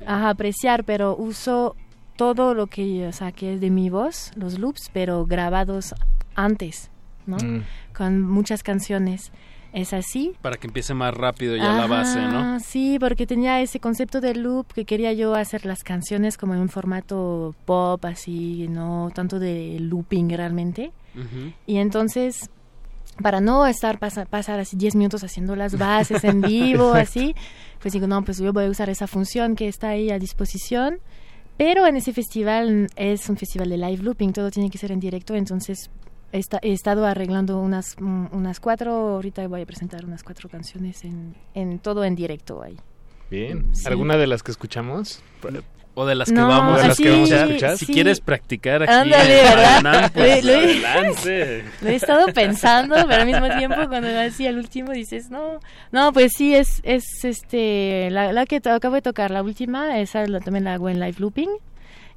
[0.06, 1.76] ajá, apreciar, pero uso
[2.16, 5.94] todo lo que o sea que es de mi voz, los loops, pero grabados
[6.36, 6.90] antes,
[7.26, 7.36] ¿no?
[7.38, 7.64] Mm.
[7.96, 9.32] Con muchas canciones.
[9.72, 10.34] Es así.
[10.40, 12.38] Para que empiece más rápido ya la base, ¿no?
[12.38, 16.54] Ajá, Sí, porque tenía ese concepto de loop que quería yo hacer las canciones como
[16.54, 20.92] en un formato pop, así, no tanto de looping realmente.
[21.16, 21.52] Ujú.
[21.66, 22.50] Y entonces,
[23.20, 27.34] para no estar pasa- pasar así 10 minutos haciendo las bases en vivo, así,
[27.80, 30.98] pues digo, no, pues yo voy a usar esa función que está ahí a disposición.
[31.56, 35.00] Pero en ese festival es un festival de live looping, todo tiene que ser en
[35.00, 35.90] directo, entonces
[36.34, 40.48] he, esta- he estado arreglando unas, mm, unas cuatro, ahorita voy a presentar unas cuatro
[40.48, 42.76] canciones en, en todo en directo ahí.
[43.30, 43.74] Bien.
[43.74, 43.86] Sí.
[43.88, 45.22] ¿Alguna de las que escuchamos?
[45.96, 47.78] O de las que No, vamos, ¿O de las que vamos a sí, escuchar?
[47.78, 47.92] Si sí.
[47.92, 49.54] quieres practicar aquí Ándale, en
[49.84, 50.10] ¿verdad?
[50.12, 51.64] Pues Lo- lo- adelante.
[51.80, 55.60] Lo he estado pensando, pero al mismo tiempo cuando así al último dices, no,
[55.92, 60.00] no, pues sí, es, es este, la, la que to- acabo de tocar, la última,
[60.00, 61.48] esa la- también la hago en live looping.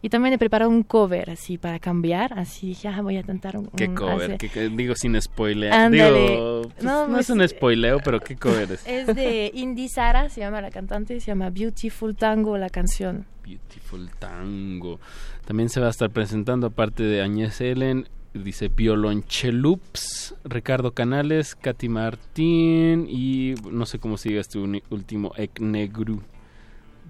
[0.01, 3.57] Y también he preparado un cover así para cambiar, así dije, ah, voy a cantar
[3.57, 3.65] un...
[3.67, 4.37] ¿Qué cover?
[4.37, 5.71] ¿Qué- qué- digo sin spoiler.
[5.91, 8.85] Digo, pues, No, no, es pues, un spoileo, pero ¿qué cover es?
[8.87, 13.25] Es de Indy Sara, se llama la cantante, se llama Beautiful Tango la canción.
[13.43, 14.99] Beautiful Tango.
[15.45, 21.89] También se va a estar presentando, aparte de Añez Ellen, dice Violonchelups, Ricardo Canales, Katy
[21.89, 26.21] Martín y no sé cómo sigue este uni- último, Eknegru.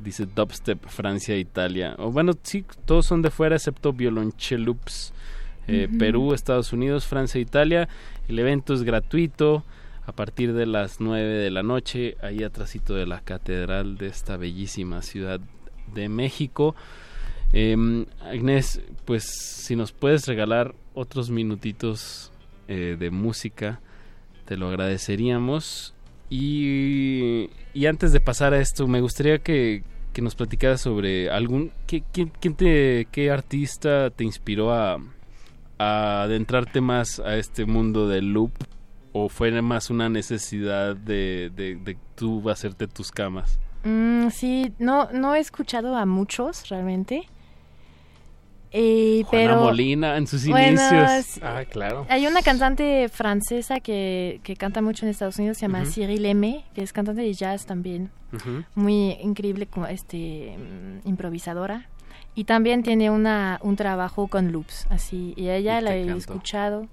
[0.02, 1.95] Dice Dubstep, Francia, Italia.
[1.98, 5.14] O bueno, sí, todos son de fuera excepto Violonchelups.
[5.68, 5.90] Eh.
[5.99, 7.90] Perú, Estados Unidos, Francia, Italia.
[8.28, 9.64] El evento es gratuito
[10.06, 14.38] a partir de las 9 de la noche, ahí atrásito de la catedral de esta
[14.38, 15.41] bellísima ciudad
[15.94, 16.76] de México.
[17.52, 22.32] Em, Agnes, pues si nos puedes regalar otros minutitos
[22.69, 23.82] eh, de música,
[24.45, 25.94] te lo agradeceríamos.
[26.30, 29.84] Y, y antes de pasar a esto, me gustaría que,
[30.14, 31.72] que nos platicaras sobre algún...
[31.86, 32.32] ¿qué, quién,
[33.12, 34.98] ¿Qué artista te inspiró a,
[35.78, 38.52] a adentrarte más a este mundo del loop?
[39.14, 43.60] ¿O fue más una necesidad de, de, de tú hacerte tus camas?
[43.84, 47.28] Mm, sí, no, no he escuchado a muchos realmente.
[48.72, 51.39] Juana pero Molina en sus Bueno, inicios.
[51.41, 52.06] Ah, claro.
[52.10, 55.91] Hay una cantante francesa que, que canta mucho en Estados Unidos, se llama Ujú.
[55.91, 58.10] Cyril Aimé, que es cantante de jazz también.
[58.76, 61.88] Muy increíble, como este mm, improvisadora.
[62.35, 65.34] Y también tiene una, un trabajo con loops, así.
[65.38, 66.88] Y ella Y la he escuchado.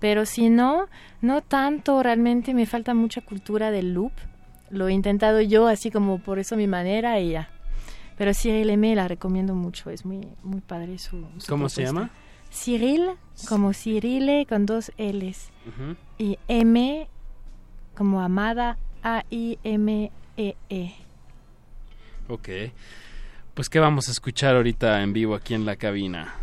[0.00, 0.88] Pero si no,
[1.20, 4.12] no tanto, realmente me falta mucha cultura del loop.
[4.70, 7.48] Lo he intentado yo, así como por eso mi manera y ya.
[8.16, 12.10] Pero Cyril Aimé la recomiendo mucho, es muy, muy padre su, su ¿Cómo se llama?
[12.52, 13.10] Cyril,
[13.48, 15.50] como Cirile con dos L's.
[16.18, 17.08] Y M
[17.94, 20.94] como amada, A-I-M-E-E.
[22.28, 22.48] Ok.
[23.54, 26.34] Pues, ¿qué vamos a escuchar ahorita en vivo aquí en la cabina?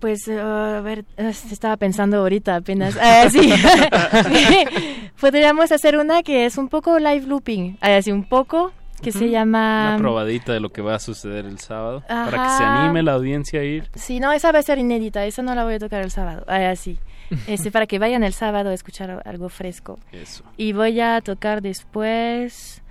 [0.00, 2.96] Pues, eh, a ver, eh, estaba pensando ahorita apenas.
[3.00, 3.52] Ah, sí.
[5.20, 7.78] Podríamos hacer una que es un poco live looping.
[7.80, 8.72] Ah, Así un poco,
[9.04, 9.90] que se llama...
[9.90, 12.02] Una probadita de lo que va a suceder el sábado.
[12.08, 13.90] Para que se anime la audiencia a ir.
[13.94, 15.24] Sí, no, esa va a ser inédita.
[15.24, 16.44] Esa no la voy a tocar el sábado.
[16.48, 16.98] Ah, así.
[17.46, 19.98] Este, para que vayan el sábado a escuchar algo fresco.
[20.12, 20.44] Eso.
[20.56, 22.82] Y voy a tocar después.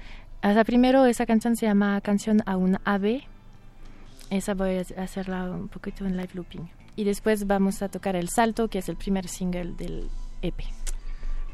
[0.41, 3.27] Hasta primero, esa canción se llama Canción a un ave.
[4.29, 6.69] Esa voy a hacerla un poquito en live looping.
[6.95, 10.09] Y después vamos a tocar El Salto, que es el primer single del
[10.41, 10.63] EP.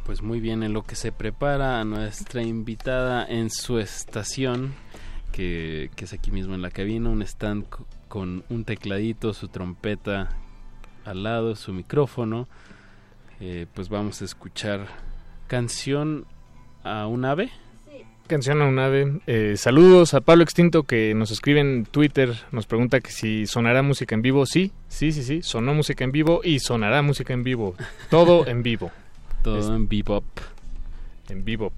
[0.09, 4.73] Pues muy bien, en lo que se prepara a nuestra invitada en su estación,
[5.31, 10.29] que, es aquí mismo en la cabina, un stand co- con un tecladito, su trompeta
[11.05, 12.47] al lado, su micrófono.
[13.39, 14.87] Eh, pues vamos a escuchar
[15.45, 16.25] canción
[16.83, 17.51] a un ave.
[18.25, 19.21] Canción a un ave.
[19.27, 22.33] Eh, saludos a Pablo Extinto que nos escribe en Twitter.
[22.51, 24.47] Nos pregunta que si sonará música en vivo.
[24.47, 25.43] Sí, sí, sí, sí.
[25.43, 27.75] Sonó música en vivo y sonará música en vivo.
[28.09, 28.91] Todo en vivo.
[29.43, 30.25] Todo Es- en bebop.
[31.29, 31.73] En bebop.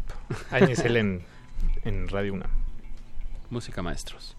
[0.52, 1.24] Áñez en,
[1.84, 2.46] en Radio 1.
[3.50, 4.36] Música maestros.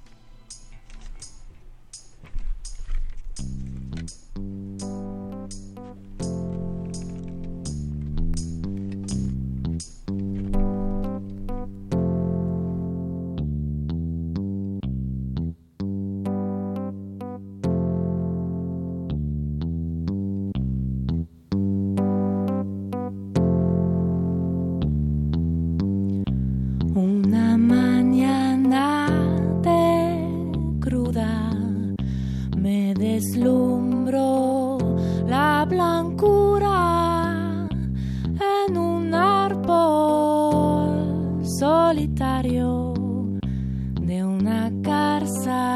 [45.49, 45.72] outside.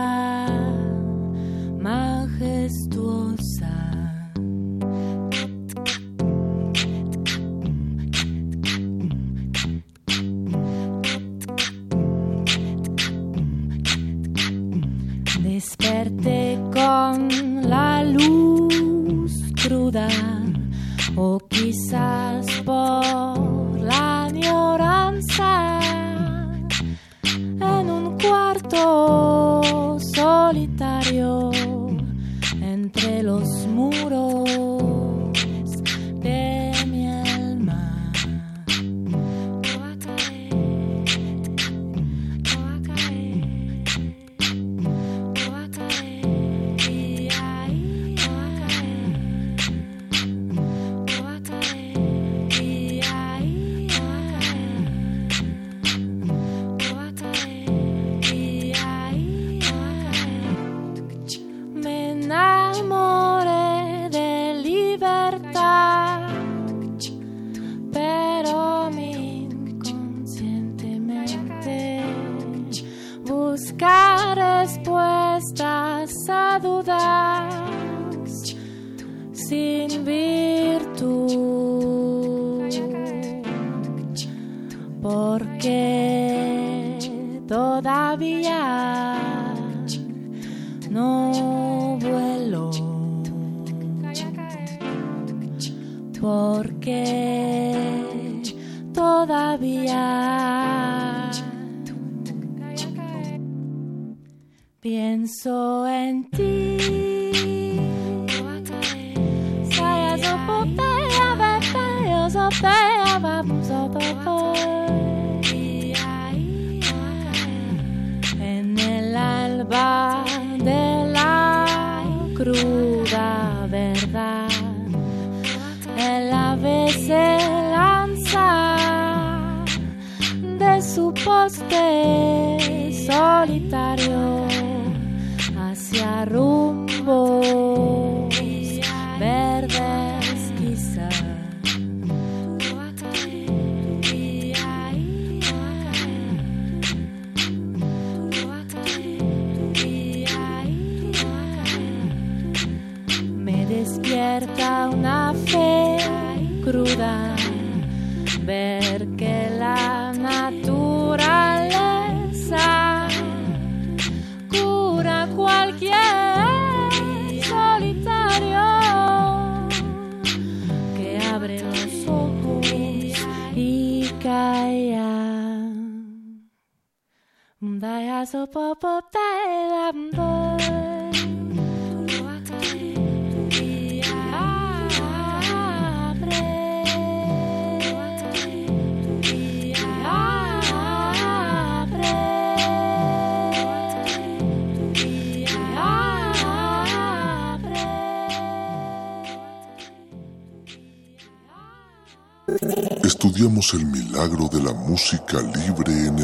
[203.02, 206.15] Estudiamos el milagro de la música libre en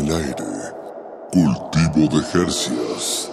[2.09, 3.32] de Jercias.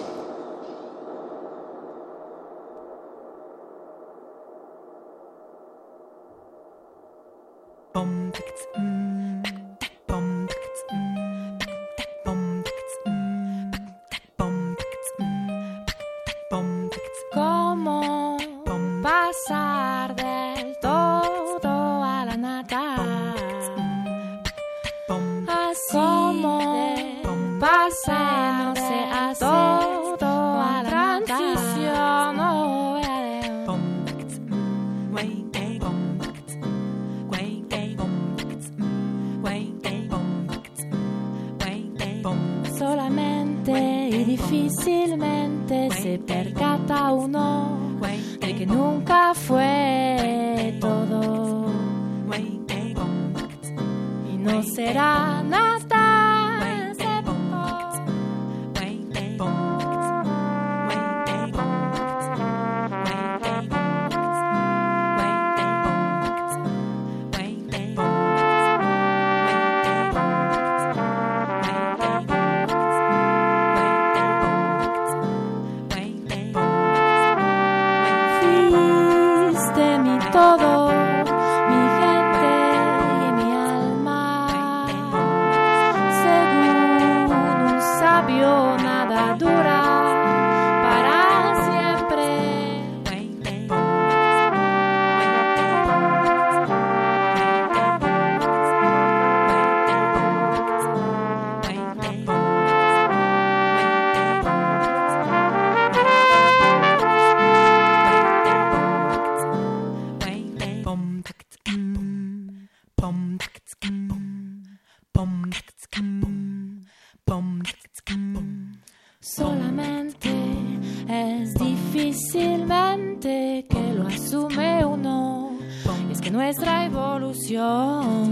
[126.40, 128.30] Nuestra evolución.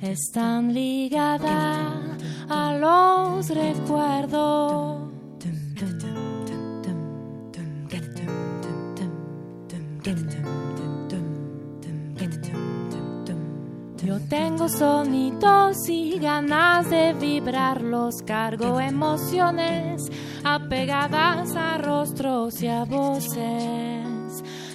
[0.00, 2.00] Es tan ligada
[2.48, 5.10] a los recuerdos.
[14.04, 20.02] Yo tengo sonidos y ganas de vibrarlos, cargo emociones
[20.44, 24.07] apegadas a rostros y a voces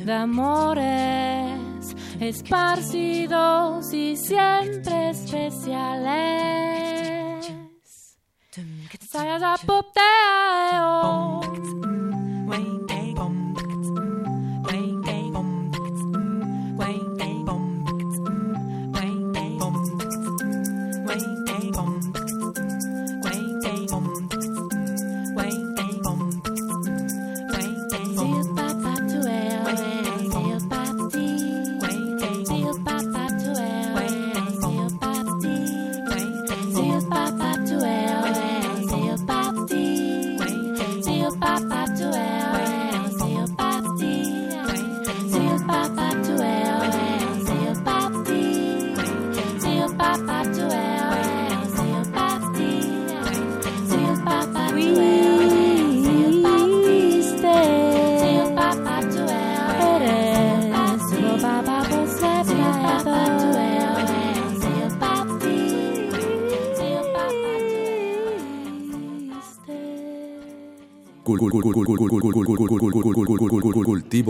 [0.06, 6.34] de amores esparcidos y siempre especiales.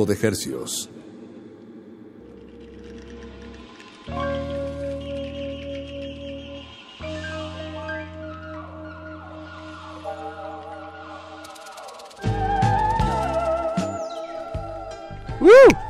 [0.05, 0.89] De hercios.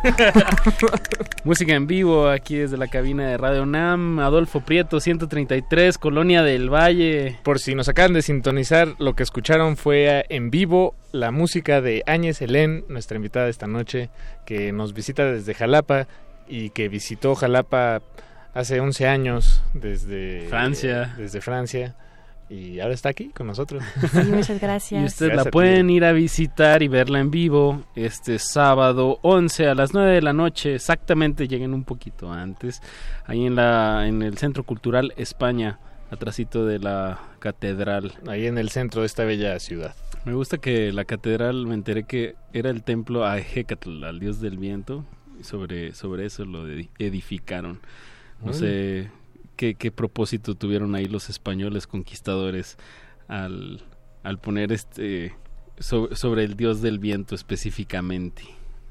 [1.46, 6.74] Música en vivo aquí desde la cabina de Radio Nam, Adolfo Prieto 133, Colonia del
[6.74, 7.38] Valle.
[7.44, 11.82] Por si nos acaban de sintonizar, lo que escucharon fue eh, en vivo la música
[11.82, 14.10] de Áñez Helén, nuestra invitada esta noche,
[14.46, 16.08] que nos visita desde Jalapa
[16.48, 18.02] y que visitó Jalapa
[18.54, 21.14] hace 11 años desde Francia.
[21.18, 21.94] desde Francia
[22.50, 23.84] y ahora está aquí con nosotros.
[24.12, 25.02] Sí, muchas gracias.
[25.02, 29.68] Y ustedes Gracias la pueden ir a visitar y verla en vivo este sábado 11
[29.68, 32.82] a las 9 de la noche, exactamente, lleguen un poquito antes,
[33.26, 35.80] ahí en la en el Centro Cultural España,
[36.12, 38.14] atrásito de la catedral.
[38.28, 39.96] Ahí en el centro de esta bella ciudad.
[40.26, 44.40] Me gusta que la catedral, me enteré que era el templo a Hecatl, al dios
[44.40, 45.04] del viento,
[45.40, 47.80] y sobre, sobre eso lo edi- edificaron.
[48.42, 48.58] No Órale.
[49.04, 49.12] sé
[49.56, 52.78] qué, qué propósito tuvieron ahí los españoles conquistadores
[53.28, 53.82] al,
[54.24, 55.36] al poner este
[55.80, 58.44] so- sobre el dios del viento específicamente.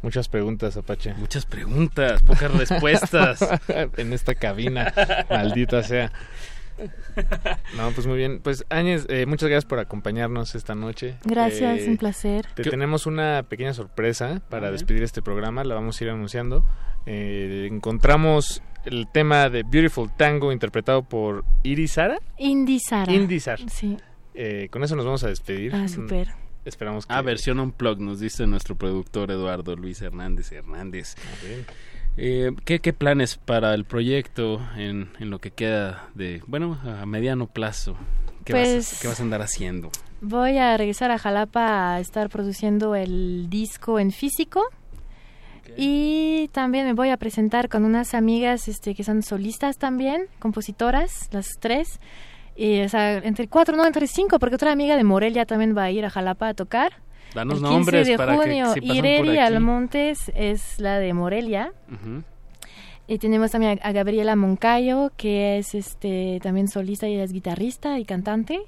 [0.02, 1.14] Muchas preguntas, Apache.
[1.14, 3.38] Muchas preguntas, pocas respuestas.
[3.96, 4.92] en esta cabina,
[5.30, 6.10] maldita sea.
[7.76, 8.40] No, pues muy bien.
[8.40, 11.16] Pues Áñez, eh, muchas gracias por acompañarnos esta noche.
[11.24, 12.46] Gracias, Eh, un placer.
[12.54, 16.64] Te tenemos una pequeña sorpresa para despedir este programa, la vamos a ir anunciando.
[17.06, 22.18] Eh, encontramos el tema de Beautiful Tango interpretado por Iris Sara.
[22.38, 23.12] Indy Sara.
[23.12, 23.62] Indy Sara.
[23.68, 23.96] Sí.
[24.34, 25.74] Eh, con eso nos vamos a despedir.
[25.74, 26.28] Ah, súper.
[26.64, 27.12] Esperamos que...
[27.12, 31.16] Ah, versión unplug, nos dice nuestro productor Eduardo Luis Hernández Hernández.
[32.16, 37.04] Eh, ¿qué, ¿Qué planes para el proyecto en, en lo que queda de, bueno, a
[37.06, 37.96] mediano plazo?
[38.44, 39.90] ¿Qué, vas, Pues- a, qué vas a andar haciendo?
[40.20, 44.62] Voy a regresar a Jalapa a estar produciendo el disco en físico.
[45.76, 51.28] Y también me voy a presentar con unas amigas este, que son solistas también, compositoras,
[51.32, 52.00] las tres.
[52.56, 55.84] Y, o sea, entre cuatro, no, entre cinco, porque otra amiga de Morelia también va
[55.84, 56.92] a ir a Jalapa a tocar.
[57.34, 59.38] Danos el 15 nombres de para que junio, si Ireri aquí.
[59.38, 61.72] Almontes es la de Morelia.
[63.06, 67.98] Y tenemos también a, a Gabriela Moncayo, que es este también solista y es guitarrista
[67.98, 68.60] y cantante.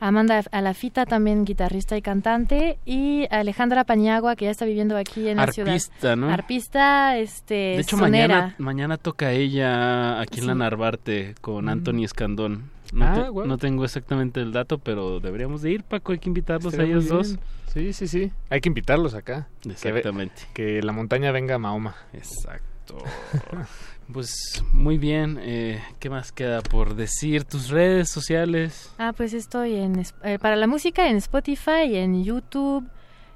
[0.00, 2.78] Amanda Alafita, también guitarrista y cantante.
[2.84, 5.70] Y Alejandra Pañagua, que ya está viviendo aquí en la ciudad.
[5.70, 6.30] Arpista, ¿no?
[6.30, 8.28] Arpista, este, De hecho, sonera.
[8.28, 10.54] mañana, mañana toca ella aquí en la.
[10.54, 11.68] Narvarte con Mm.
[11.68, 12.70] Anthony Escandón.
[12.92, 16.12] No, Ah, te- no tengo exactamente el dato, pero deberíamos de ir, Paco.
[16.12, 17.36] Hay que invitarlos a ellos dos.
[17.74, 18.32] Sí, sí, sí.
[18.48, 19.46] Hay que invitarlos acá.
[19.60, 20.42] Que Exactamente.
[20.54, 21.94] Que, la montaña venga a Mahoma.
[22.14, 22.96] Exacto.
[24.12, 25.38] Pues muy bien.
[25.40, 27.44] eh, ¿Qué más queda por decir?
[27.44, 28.90] Tus redes sociales.
[28.98, 32.88] Ah, pues estoy en, eh, para la música en Spotify, en YouTube,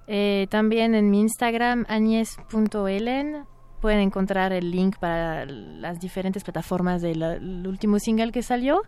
[0.07, 3.45] eh, también en mi Instagram, añez.elen.
[3.81, 8.83] Pueden encontrar el link para las diferentes plataformas del último single que salió.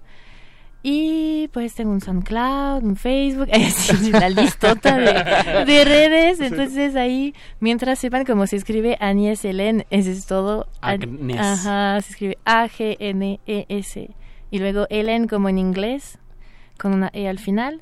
[0.87, 6.41] Y pues tengo un SoundCloud, un Facebook, es la listota de, de redes.
[6.41, 10.67] Entonces ahí, mientras sepan cómo se escribe Agnès Helen, ese es todo.
[10.83, 11.41] Agnès.
[11.41, 14.15] Ajá, se escribe A-G-N-E-S.
[14.51, 16.19] Y luego Helen como en inglés,
[16.79, 17.81] con una E al final.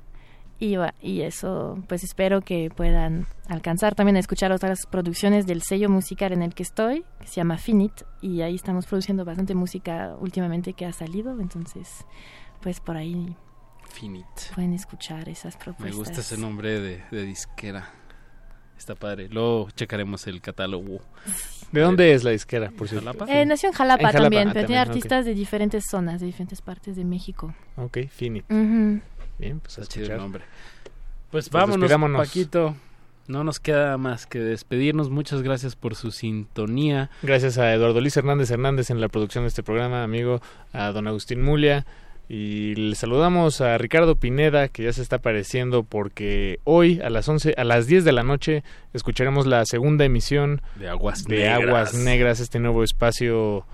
[0.61, 5.91] Y, y eso, pues espero que puedan alcanzar también a escuchar otras producciones del sello
[5.91, 8.05] musical en el que estoy, que se llama Finit.
[8.21, 11.41] Y ahí estamos produciendo bastante música últimamente que ha salido.
[11.41, 12.07] Entonces,
[12.63, 13.35] pues por ahí
[13.91, 14.27] Finit.
[14.55, 15.97] pueden escuchar esas Me propuestas.
[15.97, 17.91] gusta ese nombre de, de disquera.
[18.79, 19.29] Está padre.
[19.29, 21.01] Luego checaremos el catálogo.
[21.71, 23.07] ¿De dónde es la disquera, por cierto?
[23.13, 23.33] ¿Jalapa?
[23.33, 26.27] Eh, nació en Jalapa, En Jalapa, también, ah, pero tiene artistas de diferentes zonas, de
[26.27, 27.55] diferentes partes de México.
[27.77, 28.45] Ok, Finit.
[28.51, 29.01] Ujú.
[29.39, 30.43] Bien, pues a chido el nombre.
[31.31, 32.27] Pues Pues vámonos, despidámonos.
[32.27, 32.75] Paquito.
[33.29, 35.09] No nos queda más que despedirnos.
[35.11, 37.09] Muchas gracias por su sintonía.
[37.23, 41.07] Gracias a Eduardo Luis Hernández Hernández en la producción de este programa, amigo, a don
[41.07, 41.87] Agustín Mulia.
[42.29, 47.29] Y le saludamos a Ricardo Pineda, que ya se está apareciendo porque hoy a las
[47.29, 51.63] 11, a las 10 de la noche escucharemos la segunda emisión De Aguas de Negras.
[51.63, 53.67] Aguas Negras, este nuevo espacio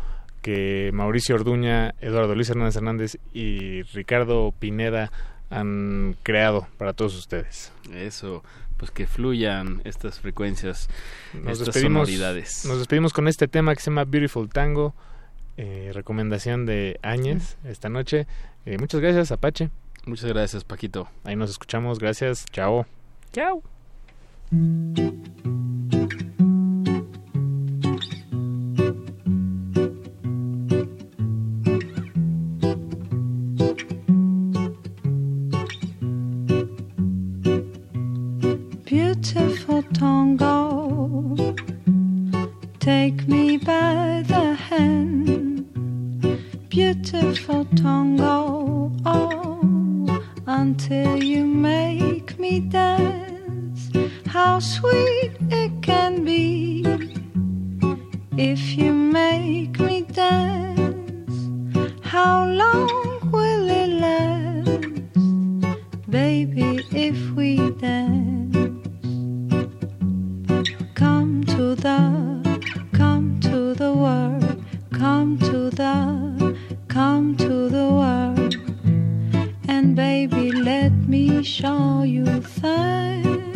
[0.43, 5.13] que Mauricio Orduña, Eduardo Luis Hernández Hernández y Ricardo Pineda
[5.51, 7.73] han creado para todos ustedes.
[7.95, 8.43] Eso,
[8.77, 10.89] pues que fluyan estas frecuencias,
[11.33, 12.65] Nos estas sonoridades.
[12.67, 14.95] nos despedimos con este tema que se llama Beautiful Tango,
[15.59, 18.29] eh, recomendación de Áñez esta noche.
[18.65, 19.71] Eh, muchas gracias, Apache.
[20.07, 21.09] Muchas gracias, Paquito.
[21.25, 21.99] Ahí nos escuchamos.
[21.99, 22.47] Gracias.
[22.53, 22.87] Chao.
[23.33, 23.63] Chao.
[38.85, 41.37] Beautiful tango
[42.89, 45.28] Take me by the hand,
[47.11, 53.91] beautiful tango, oh, until you make me dance.
[54.27, 56.85] How sweet it can be
[58.37, 61.33] if you make me dance.
[62.03, 64.91] How long will it last,
[66.11, 68.55] baby, if we dance?
[70.95, 72.61] Come to the,
[72.93, 74.63] come to the world,
[74.93, 76.28] come to the,
[76.99, 78.57] come to the world.
[79.69, 83.55] And baby, let me show you things.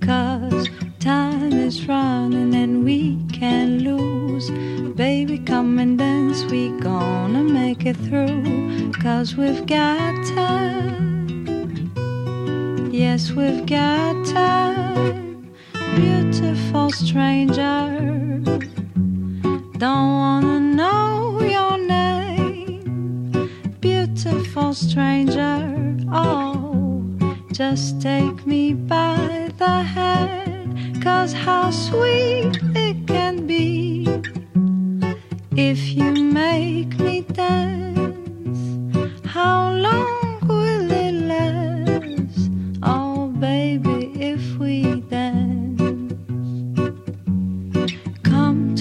[0.00, 0.68] Cause
[1.00, 4.50] time is running and we can lose.
[4.94, 8.92] Baby, come and dance, we gonna make it through.
[9.04, 11.88] Cause we've got time.
[12.92, 15.50] Yes, we've got time.
[15.96, 17.80] Beautiful stranger.
[19.78, 22.80] Don't wanna know your name.
[23.80, 25.96] Beautiful stranger.
[26.12, 27.04] Oh,
[27.52, 31.02] just take me by the hand.
[31.02, 34.06] Cause how sweet it can be
[35.56, 38.60] if you make me dance.
[39.26, 42.50] How long will it last?
[42.82, 45.01] Oh, baby, if we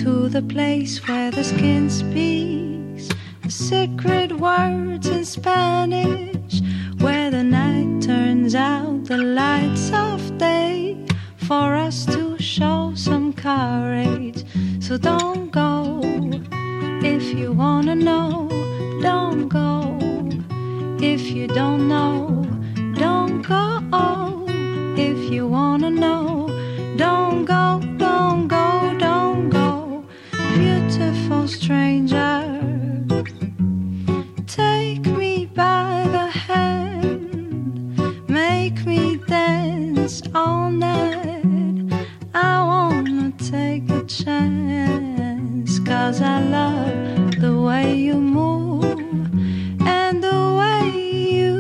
[0.04, 3.08] to the place where the skin speaks.
[3.44, 6.60] The secret words in Spanish,
[6.98, 11.06] where the night turns out the lights of day
[11.36, 14.44] for us to show some courage.
[14.80, 16.02] So don't go.
[17.04, 18.50] If you wanna know,
[19.04, 20.00] don't go.
[21.00, 22.48] If you don't know,
[22.96, 24.46] don't go.
[24.98, 26.48] If you wanna know,
[26.98, 27.82] don't go,
[31.32, 32.44] beautiful stranger.
[34.48, 37.98] Take me by the hand,
[38.30, 41.94] make me dance all night.
[42.34, 49.00] I wanna take a chance, cause I love the way you move
[49.88, 50.90] and the way
[51.38, 51.56] you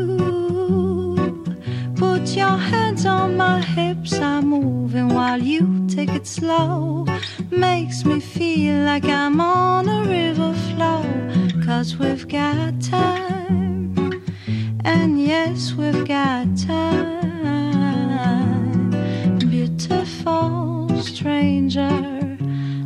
[1.96, 4.14] put your hands on my hips.
[4.14, 7.06] I'm moving while you take it slow.
[7.52, 11.04] Makes me feel like I'm on a river flow,
[11.66, 14.24] cause we've got time.
[14.86, 16.92] And yes, we've got time.
[19.38, 22.38] Beautiful stranger,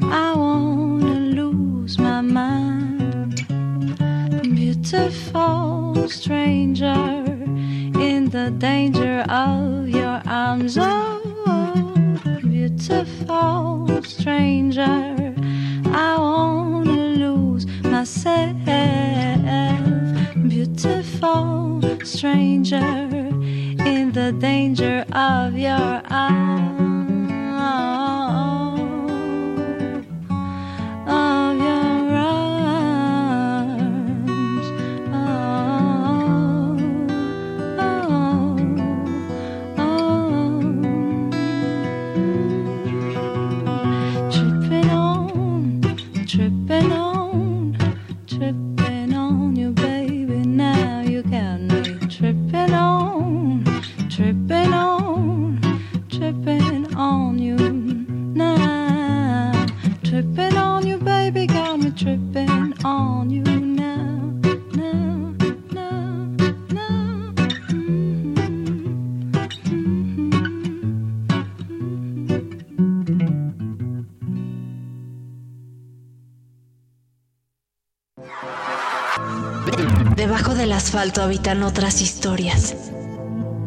[0.01, 3.45] I wanna lose my mind.
[4.41, 7.23] Beautiful stranger,
[7.99, 10.75] in the danger of your arms.
[10.79, 11.34] Oh,
[12.67, 15.33] beautiful stranger,
[15.85, 16.91] I wanna
[17.23, 18.55] lose myself.
[20.49, 23.07] Beautiful stranger,
[23.93, 26.85] in the danger of your arms.
[80.65, 82.73] Del asfalto habitan otras historias.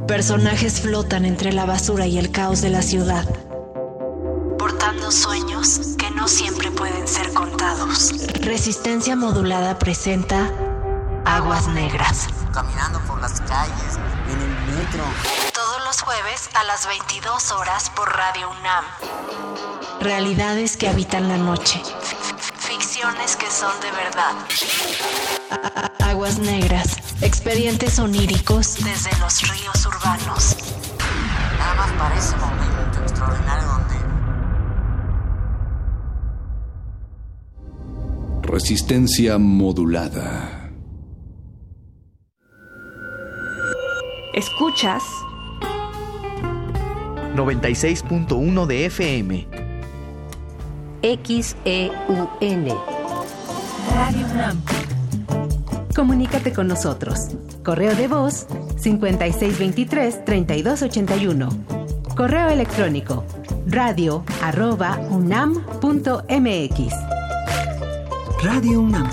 [0.09, 3.25] Personajes flotan entre la basura y el caos de la ciudad,
[4.59, 8.15] portando sueños que no siempre pueden ser contados.
[8.41, 10.51] Resistencia modulada presenta
[11.25, 12.27] Aguas Negras.
[12.53, 13.97] Caminando por las calles,
[14.27, 15.05] en el metro.
[15.55, 18.85] Todos los jueves a las 22 horas por Radio UNAM.
[20.01, 21.81] Realidades que habitan la noche.
[22.89, 24.35] Que son de verdad.
[26.01, 26.97] Aguas negras.
[27.21, 30.57] Expedientes oníricos desde los ríos urbanos.
[31.59, 33.95] Nada más para ese momento extraordinario donde
[38.51, 40.71] Resistencia modulada.
[44.33, 45.03] Escuchas
[47.37, 49.58] 96.1 de FM.
[51.03, 52.69] XEUN.
[53.95, 54.61] Radio UNAM.
[55.95, 57.29] Comunícate con nosotros.
[57.65, 58.47] Correo de voz
[58.83, 61.49] 5623-3281.
[62.15, 63.25] Correo electrónico
[63.69, 66.93] radio arroba unam.mx.
[68.43, 69.11] Radio UNAM.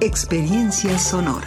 [0.00, 1.46] Experiencia sonora.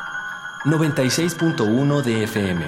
[0.65, 2.61] 96.1 de FM.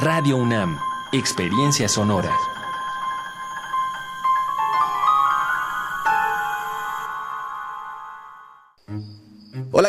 [0.00, 0.80] Radio UNAM,
[1.12, 2.57] Experiencia Sonora.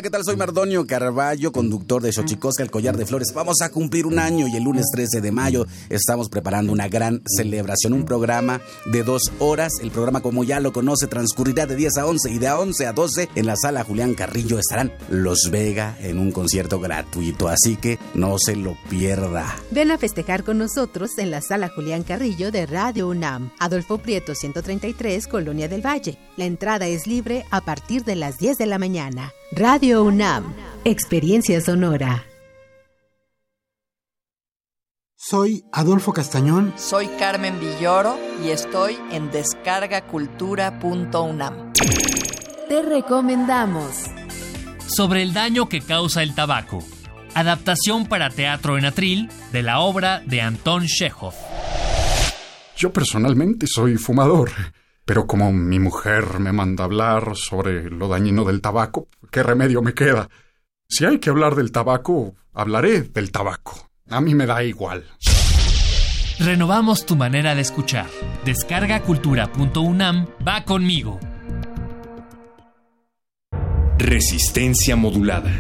[0.10, 0.26] ¿Qué tal?
[0.26, 3.32] Soy Mardonio Carballo, conductor de Xochicosca, el collar de flores.
[3.32, 7.22] Vamos a cumplir un año y el lunes 13 de mayo estamos preparando una gran
[7.28, 8.60] celebración, un programa
[8.92, 9.74] de dos horas.
[9.84, 12.94] El programa, como ya lo conoce, transcurrirá de 10 a 11 y de 11 a
[12.94, 18.00] 12 en la sala Julián Carrillo estarán Los Vega en un concierto gratuito, así que
[18.16, 19.58] no se lo pierda.
[19.70, 24.34] Ven a festejar con nosotros en la sala Julián Carrillo de Radio UNAM, Adolfo Prieto
[24.34, 26.18] 133, Colonia del Valle.
[26.36, 29.34] La entrada es libre a partir de las 10 de la mañana.
[29.52, 30.54] Radio UNAM,
[30.86, 32.24] Experiencia Sonora.
[35.16, 36.72] Soy Adolfo Castañón.
[36.78, 38.16] Soy Carmen Villoro
[38.46, 41.74] y estoy en descargacultura.unam.
[42.68, 44.06] Te recomendamos.
[44.86, 46.84] Sobre el daño que causa el tabaco.
[47.34, 51.34] Adaptación para teatro en atril de la obra de Anton Chekhov.
[52.78, 54.52] Yo personalmente soy fumador,
[55.06, 59.94] pero como mi mujer me manda hablar sobre lo dañino del tabaco, ¿qué remedio me
[59.94, 60.30] queda?
[60.88, 63.90] Si hay que hablar del tabaco, hablaré del tabaco.
[64.10, 65.06] A mí me da igual.
[66.40, 68.08] Renovamos tu manera de escuchar.
[68.46, 71.20] Descarga cultura.unam va conmigo.
[73.98, 75.52] Resistencia modulada.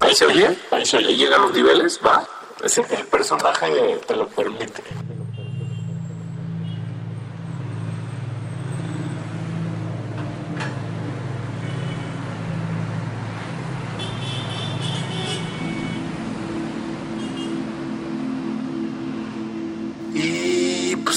[0.00, 2.26] Ahí se oye, ahí se oye, llegan los niveles, va.
[2.62, 3.66] Ese, el personaje
[4.06, 4.82] te lo permite.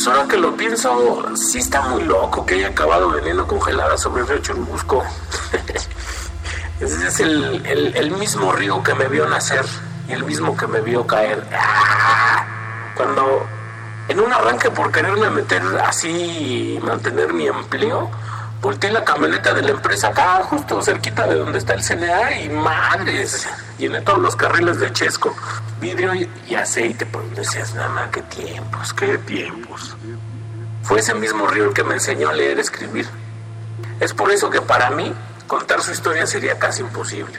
[0.07, 4.27] Ahora que lo pienso, sí está muy loco que haya acabado veneno congelada sobre el
[4.27, 5.03] río Churubusco.
[6.79, 9.65] Ese es el, mismo río que me vio nacer
[10.07, 11.43] y el mismo que me vio caer.
[11.51, 12.45] ¡Ah!
[12.95, 13.45] Cuando
[14.07, 18.09] en un arranque por quererme meter así y mantener mi empleo,
[18.61, 22.49] volteé la camioneta de la empresa acá, justo cerquita de donde está el CNA y
[22.49, 23.47] madres,
[23.79, 25.35] llené todos los carriles de Chesco,
[25.81, 29.96] vidrio y, y aceite, pues decías, nada, qué tiempos, qué tiempos.
[30.87, 33.05] Fue ese mismo río el que me enseñó a leer y escribir.
[33.99, 35.13] Es por eso que para mí
[35.45, 37.37] contar su historia sería casi imposible.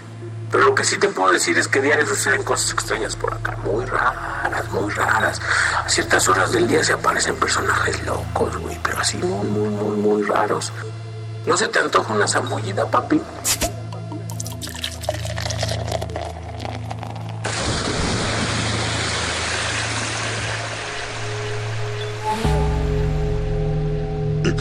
[0.51, 3.57] Pero lo que sí te puedo decir es que diario suceden cosas extrañas por acá,
[3.65, 5.41] muy raras, muy raras.
[5.83, 9.97] A ciertas horas del día se aparecen personajes locos, güey, pero así muy, muy, muy,
[9.97, 10.71] muy raros.
[11.47, 13.19] ¿No se te antoja una zambullida, papi?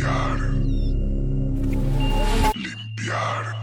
[0.00, 0.38] Limpiar.
[2.54, 3.56] Limpiar.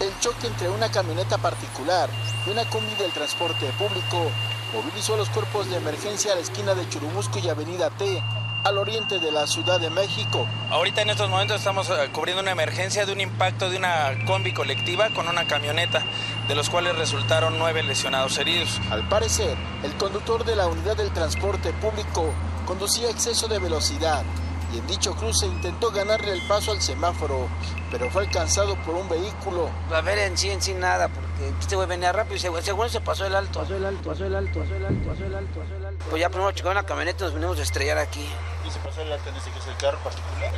[0.00, 2.08] El choque entre una camioneta particular
[2.46, 4.30] y una combi del transporte público
[4.72, 8.22] movilizó a los cuerpos de emergencia a la esquina de Churubusco y Avenida T,
[8.62, 10.46] al oriente de la Ciudad de México.
[10.70, 14.52] Ahorita en estos momentos estamos eh, cubriendo una emergencia de un impacto de una combi
[14.52, 16.04] colectiva con una camioneta,
[16.46, 18.80] de los cuales resultaron nueve lesionados heridos.
[18.92, 22.32] Al parecer, el conductor de la unidad del transporte público
[22.66, 24.24] conducía a exceso de velocidad
[24.72, 27.48] y en dicho cruce intentó ganarle el paso al semáforo,
[27.90, 29.68] pero fue alcanzado por un vehículo.
[29.92, 33.00] A ver, en sí, en sí nada, porque este güey venía rápido y según se
[33.00, 33.60] pasó el alto.
[33.60, 36.04] Pasó el alto, pasó el alto, pasó el alto, pasó el alto, pasó el alto.
[36.10, 38.28] Pues ya primero chocó una camioneta y nos venimos a estrellar aquí.
[38.66, 40.52] Y se pasó el alto en este que es el carro particular.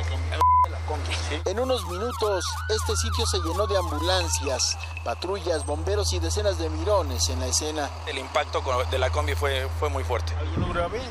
[1.45, 7.29] En unos minutos, este sitio se llenó de ambulancias, patrullas, bomberos y decenas de mirones
[7.29, 7.89] en la escena.
[8.07, 10.33] El impacto de la combi fue, fue muy fuerte.
[10.39, 11.01] ¿Alguno grave?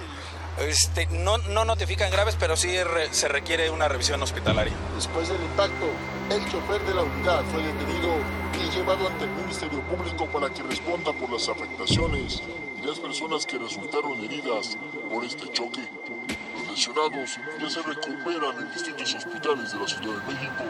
[0.59, 2.75] Este, no, no notifican graves, pero sí
[3.11, 4.73] se requiere una revisión hospitalaria.
[4.95, 5.87] Después del impacto,
[6.31, 8.17] el chofer de la unidad fue detenido
[8.55, 12.43] y llevado ante el Ministerio Público para que responda por las afectaciones
[12.83, 14.79] y las personas que resultaron heridas
[15.11, 15.83] por este choque
[16.77, 20.65] lesionados ya se recuperan en distintos hospitales de la Ciudad de México.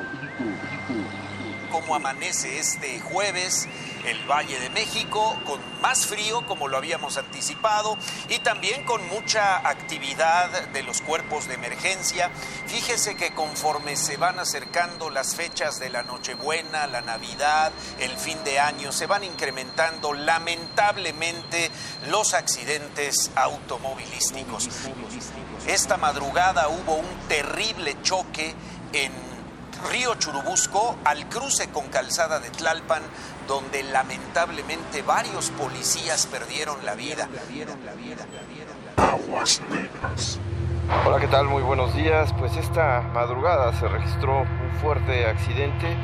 [1.76, 3.68] Como amanece este jueves
[4.06, 7.98] el Valle de México, con más frío como lo habíamos anticipado
[8.30, 12.30] y también con mucha actividad de los cuerpos de emergencia.
[12.66, 18.42] Fíjese que conforme se van acercando las fechas de la Nochebuena, la Navidad, el fin
[18.42, 21.70] de año, se van incrementando lamentablemente
[22.08, 24.70] los accidentes automovilísticos.
[25.66, 28.54] Esta madrugada hubo un terrible choque
[28.94, 29.35] en
[29.90, 33.02] Río Churubusco al cruce con Calzada de Tlalpan,
[33.46, 37.28] donde lamentablemente varios policías perdieron la vida.
[41.04, 41.46] Hola, ¿qué tal?
[41.46, 42.32] Muy buenos días.
[42.38, 45.96] Pues esta madrugada se registró un fuerte accidente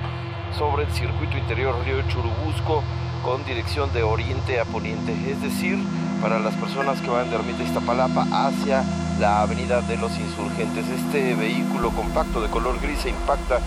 [0.59, 2.83] sobre el circuito interior Río Churubusco
[3.23, 5.79] con dirección de oriente a poniente, es decir,
[6.21, 8.85] para las personas que van de Ermita Iztapalapa hacia
[9.21, 10.87] la avenida de los insurgentes.
[10.89, 13.61] Este vehículo compacto de color gris se impacta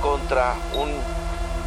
[0.00, 0.90] contra un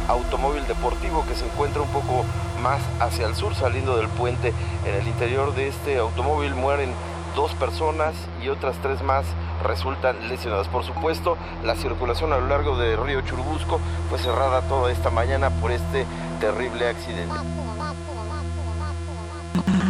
[0.08, 2.24] automóvil deportivo que se encuentra un poco
[2.62, 4.52] más hacia el sur saliendo del puente.
[4.86, 6.90] En el interior de este automóvil mueren
[7.34, 9.24] dos personas y otras tres más
[9.62, 10.68] resultan lesionadas.
[10.68, 15.50] Por supuesto, la circulación a lo largo del río Churubusco fue cerrada toda esta mañana
[15.50, 16.06] por este
[16.40, 17.34] terrible accidente.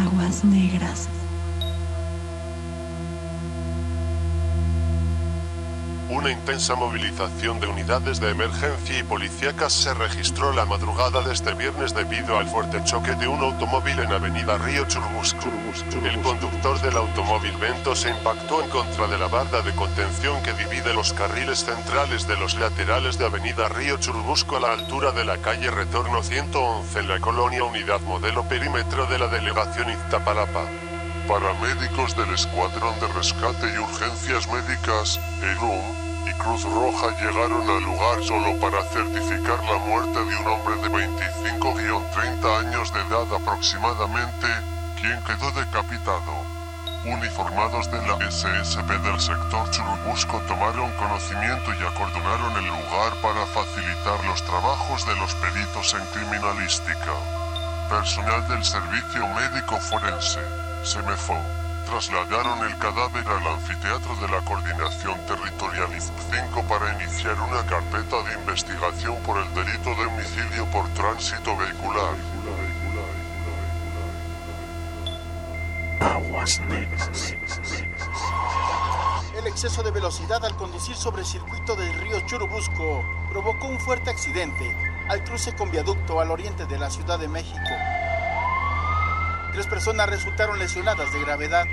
[0.05, 1.09] Aguas negras.
[6.09, 11.55] Una intensa movilización de unidades de emergencia y policíacas se registró la madrugada de este
[11.55, 15.49] viernes debido al fuerte choque de un automóvil en Avenida Río Churubusco.
[16.03, 20.53] El conductor del automóvil Vento se impactó en contra de la barda de contención que
[20.53, 25.25] divide los carriles centrales de los laterales de Avenida Río Churubusco a la altura de
[25.25, 30.65] la calle Retorno 111 en la colonia Unidad Modelo Perímetro de la Delegación Iztapalapa.
[31.27, 35.81] Paramédicos del Escuadrón de Rescate y Urgencias Médicas, ERUM,
[36.29, 40.89] y Cruz Roja llegaron al lugar solo para certificar la muerte de un hombre de
[40.89, 44.47] 25-30 años de edad aproximadamente,
[45.01, 46.45] quien quedó decapitado.
[47.05, 54.23] Uniformados de la SSP del sector Churubusco tomaron conocimiento y acordonaron el lugar para facilitar
[54.25, 57.13] los trabajos de los peritos en criminalística.
[57.89, 61.35] Personal del Servicio Médico Forense, SEMEFO,
[61.87, 68.33] trasladaron el cadáver al anfiteatro de la Coordinación Territorial IF5 para iniciar una carpeta de
[68.35, 72.13] investigación por el delito de homicidio por tránsito vehicular.
[76.01, 77.35] Aguas negras.
[79.35, 84.11] El exceso de velocidad al conducir sobre el circuito del río Churubusco provocó un fuerte
[84.11, 84.75] accidente
[85.09, 87.71] al cruce con viaducto al oriente de la Ciudad de México.
[89.55, 91.63] Tres personas resultaron lesionadas de gravedad.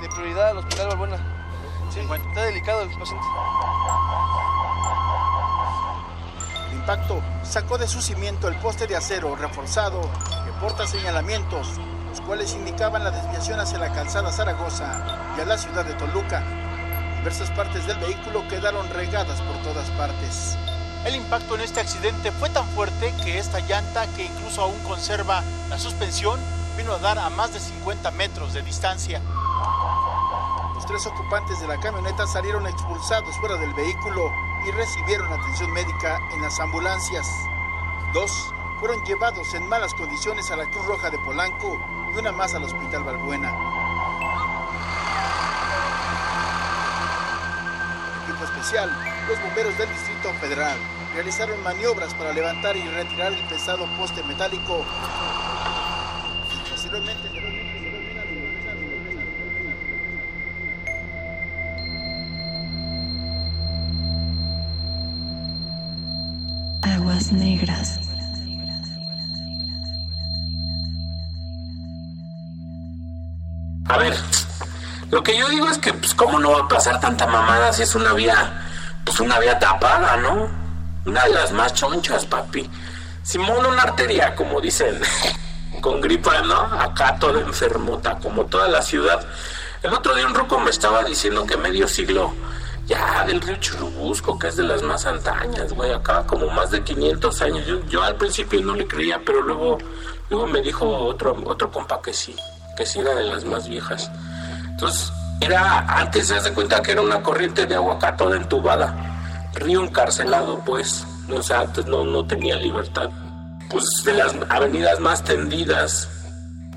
[0.00, 1.16] De prioridad al hospital Balbuena.
[1.94, 3.24] Sí, está delicado el paciente.
[6.70, 10.00] El impacto sacó de su cimiento el poste de acero reforzado
[10.44, 11.78] que porta señalamientos,
[12.08, 15.04] los cuales indicaban la desviación hacia la calzada Zaragoza
[15.38, 16.42] y a la ciudad de Toluca.
[17.18, 20.58] Diversas partes del vehículo quedaron regadas por todas partes.
[21.04, 25.42] El impacto en este accidente fue tan fuerte que esta llanta, que incluso aún conserva
[25.70, 26.38] la suspensión,
[26.76, 29.22] vino a dar a más de 50 metros de distancia.
[30.74, 34.30] Los tres ocupantes de la camioneta salieron expulsados fuera del vehículo
[34.66, 37.26] y recibieron atención médica en las ambulancias.
[38.12, 41.80] Dos fueron llevados en malas condiciones a la Cruz Roja de Polanco
[42.14, 43.54] y una más al Hospital Balbuena.
[48.24, 48.90] Equipo especial,
[49.30, 50.76] los bomberos del Distrito Federal
[51.14, 54.84] realizaron maniobras para levantar y retirar el pesado poste metálico.
[56.68, 57.28] Posteriormente,
[66.82, 68.00] Aguas negras.
[73.86, 74.16] A ver,
[75.10, 77.82] lo que yo digo es que, pues, ¿cómo no va a pasar tanta mamada si
[77.82, 78.69] es una vía,
[79.10, 80.48] pues, una vía tapada, ¿no?
[81.04, 82.70] Una de las más chonchas, papi.
[83.24, 85.00] Simón, una arteria, como dicen,
[85.80, 86.54] con gripa, ¿no?
[86.54, 89.26] Acá toda enfermota, como toda la ciudad.
[89.82, 92.32] El otro día un ruco me estaba diciendo que medio siglo
[92.86, 96.84] ya del río Churubusco, que es de las más antañas, güey, acá como más de
[96.84, 97.66] 500 años.
[97.66, 99.78] Yo, yo al principio no le creía, pero luego,
[100.28, 102.36] luego me dijo otro, otro compa que sí,
[102.76, 104.08] que sí era de las más viejas.
[104.68, 109.50] Entonces, era, antes se hace cuenta que era una corriente de agua acá toda entubada,
[109.54, 111.04] río encarcelado, pues,
[111.34, 113.10] o sea, antes no, no tenía libertad.
[113.70, 116.08] Pues de las avenidas más tendidas,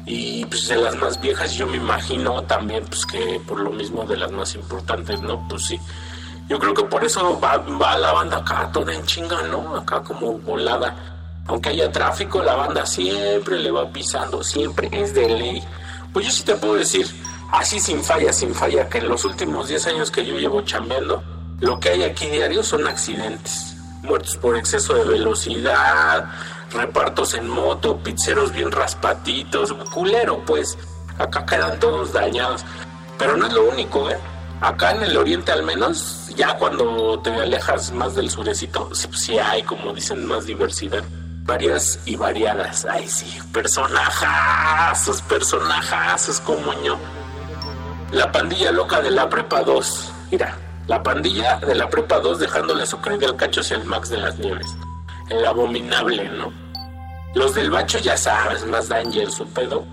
[0.05, 4.03] y pues de las más viejas yo me imagino también pues que por lo mismo
[4.03, 5.79] de las más importantes no pues sí.
[6.49, 10.01] Yo creo que por eso va, va la banda acá toda en chinga no acá
[10.01, 10.95] como volada.
[11.47, 15.63] Aunque haya tráfico la banda siempre le va pisando siempre es de ley.
[16.11, 17.07] Pues yo sí te puedo decir
[17.53, 21.23] así sin falla sin falla que en los últimos 10 años que yo llevo chambeando
[21.59, 26.29] lo que hay aquí diario son accidentes muertos por exceso de velocidad
[26.73, 30.77] repartos en moto, pizzeros bien raspatitos, culero, pues.
[31.17, 32.65] Acá quedan todos dañados.
[33.17, 34.17] Pero no es lo único, ¿eh?
[34.61, 39.63] Acá en el oriente al menos, ya cuando te alejas más del surecito, sí, hay,
[39.63, 41.03] como dicen, más diversidad.
[41.45, 42.85] Varias y variadas.
[42.89, 46.97] Ay, sí, personajazos, personajazos como yo.
[48.13, 50.13] La pandilla loca de la prepa 2.
[50.29, 54.09] Mira, la pandilla de la prepa 2 dejándole su crédito al cacho hacia el Max
[54.09, 54.67] de las Nieves.
[55.29, 56.53] El abominable, ¿no?
[57.33, 59.83] Los del bacho ya sabes, más danger su pedo.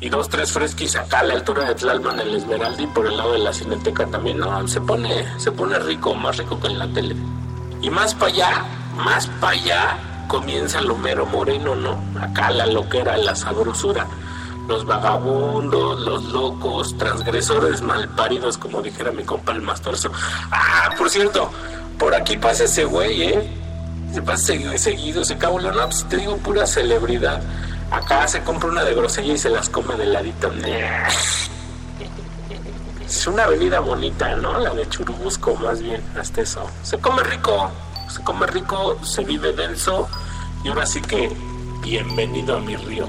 [0.00, 3.14] Y dos, tres fresquis acá a la altura de Tlalman, el Esmeralda y por el
[3.18, 6.78] lado de la Cineteca también, no, se pone, se pone rico, más rico que en
[6.78, 7.14] la tele.
[7.82, 8.64] Y más para allá,
[8.96, 9.98] más para allá,
[10.28, 12.02] comienza lo mero moreno, ¿no?
[12.18, 14.06] Acá la loquera, la sabrosura.
[14.66, 20.10] Los vagabundos, los locos, transgresores malparidos, como dijera mi compa el Mastorzo.
[20.50, 21.50] Ah, por cierto,
[21.98, 23.62] por aquí pasa ese güey, ¿eh?
[24.12, 27.42] se pasa seguido, se acabó la no, te digo pura celebridad.
[27.90, 30.50] Acá se compra una de grosella y se las come de ladito.
[33.06, 34.58] Es una avenida bonita, ¿no?
[34.58, 36.68] La de Churubusco, más bien, hasta eso.
[36.82, 37.70] Se come rico,
[38.08, 40.08] se come rico, se vive denso.
[40.64, 41.30] Y ahora sí que,
[41.82, 43.06] bienvenido a mi río.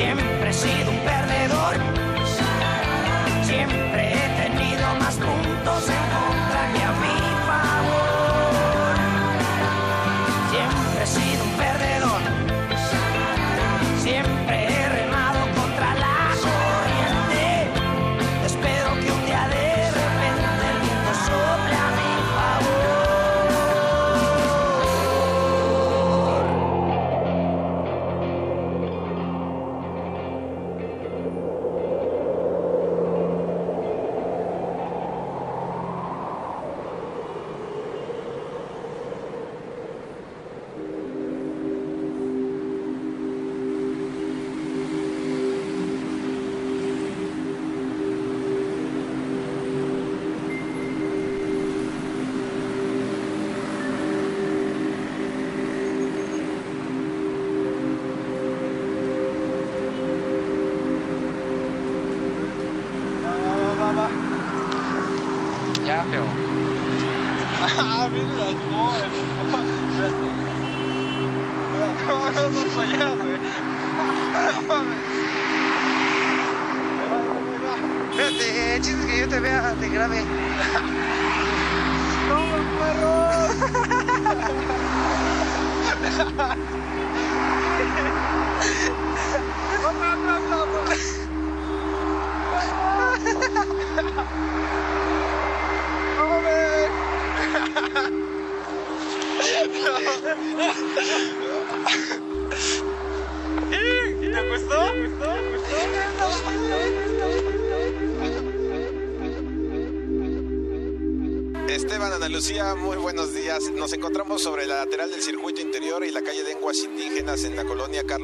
[0.00, 1.09] siempre he sido un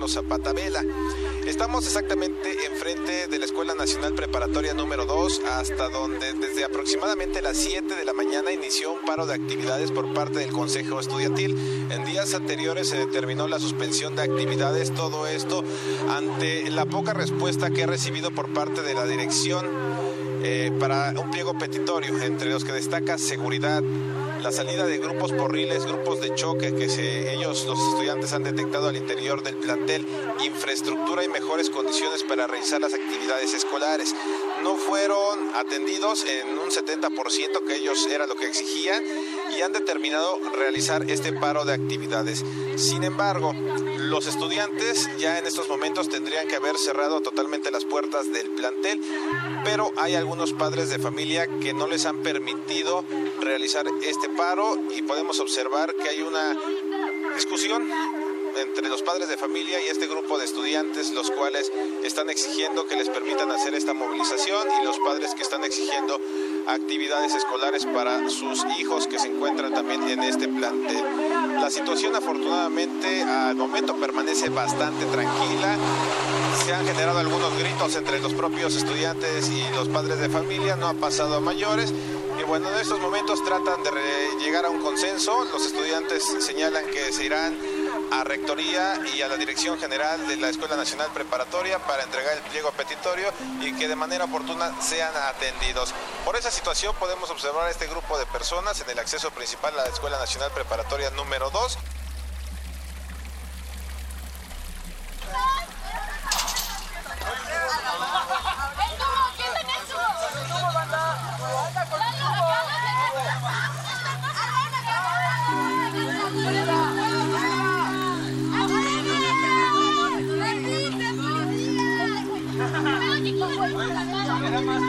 [0.06, 0.84] Carlos Zapata Vela.
[1.46, 7.56] Estamos exactamente enfrente de la Escuela Nacional Preparatoria número 2, hasta donde desde aproximadamente las
[7.56, 11.88] 7 de la mañana inició un paro de actividades por parte del Consejo Estudiantil.
[11.90, 15.64] En días anteriores se determinó la suspensión de actividades, todo esto
[16.08, 19.66] ante la poca respuesta que ha recibido por parte de la dirección
[20.44, 23.82] eh, para un pliego petitorio, entre los que destaca seguridad,
[24.46, 28.86] la salida de grupos porriles, grupos de choque que se, ellos, los estudiantes, han detectado
[28.86, 30.06] al interior del plantel,
[30.38, 34.14] infraestructura y mejores condiciones para realizar las actividades escolares.
[34.62, 39.02] No fueron atendidos en un 70% que ellos era lo que exigían
[39.50, 42.44] y han determinado realizar este paro de actividades.
[42.76, 43.52] Sin embargo,
[44.06, 49.00] los estudiantes ya en estos momentos tendrían que haber cerrado totalmente las puertas del plantel,
[49.64, 53.04] pero hay algunos padres de familia que no les han permitido
[53.40, 56.56] realizar este paro y podemos observar que hay una
[57.34, 57.90] discusión
[58.56, 61.70] entre los padres de familia y este grupo de estudiantes, los cuales
[62.04, 66.20] están exigiendo que les permitan hacer esta movilización y los padres que están exigiendo
[66.66, 71.04] actividades escolares para sus hijos que se encuentran también en este plantel.
[71.60, 75.76] La situación afortunadamente al momento permanece bastante tranquila.
[76.64, 80.88] Se han generado algunos gritos entre los propios estudiantes y los padres de familia, no
[80.88, 81.92] ha pasado a mayores.
[82.38, 85.44] Y bueno, en estos momentos tratan de llegar a un consenso.
[85.52, 87.56] Los estudiantes señalan que se irán
[88.12, 92.42] a Rectoría y a la Dirección General de la Escuela Nacional Preparatoria para entregar el
[92.42, 95.94] pliego petitorio y que de manera oportuna sean atendidos.
[96.24, 99.84] Por esa situación podemos observar a este grupo de personas en el acceso principal a
[99.84, 101.78] la Escuela Nacional Preparatoria número 2.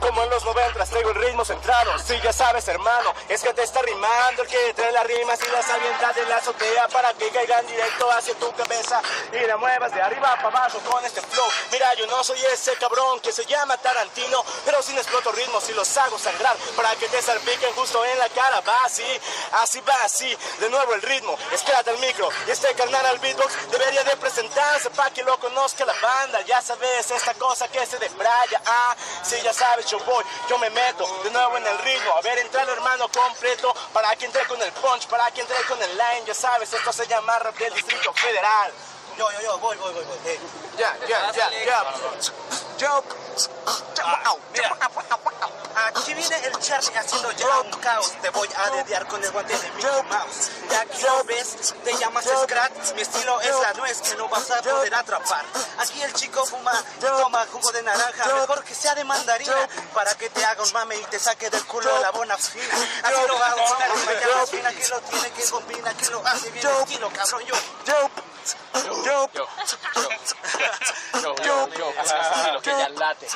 [0.00, 1.98] Como en los noventas traigo el ritmo centrado.
[1.98, 5.50] Si ya sabes hermano, es que te está rimando El que trae las rimas y
[5.50, 9.02] las avientas de la azotea Para que caigan directo hacia tu cabeza
[9.42, 11.46] y la muevas de arriba para abajo con este flow.
[11.72, 15.72] Mira, yo no soy ese cabrón que se llama Tarantino, pero sin exploto ritmos y
[15.72, 18.60] los hago sangrar para que te salpiquen justo en la cara.
[18.60, 19.04] Va así,
[19.52, 20.36] así va así.
[20.60, 24.90] De nuevo el ritmo, esclata el micro y este carnal al beatbox debería de presentarse
[24.90, 26.40] para que lo conozca la banda.
[26.42, 28.62] Ya sabes, esta cosa que se desbraya.
[28.66, 32.12] Ah, sí, ya sabes, yo voy, yo me meto de nuevo en el ritmo.
[32.16, 35.56] A ver, entra el hermano completo para que entre con el punch, para que entre
[35.64, 36.24] con el line.
[36.26, 38.72] Ya sabes, esto se llama rap del Distrito Federal.
[39.18, 40.18] Yo, yo, yo, voy, voy, voy, voy.
[40.26, 40.40] Eh,
[40.78, 41.84] Ya, ya, ya, ya.
[42.78, 43.04] Yo,
[44.52, 44.76] mira.
[45.76, 48.12] Aquí viene el Charlie haciendo ya un caos.
[48.22, 50.50] Te voy a dediar con el guante de Mickey Mouse.
[50.70, 52.92] Ya que lo ves, te llamas Scratch.
[52.94, 55.44] Mi estilo es la nuez que no vas a poder atrapar.
[55.78, 58.26] Aquí el chico fuma y toma jugo de naranja.
[58.34, 61.64] Mejor que sea de mandarina para que te haga un mame y te saque del
[61.66, 62.74] culo la bona fina.
[63.02, 66.26] Aquí lo hago con la rima ya fina que lo tiene que combina, que lo
[66.26, 67.42] hace bien estilo, cabrón.
[67.46, 67.54] Yo,
[68.84, 69.04] yo.
[69.04, 69.48] Yo,
[71.22, 73.28] yo, yo, yo, estilo que ya late.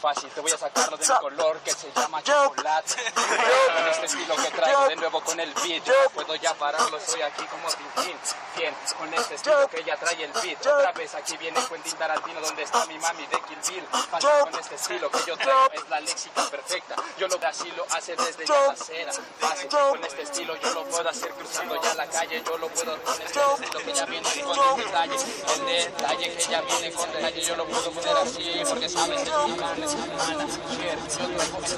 [0.00, 2.94] Fácil, te voy a sacarlo de mi color que se llama chocolate.
[3.14, 6.96] Con este estilo que traigo de nuevo con el beat, yo no puedo ya pararlo,
[6.98, 8.16] estoy aquí como Tintín.
[8.56, 10.66] Bien, con este estilo que ya trae el beat.
[10.66, 13.86] Otra vez aquí viene Quentin Tarantino, donde está mi mami de Kill Bill.
[14.10, 16.96] Fácil, con este estilo que yo traigo es la léxica perfecta.
[17.18, 19.12] Yo lo así lo hace desde ya la cera.
[19.38, 22.42] Fácil, con este estilo yo lo puedo hacer cruzando ya la calle.
[22.44, 25.14] Yo lo puedo con este estilo que ya viene con detalle.
[25.54, 30.46] El detalle que ya viene con detalle, yo lo puedo poner así, porque sabes, mana.
[30.70, 31.76] Ayer, este con este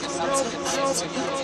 [0.00, 1.38] que sabes que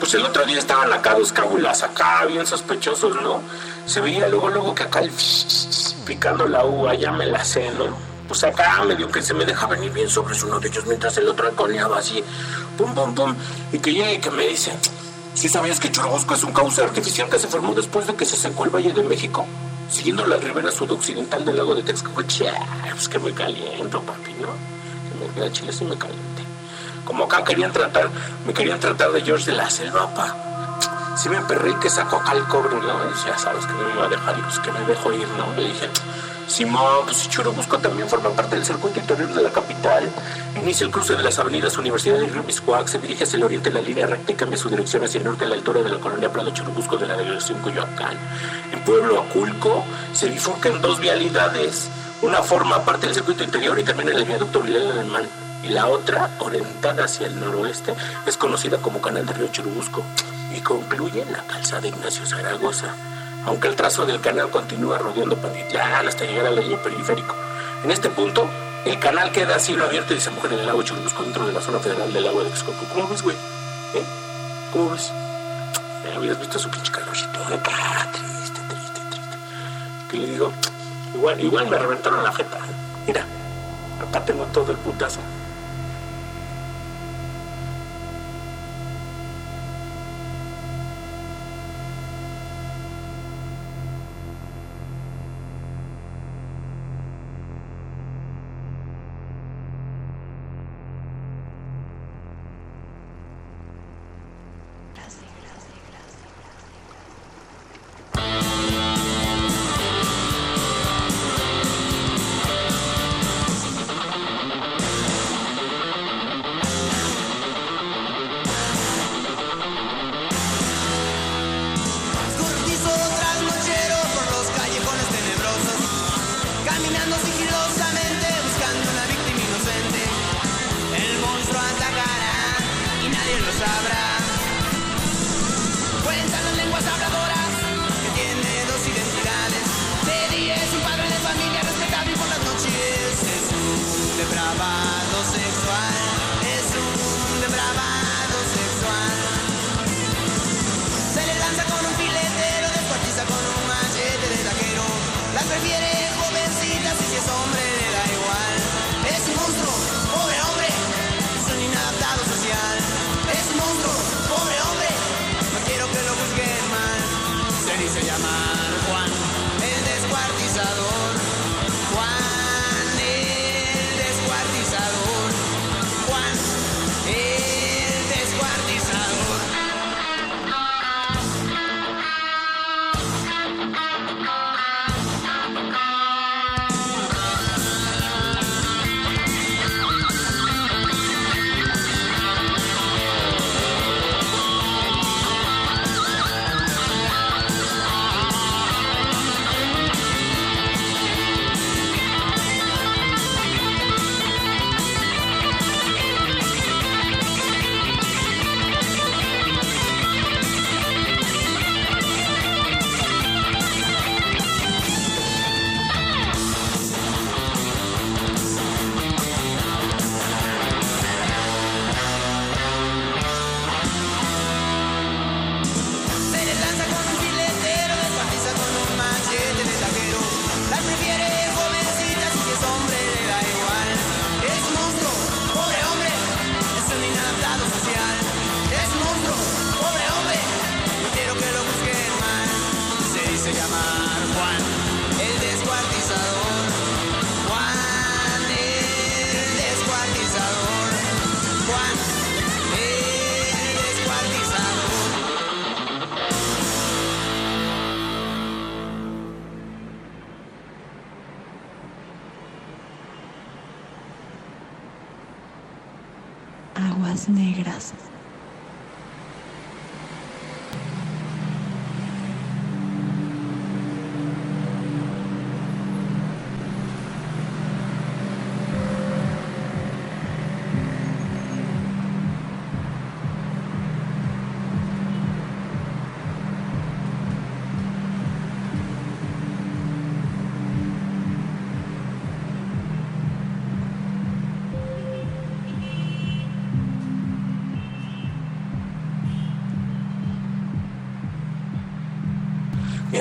[0.00, 3.42] Pues el otro día estaban acá dos cábulas acá, bien sospechosos, ¿no?
[3.84, 5.10] Se veía luego, luego que acá el
[6.06, 7.94] picando la uva, ya me la sé, ¿no?
[8.26, 11.28] Pues acá medio que se me deja venir bien sobre uno de ellos mientras el
[11.28, 12.24] otro alconeaba así,
[12.78, 13.34] pum, pum, pum,
[13.72, 14.72] y que llega y que me dice,
[15.34, 18.36] ¿sí sabías que Churubusco es un cauce artificial que se formó después de que se
[18.36, 19.44] secó el Valle de México?
[19.90, 24.48] Siguiendo la ribera sudoccidental del lago de Texcoco, pues que me caliento, papi, ¿no?
[25.10, 26.29] Que me queda chile, sí me caliente.
[27.10, 28.08] Como acá querían tratar,
[28.46, 31.16] me querían tratar de George de la Selva, pa.
[31.16, 31.38] Sí me
[31.80, 32.86] que sacó acá el cobre, ¿no?
[32.86, 35.26] Y ya sabes que no me iba a dejar y pues que me dejó ir,
[35.36, 35.52] ¿no?
[35.56, 35.90] Le dije,
[36.46, 40.08] Simón, pues Churubusco también forma parte del circuito interior de la capital.
[40.62, 43.70] Inicia el cruce de las avenidas Universidad y Río Miscuac, se dirige hacia el oriente
[43.70, 45.90] en la línea recta y cambia su dirección hacia el norte a la altura de
[45.90, 48.16] la colonia Prado Churubusco de la delegación Coyoacán.
[48.72, 51.90] En Pueblo Aculco se bifurcan dos vialidades.
[52.22, 55.49] Una forma parte del circuito interior y en el viaducto Vilel Alemán.
[55.62, 57.94] Y la otra, orientada hacia el noroeste,
[58.26, 60.02] es conocida como Canal de Río Churubusco
[60.54, 62.94] y concluye en la calzada Ignacio Zaragoza
[63.46, 67.34] aunque el trazo del canal continúa rodeando Pantitlán hasta llegar al eje periférico.
[67.84, 68.48] En este punto,
[68.84, 71.60] el canal queda a cielo abierto y desemboca en el lago Churubusco dentro de la
[71.60, 72.84] zona federal del lago de Texcoco.
[72.92, 73.36] ¿Cómo ves, güey?
[73.94, 74.04] ¿Eh?
[74.72, 75.12] ¿Cómo ves?
[76.04, 79.36] Ya habías visto su pinche calorcito acá, triste, triste, triste.
[80.10, 80.52] Que le digo,
[81.14, 82.58] igual, igual me reventaron la jeta.
[83.06, 83.24] Mira,
[84.06, 85.20] acá tengo todo el putazo.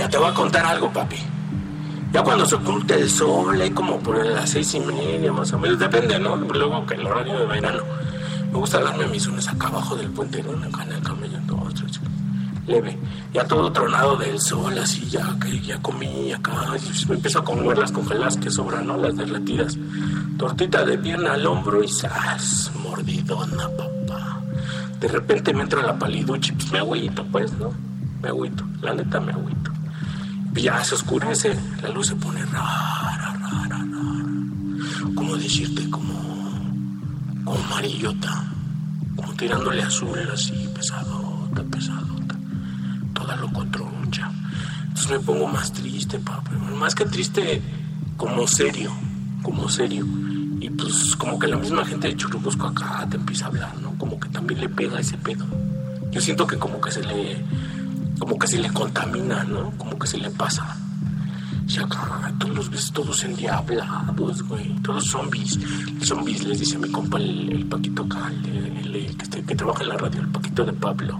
[0.10, 1.18] Te voy a contar algo, papi.
[2.12, 5.60] Ya cuando se oculta el sol, hay como por las seis y media más o
[5.60, 6.36] menos, depende, ¿no?
[6.36, 7.84] Luego que el horario de verano.
[8.52, 10.52] Me gusta darme mis unas acá abajo del puente, ¿no?
[10.68, 11.38] Acá en el camello,
[11.76, 12.00] tres,
[12.66, 12.98] leve.
[13.32, 16.54] Ya todo tronado del sol, así ya que ya comí acá.
[17.08, 18.98] Me empiezo a comer las congeladas que sobran, ¿no?
[18.98, 19.78] Las derretidas.
[20.38, 22.72] Tortita de pierna al hombro y ¡zas!
[22.82, 24.42] Mordidona, papá.
[25.00, 27.72] De repente me entra la paliducha y pues me agüito, pues, ¿no?
[28.22, 29.49] Me agüito, la neta me agüito.
[30.60, 33.86] Y ya se oscurece, la luz se pone rara, rara, rara.
[35.16, 36.14] Como decirte, como,
[37.46, 38.44] como amarillota,
[39.16, 42.36] como tirándole azul así, pesadota, pesadota,
[43.14, 44.30] toda locotroncha.
[44.82, 47.62] Entonces me pongo más triste, papi, más que triste,
[48.18, 48.92] como serio,
[49.42, 50.06] como serio.
[50.60, 53.98] Y pues como que la misma gente de Churubusco acá te empieza a hablar, ¿no?
[53.98, 55.46] Como que también le pega ese pedo.
[56.12, 57.46] Yo siento que como que se le
[58.20, 59.72] como que se le contamina, ¿no?
[59.78, 60.78] Como que se le pasa.
[61.68, 65.60] Y acá todos los ves todos endiablados, güey, todos zombies.
[66.04, 69.16] Zombies les dice mi compa el, Paquito acá, el,
[69.48, 71.20] que trabaja en la radio, el Paquito de Pablo.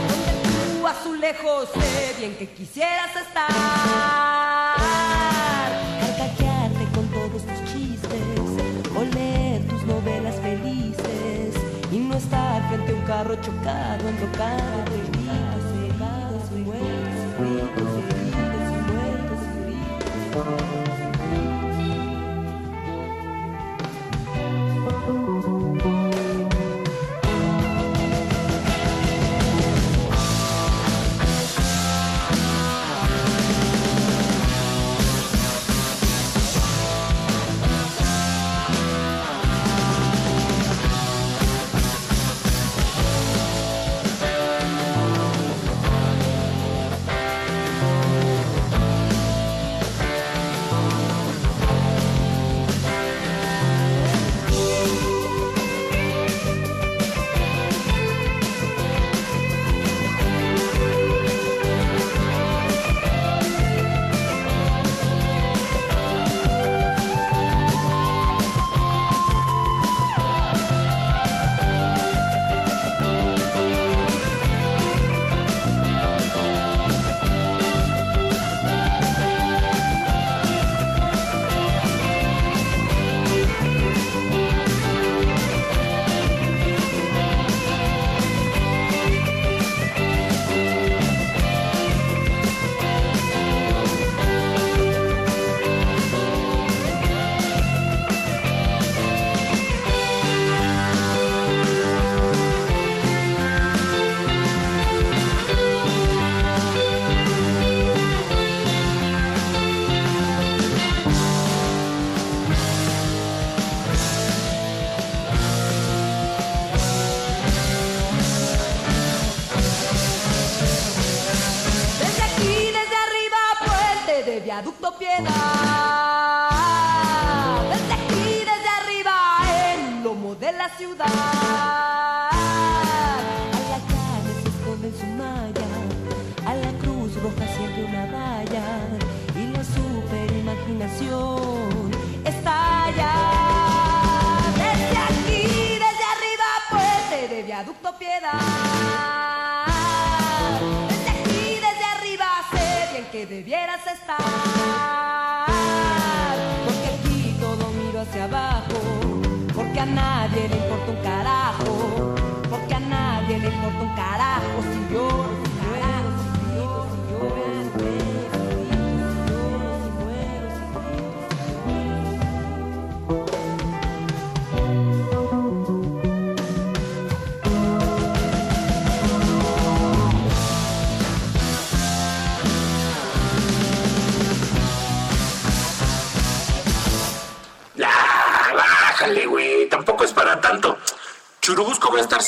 [0.10, 3.48] Donde tú azulejos sé bien que quisieras estar.
[6.00, 8.22] Carcajearte con todos tus chistes.
[8.98, 11.56] O leer tus novelas felices.
[11.92, 15.11] Y no estar frente a un carro chocado, enrocado,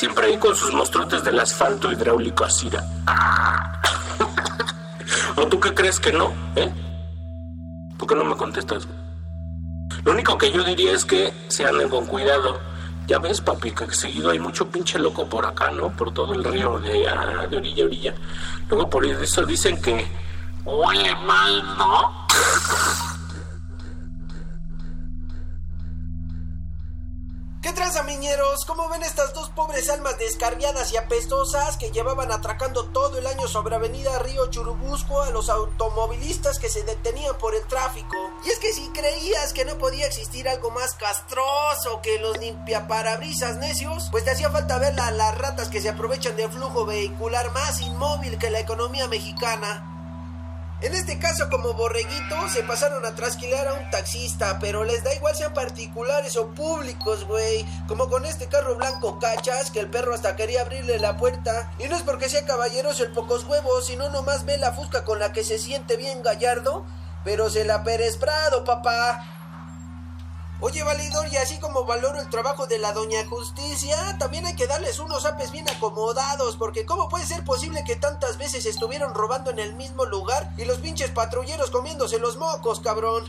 [0.04, 2.70] siempre ahí con sus monstruotes del asfalto hidráulico así.
[3.08, 3.80] Ah.
[5.38, 6.34] ¿O tú qué crees que no?
[6.58, 6.70] ¿Eh?
[7.98, 8.86] ¿Por qué no me contestas?
[10.04, 12.60] Lo único que yo diría es que se anden con cuidado.
[13.08, 15.90] Ya ves, papi, que seguido hay mucho pinche loco por acá, ¿no?
[15.96, 17.08] Por todo el río de
[17.56, 18.14] orilla a orilla.
[18.70, 20.06] Luego por eso dicen que
[20.66, 22.23] huele mal, ¿no?
[30.94, 36.60] Y apestosas que llevaban atracando todo el año sobre Avenida Río Churubusco a los automovilistas
[36.60, 38.16] que se detenían por el tráfico?
[38.46, 43.58] Y es que si creías que no podía existir algo más castroso que los limpiaparabrisas
[43.58, 47.52] necios, pues te hacía falta ver a las ratas que se aprovechan del flujo vehicular
[47.52, 49.93] más inmóvil que la economía mexicana.
[50.84, 55.16] En este caso, como borreguito, se pasaron a trasquilar a un taxista, pero les da
[55.16, 57.66] igual sean particulares o públicos, güey.
[57.88, 61.72] Como con este carro blanco cachas, que el perro hasta quería abrirle la puerta.
[61.80, 65.20] Y no es porque sea caballeroso el pocos huevos, sino nomás ve la fusca con
[65.20, 66.86] la que se siente bien gallardo,
[67.24, 69.26] pero se la Pérez Prado, papá.
[70.66, 74.66] Oye, valedor, y así como valoro el trabajo de la doña Justicia, también hay que
[74.66, 79.52] darles unos apes bien acomodados, porque ¿cómo puede ser posible que tantas veces estuvieron robando
[79.52, 83.26] en el mismo lugar y los pinches patrulleros comiéndose los mocos, cabrón?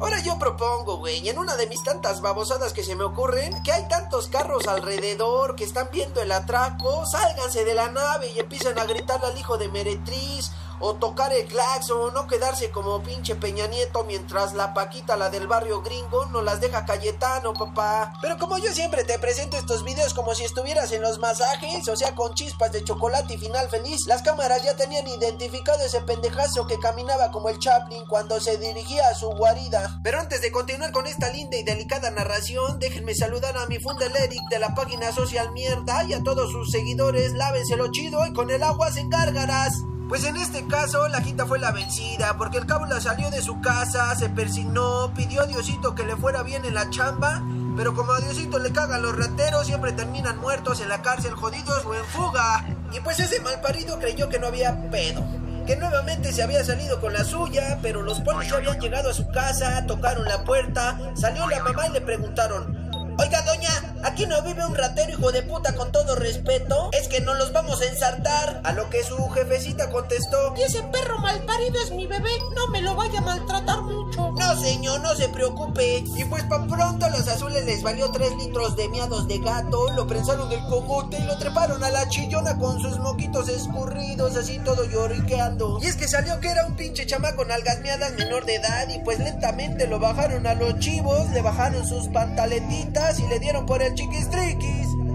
[0.00, 3.70] Ahora yo propongo, güey, en una de mis tantas babosadas que se me ocurren, que
[3.70, 8.76] hay tantos carros alrededor que están viendo el atraco, sálganse de la nave y empiezan
[8.76, 13.66] a gritarle al hijo de Meretriz, o tocar el claxon, no quedarse como pinche Peña
[13.66, 18.12] Nieto mientras la Paquita, la del barrio gringo, no las deja Cayetano, papá.
[18.20, 21.96] Pero como yo siempre te presento estos videos como si estuvieras en los masajes, o
[21.96, 26.66] sea, con chispas de chocolate y final feliz, las cámaras ya tenían identificado ese pendejazo
[26.66, 30.00] que caminaba como el Chaplin cuando se dirigía a su guarida.
[30.02, 34.14] Pero antes de continuar con esta linda y delicada narración, déjenme saludar a mi Fundel
[34.16, 38.50] Eric de la página social Mierda y a todos sus seguidores, lávenselo chido y con
[38.50, 39.72] el agua se gárgaras.
[40.08, 43.60] Pues en este caso la quinta fue la vencida, porque el cábula salió de su
[43.60, 47.42] casa, se persignó, pidió a Diosito que le fuera bien en la chamba,
[47.76, 51.84] pero como a Diosito le cagan los rateros, siempre terminan muertos en la cárcel, jodidos
[51.84, 52.64] o en fuga.
[52.92, 55.24] Y pues ese malparido creyó que no había pedo.
[55.66, 59.14] Que nuevamente se había salido con la suya, pero los polis ya habían llegado a
[59.14, 62.85] su casa, tocaron la puerta, salió la mamá y le preguntaron,
[63.18, 63.70] Oiga, doña,
[64.04, 66.90] ¿aquí no vive un ratero hijo de puta con todo respeto?
[66.92, 68.60] Es que no los vamos a ensartar.
[68.64, 70.54] A lo que su jefecita contestó.
[70.56, 74.32] Y ese perro malparido es mi bebé, no me lo vaya a maltratar mucho.
[74.32, 76.04] No, señor, no se preocupe.
[76.16, 79.90] Y pues pa' pronto a los azules les valió 3 litros de miados de gato,
[79.92, 84.58] lo prensaron del cogote y lo treparon a la chillona con sus moquitos escurridos, así
[84.58, 85.78] todo lloriqueando.
[85.82, 88.98] Y es que salió que era un pinche chamaco nalgas miadas menor de edad y
[88.98, 93.82] pues lentamente lo bajaron a los chivos, le bajaron sus pantaletitas y le dieron por
[93.82, 95.05] el chiquistriquis.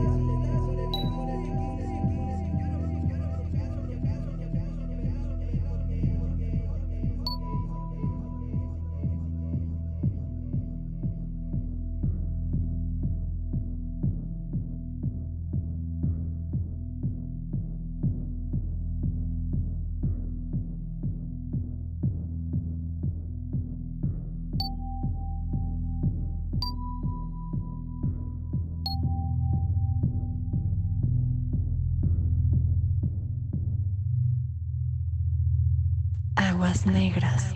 [36.61, 37.55] Aguas negras.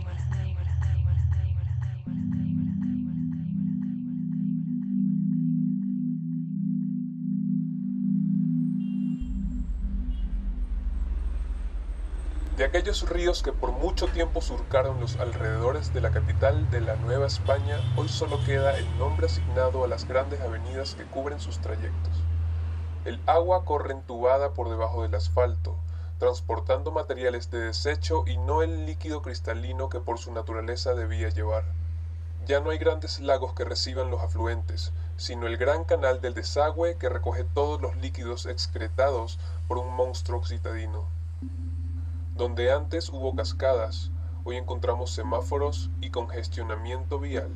[12.58, 16.96] de aquellos ríos que por mucho tiempo surcaron los alrededores de la capital de la
[16.96, 21.60] Nueva España, hoy solo queda el nombre asignado a las grandes avenidas que cubren sus
[21.60, 22.24] trayectos.
[23.04, 25.76] El agua corre entubada por debajo del asfalto,
[26.18, 31.66] transportando materiales de desecho y no el líquido cristalino que por su naturaleza debía llevar.
[32.46, 36.98] Ya no hay grandes lagos que reciban los afluentes, sino el gran canal del desagüe
[36.98, 41.06] que recoge todos los líquidos excretados por un monstruo citadino.
[42.36, 44.12] Donde antes hubo cascadas,
[44.44, 47.50] hoy encontramos semáforos y congestionamiento vial.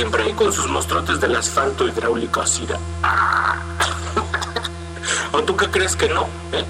[0.00, 2.64] Siempre ahí con sus mostrotes del asfalto hidráulico así.
[2.64, 3.56] de- Ah.
[5.32, 6.22] ¿O tú qué crees que no?
[6.52, 6.64] ¿Eh?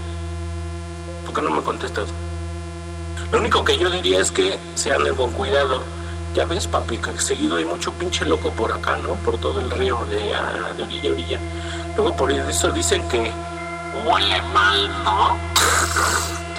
[1.25, 2.09] ¿Por qué no me contestas?
[3.31, 5.81] Lo único que yo diría es que se anden con cuidado.
[6.35, 9.15] Ya ves, papi, que seguido hay mucho pinche loco por acá, ¿no?
[9.15, 11.39] Por todo el río de, ah, de orilla a orilla.
[11.97, 13.31] Luego por eso dicen que
[14.07, 15.37] huele mal, ¿no?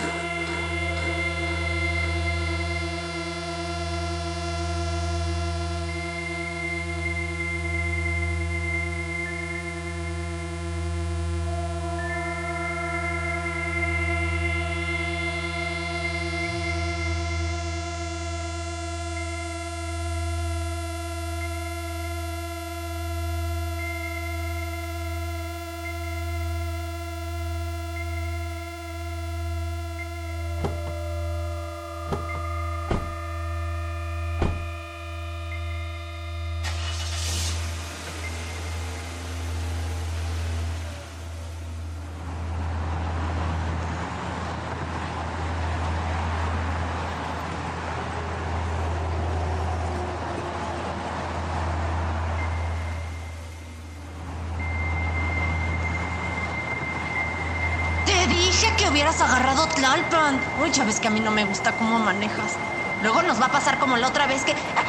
[59.82, 60.40] Tlalpan.
[60.62, 62.54] Uy, ya ves que a mí no me gusta cómo manejas.
[63.02, 64.52] Luego nos va a pasar como la otra vez que...
[64.52, 64.86] ¡Ah!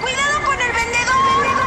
[0.00, 1.59] ¡Cuidado con el vendedor!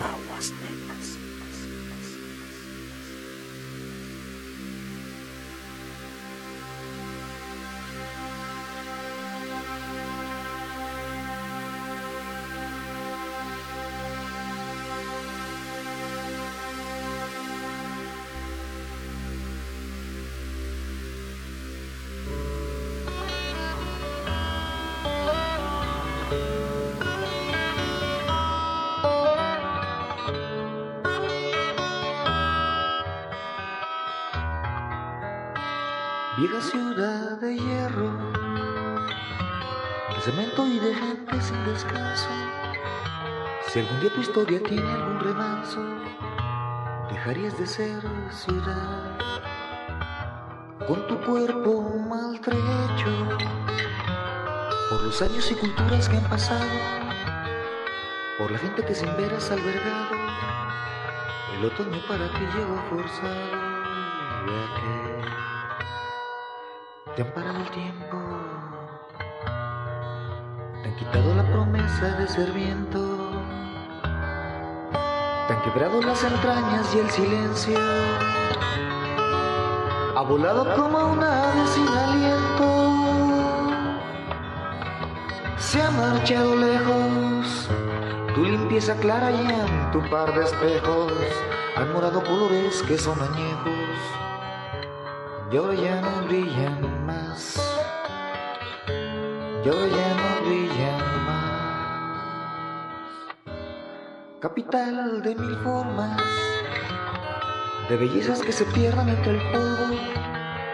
[0.00, 1.29] Aguas negras.
[36.60, 38.12] Ciudad de hierro,
[40.14, 42.28] de cemento y de gente sin descanso.
[43.66, 45.80] Si algún día tu historia tiene algún remanso,
[47.10, 49.18] dejarías de ser ciudad.
[50.86, 53.28] Con tu cuerpo maltrecho,
[54.90, 56.68] por los años y culturas que han pasado,
[58.38, 60.14] por la gente que sin ver has albergado,
[61.54, 63.60] el otoño para ti llegó forzado.
[67.20, 68.16] Te han parado el tiempo,
[70.82, 73.30] te han quitado la promesa de ser viento,
[75.46, 77.78] te han quebrado las entrañas y el silencio,
[80.16, 82.66] ha volado como una ave sin aliento,
[85.58, 87.68] se ha marchado lejos,
[88.34, 91.12] tu limpieza clara y en tu par de espejos.
[91.76, 93.90] Han morado colores que son añejos.
[95.52, 96.99] Y ya no brillan.
[99.62, 101.50] Y ahora ya no más.
[104.40, 106.22] Capital de mil formas,
[107.90, 109.94] de bellezas que se pierdan entre el polvo,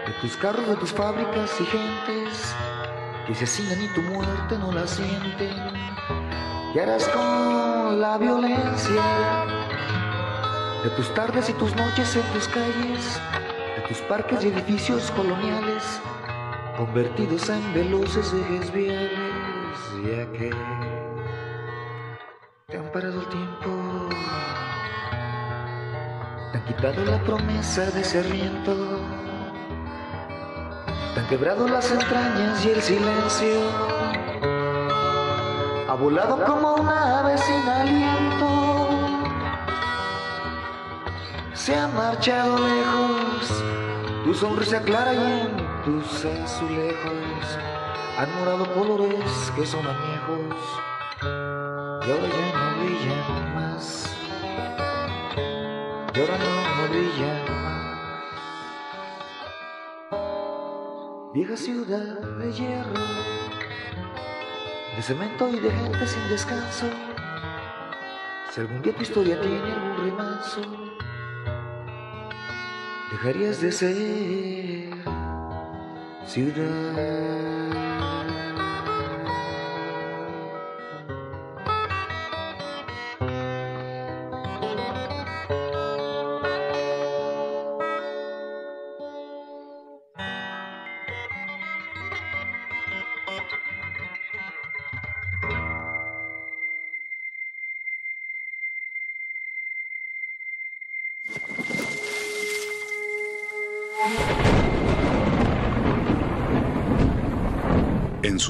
[0.05, 2.55] de tus carros, de tus fábricas y gentes
[3.27, 5.53] que se asignan y tu muerte no la sienten.
[6.73, 9.03] Y harás con la violencia
[10.83, 13.19] de tus tardes y tus noches en tus calles
[13.75, 15.99] de tus parques y edificios coloniales
[16.77, 19.11] convertidos en veloces ejes viales,
[20.03, 20.51] ya que
[22.67, 24.09] te han parado el tiempo,
[26.51, 28.75] te han quitado la promesa de ser viento,
[31.15, 33.71] te han quebrado las entrañas y el silencio,
[35.89, 38.89] ha volado como una ave sin aliento.
[41.53, 43.63] Se ha marchado lejos,
[44.23, 47.57] tu sonrisa clara y en tus azulejos
[48.17, 50.53] han morado colores que son añejos
[51.21, 54.13] y ahora ya no brillan más,
[56.13, 57.87] y ahora no, no brillan más.
[61.33, 63.05] Vieja ciudad de hierro,
[64.93, 66.87] de cemento y de gente sin descanso,
[68.51, 70.61] si algún día tu historia tiene algún remanso,
[73.09, 75.06] dejarías de ser
[76.27, 77.56] ciudad.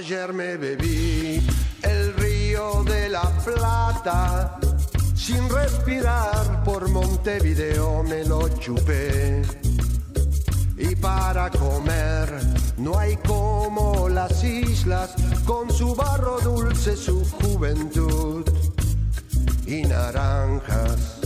[0.00, 1.46] Ayer me bebí
[1.82, 4.58] el río de la Plata,
[5.14, 9.42] sin respirar por Montevideo me lo chupé.
[10.78, 12.32] Y para comer
[12.78, 15.14] no hay como las islas,
[15.44, 18.42] con su barro dulce, su juventud
[19.66, 21.20] y naranjas.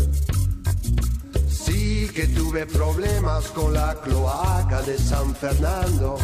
[1.49, 6.19] Sí que tuve problemas con la cloaca de San Fernando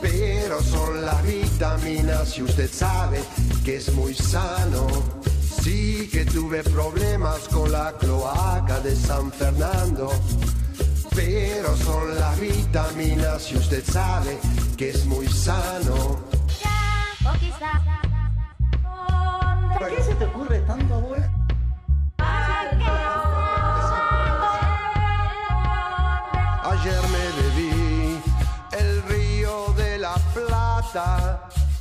[0.00, 3.20] pero son las vitaminas y usted sabe
[3.64, 4.86] que es muy sano.
[5.62, 10.10] Sí que tuve problemas con la cloaca de San Fernando,
[11.14, 14.38] pero son las vitaminas y usted sabe
[14.76, 16.18] que es muy sano.
[19.74, 21.37] ¿Para qué se te ocurre tanto, abuela?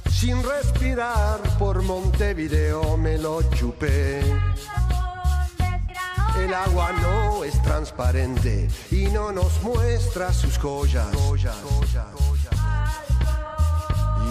[0.09, 4.21] sin respirar por Montevideo me lo chupé.
[6.39, 11.07] El agua no es transparente y no nos muestra sus joyas.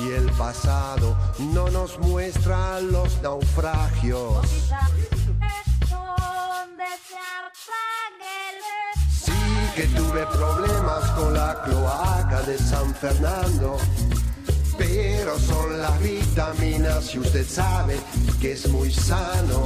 [0.00, 4.46] Y el pasado no nos muestra los naufragios.
[9.10, 9.32] Sí
[9.74, 13.78] que tuve problemas con la cloaca de San Fernando
[14.96, 17.96] caballero, son las vitaminas y usted sabe
[18.40, 19.64] que es muy sano.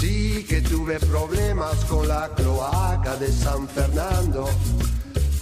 [0.00, 4.48] Sí que tuve problemas con la cloaca de San Fernando,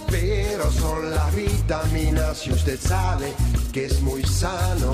[0.09, 3.33] pero son las vitaminas y usted sabe
[3.71, 4.91] que es muy sano.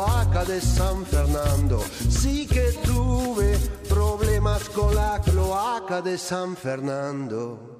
[0.00, 1.78] cloaca de San Fernando.
[2.08, 7.79] Sí que tuve problemas con la cloaca de San Fernando.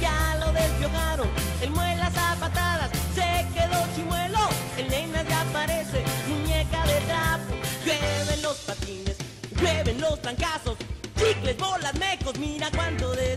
[0.00, 1.28] Ya lo despiojaron.
[1.62, 4.48] El muelas a patadas se quedó chimuelo.
[4.76, 7.54] El nenas ya parece muñeca de trapo.
[7.84, 9.16] Llueven los patines,
[9.60, 10.76] llueven los trancazos.
[11.16, 13.33] Chicles, bolas, mecos, mira cuánto descalabrado.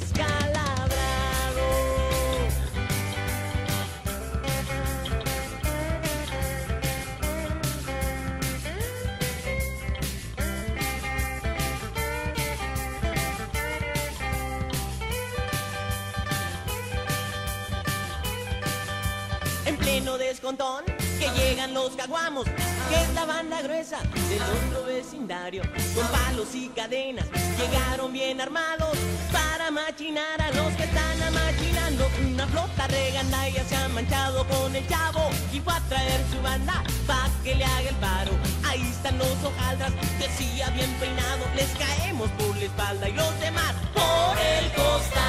[20.47, 23.97] Que llegan los caguamos, que es la banda gruesa
[24.29, 25.61] del otro vecindario,
[25.93, 27.25] con palos y cadenas,
[27.57, 28.97] llegaron bien armados
[29.33, 32.09] para machinar a los que están amachinando.
[32.25, 36.81] Una flota regandaya se ha manchado con el chavo y fue a traer su banda
[37.05, 38.31] pa' que le haga el paro.
[38.65, 43.73] Ahí están los hojaldras, decía bien peinado, les caemos por la espalda y los demás
[43.93, 45.26] por el costado.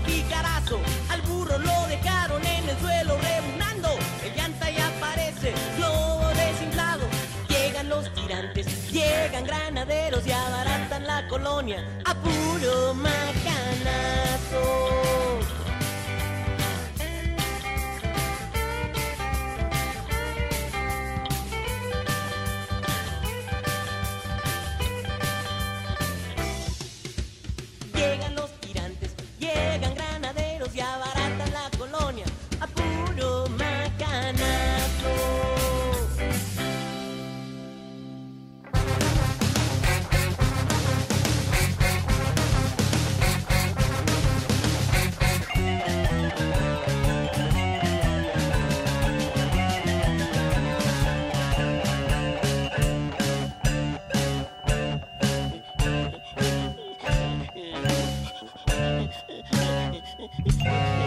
[0.00, 0.80] Jicarazo.
[1.08, 3.88] Al burro lo dejaron en el suelo rebuznando.
[4.24, 7.04] El llanta ya aparece, globo desinflado.
[7.48, 13.72] Llegan los tirantes, llegan granaderos y abaratan la colonia a puro macanazo.
[60.66, 61.01] あ!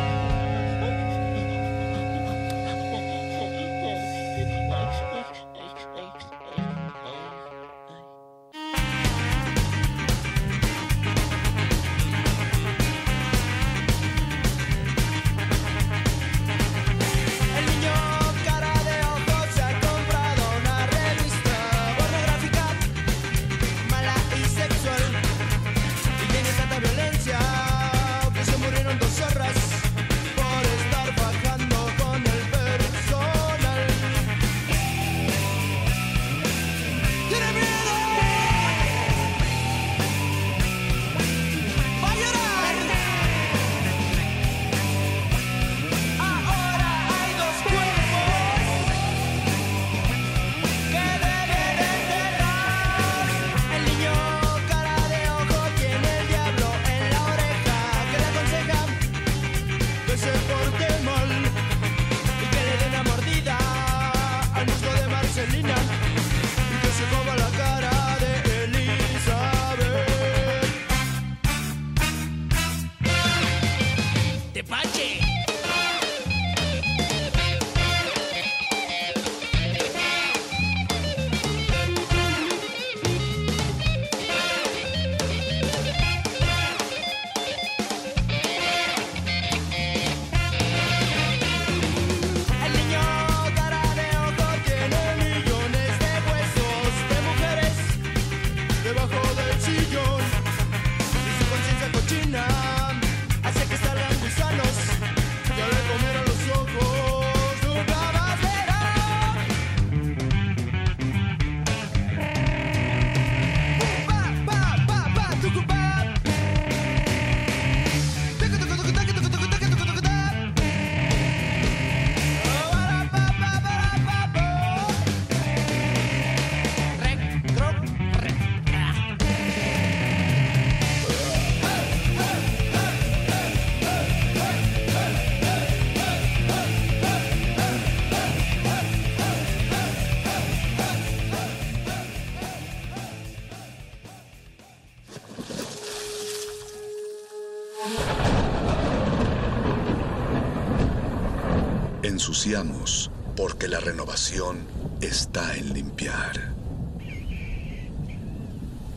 [155.95, 156.33] Limpiar.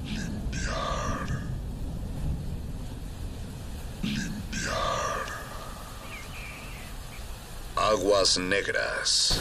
[0.04, 1.42] Limpiar.
[4.02, 5.26] Limpiar.
[7.76, 9.40] Aguas negras.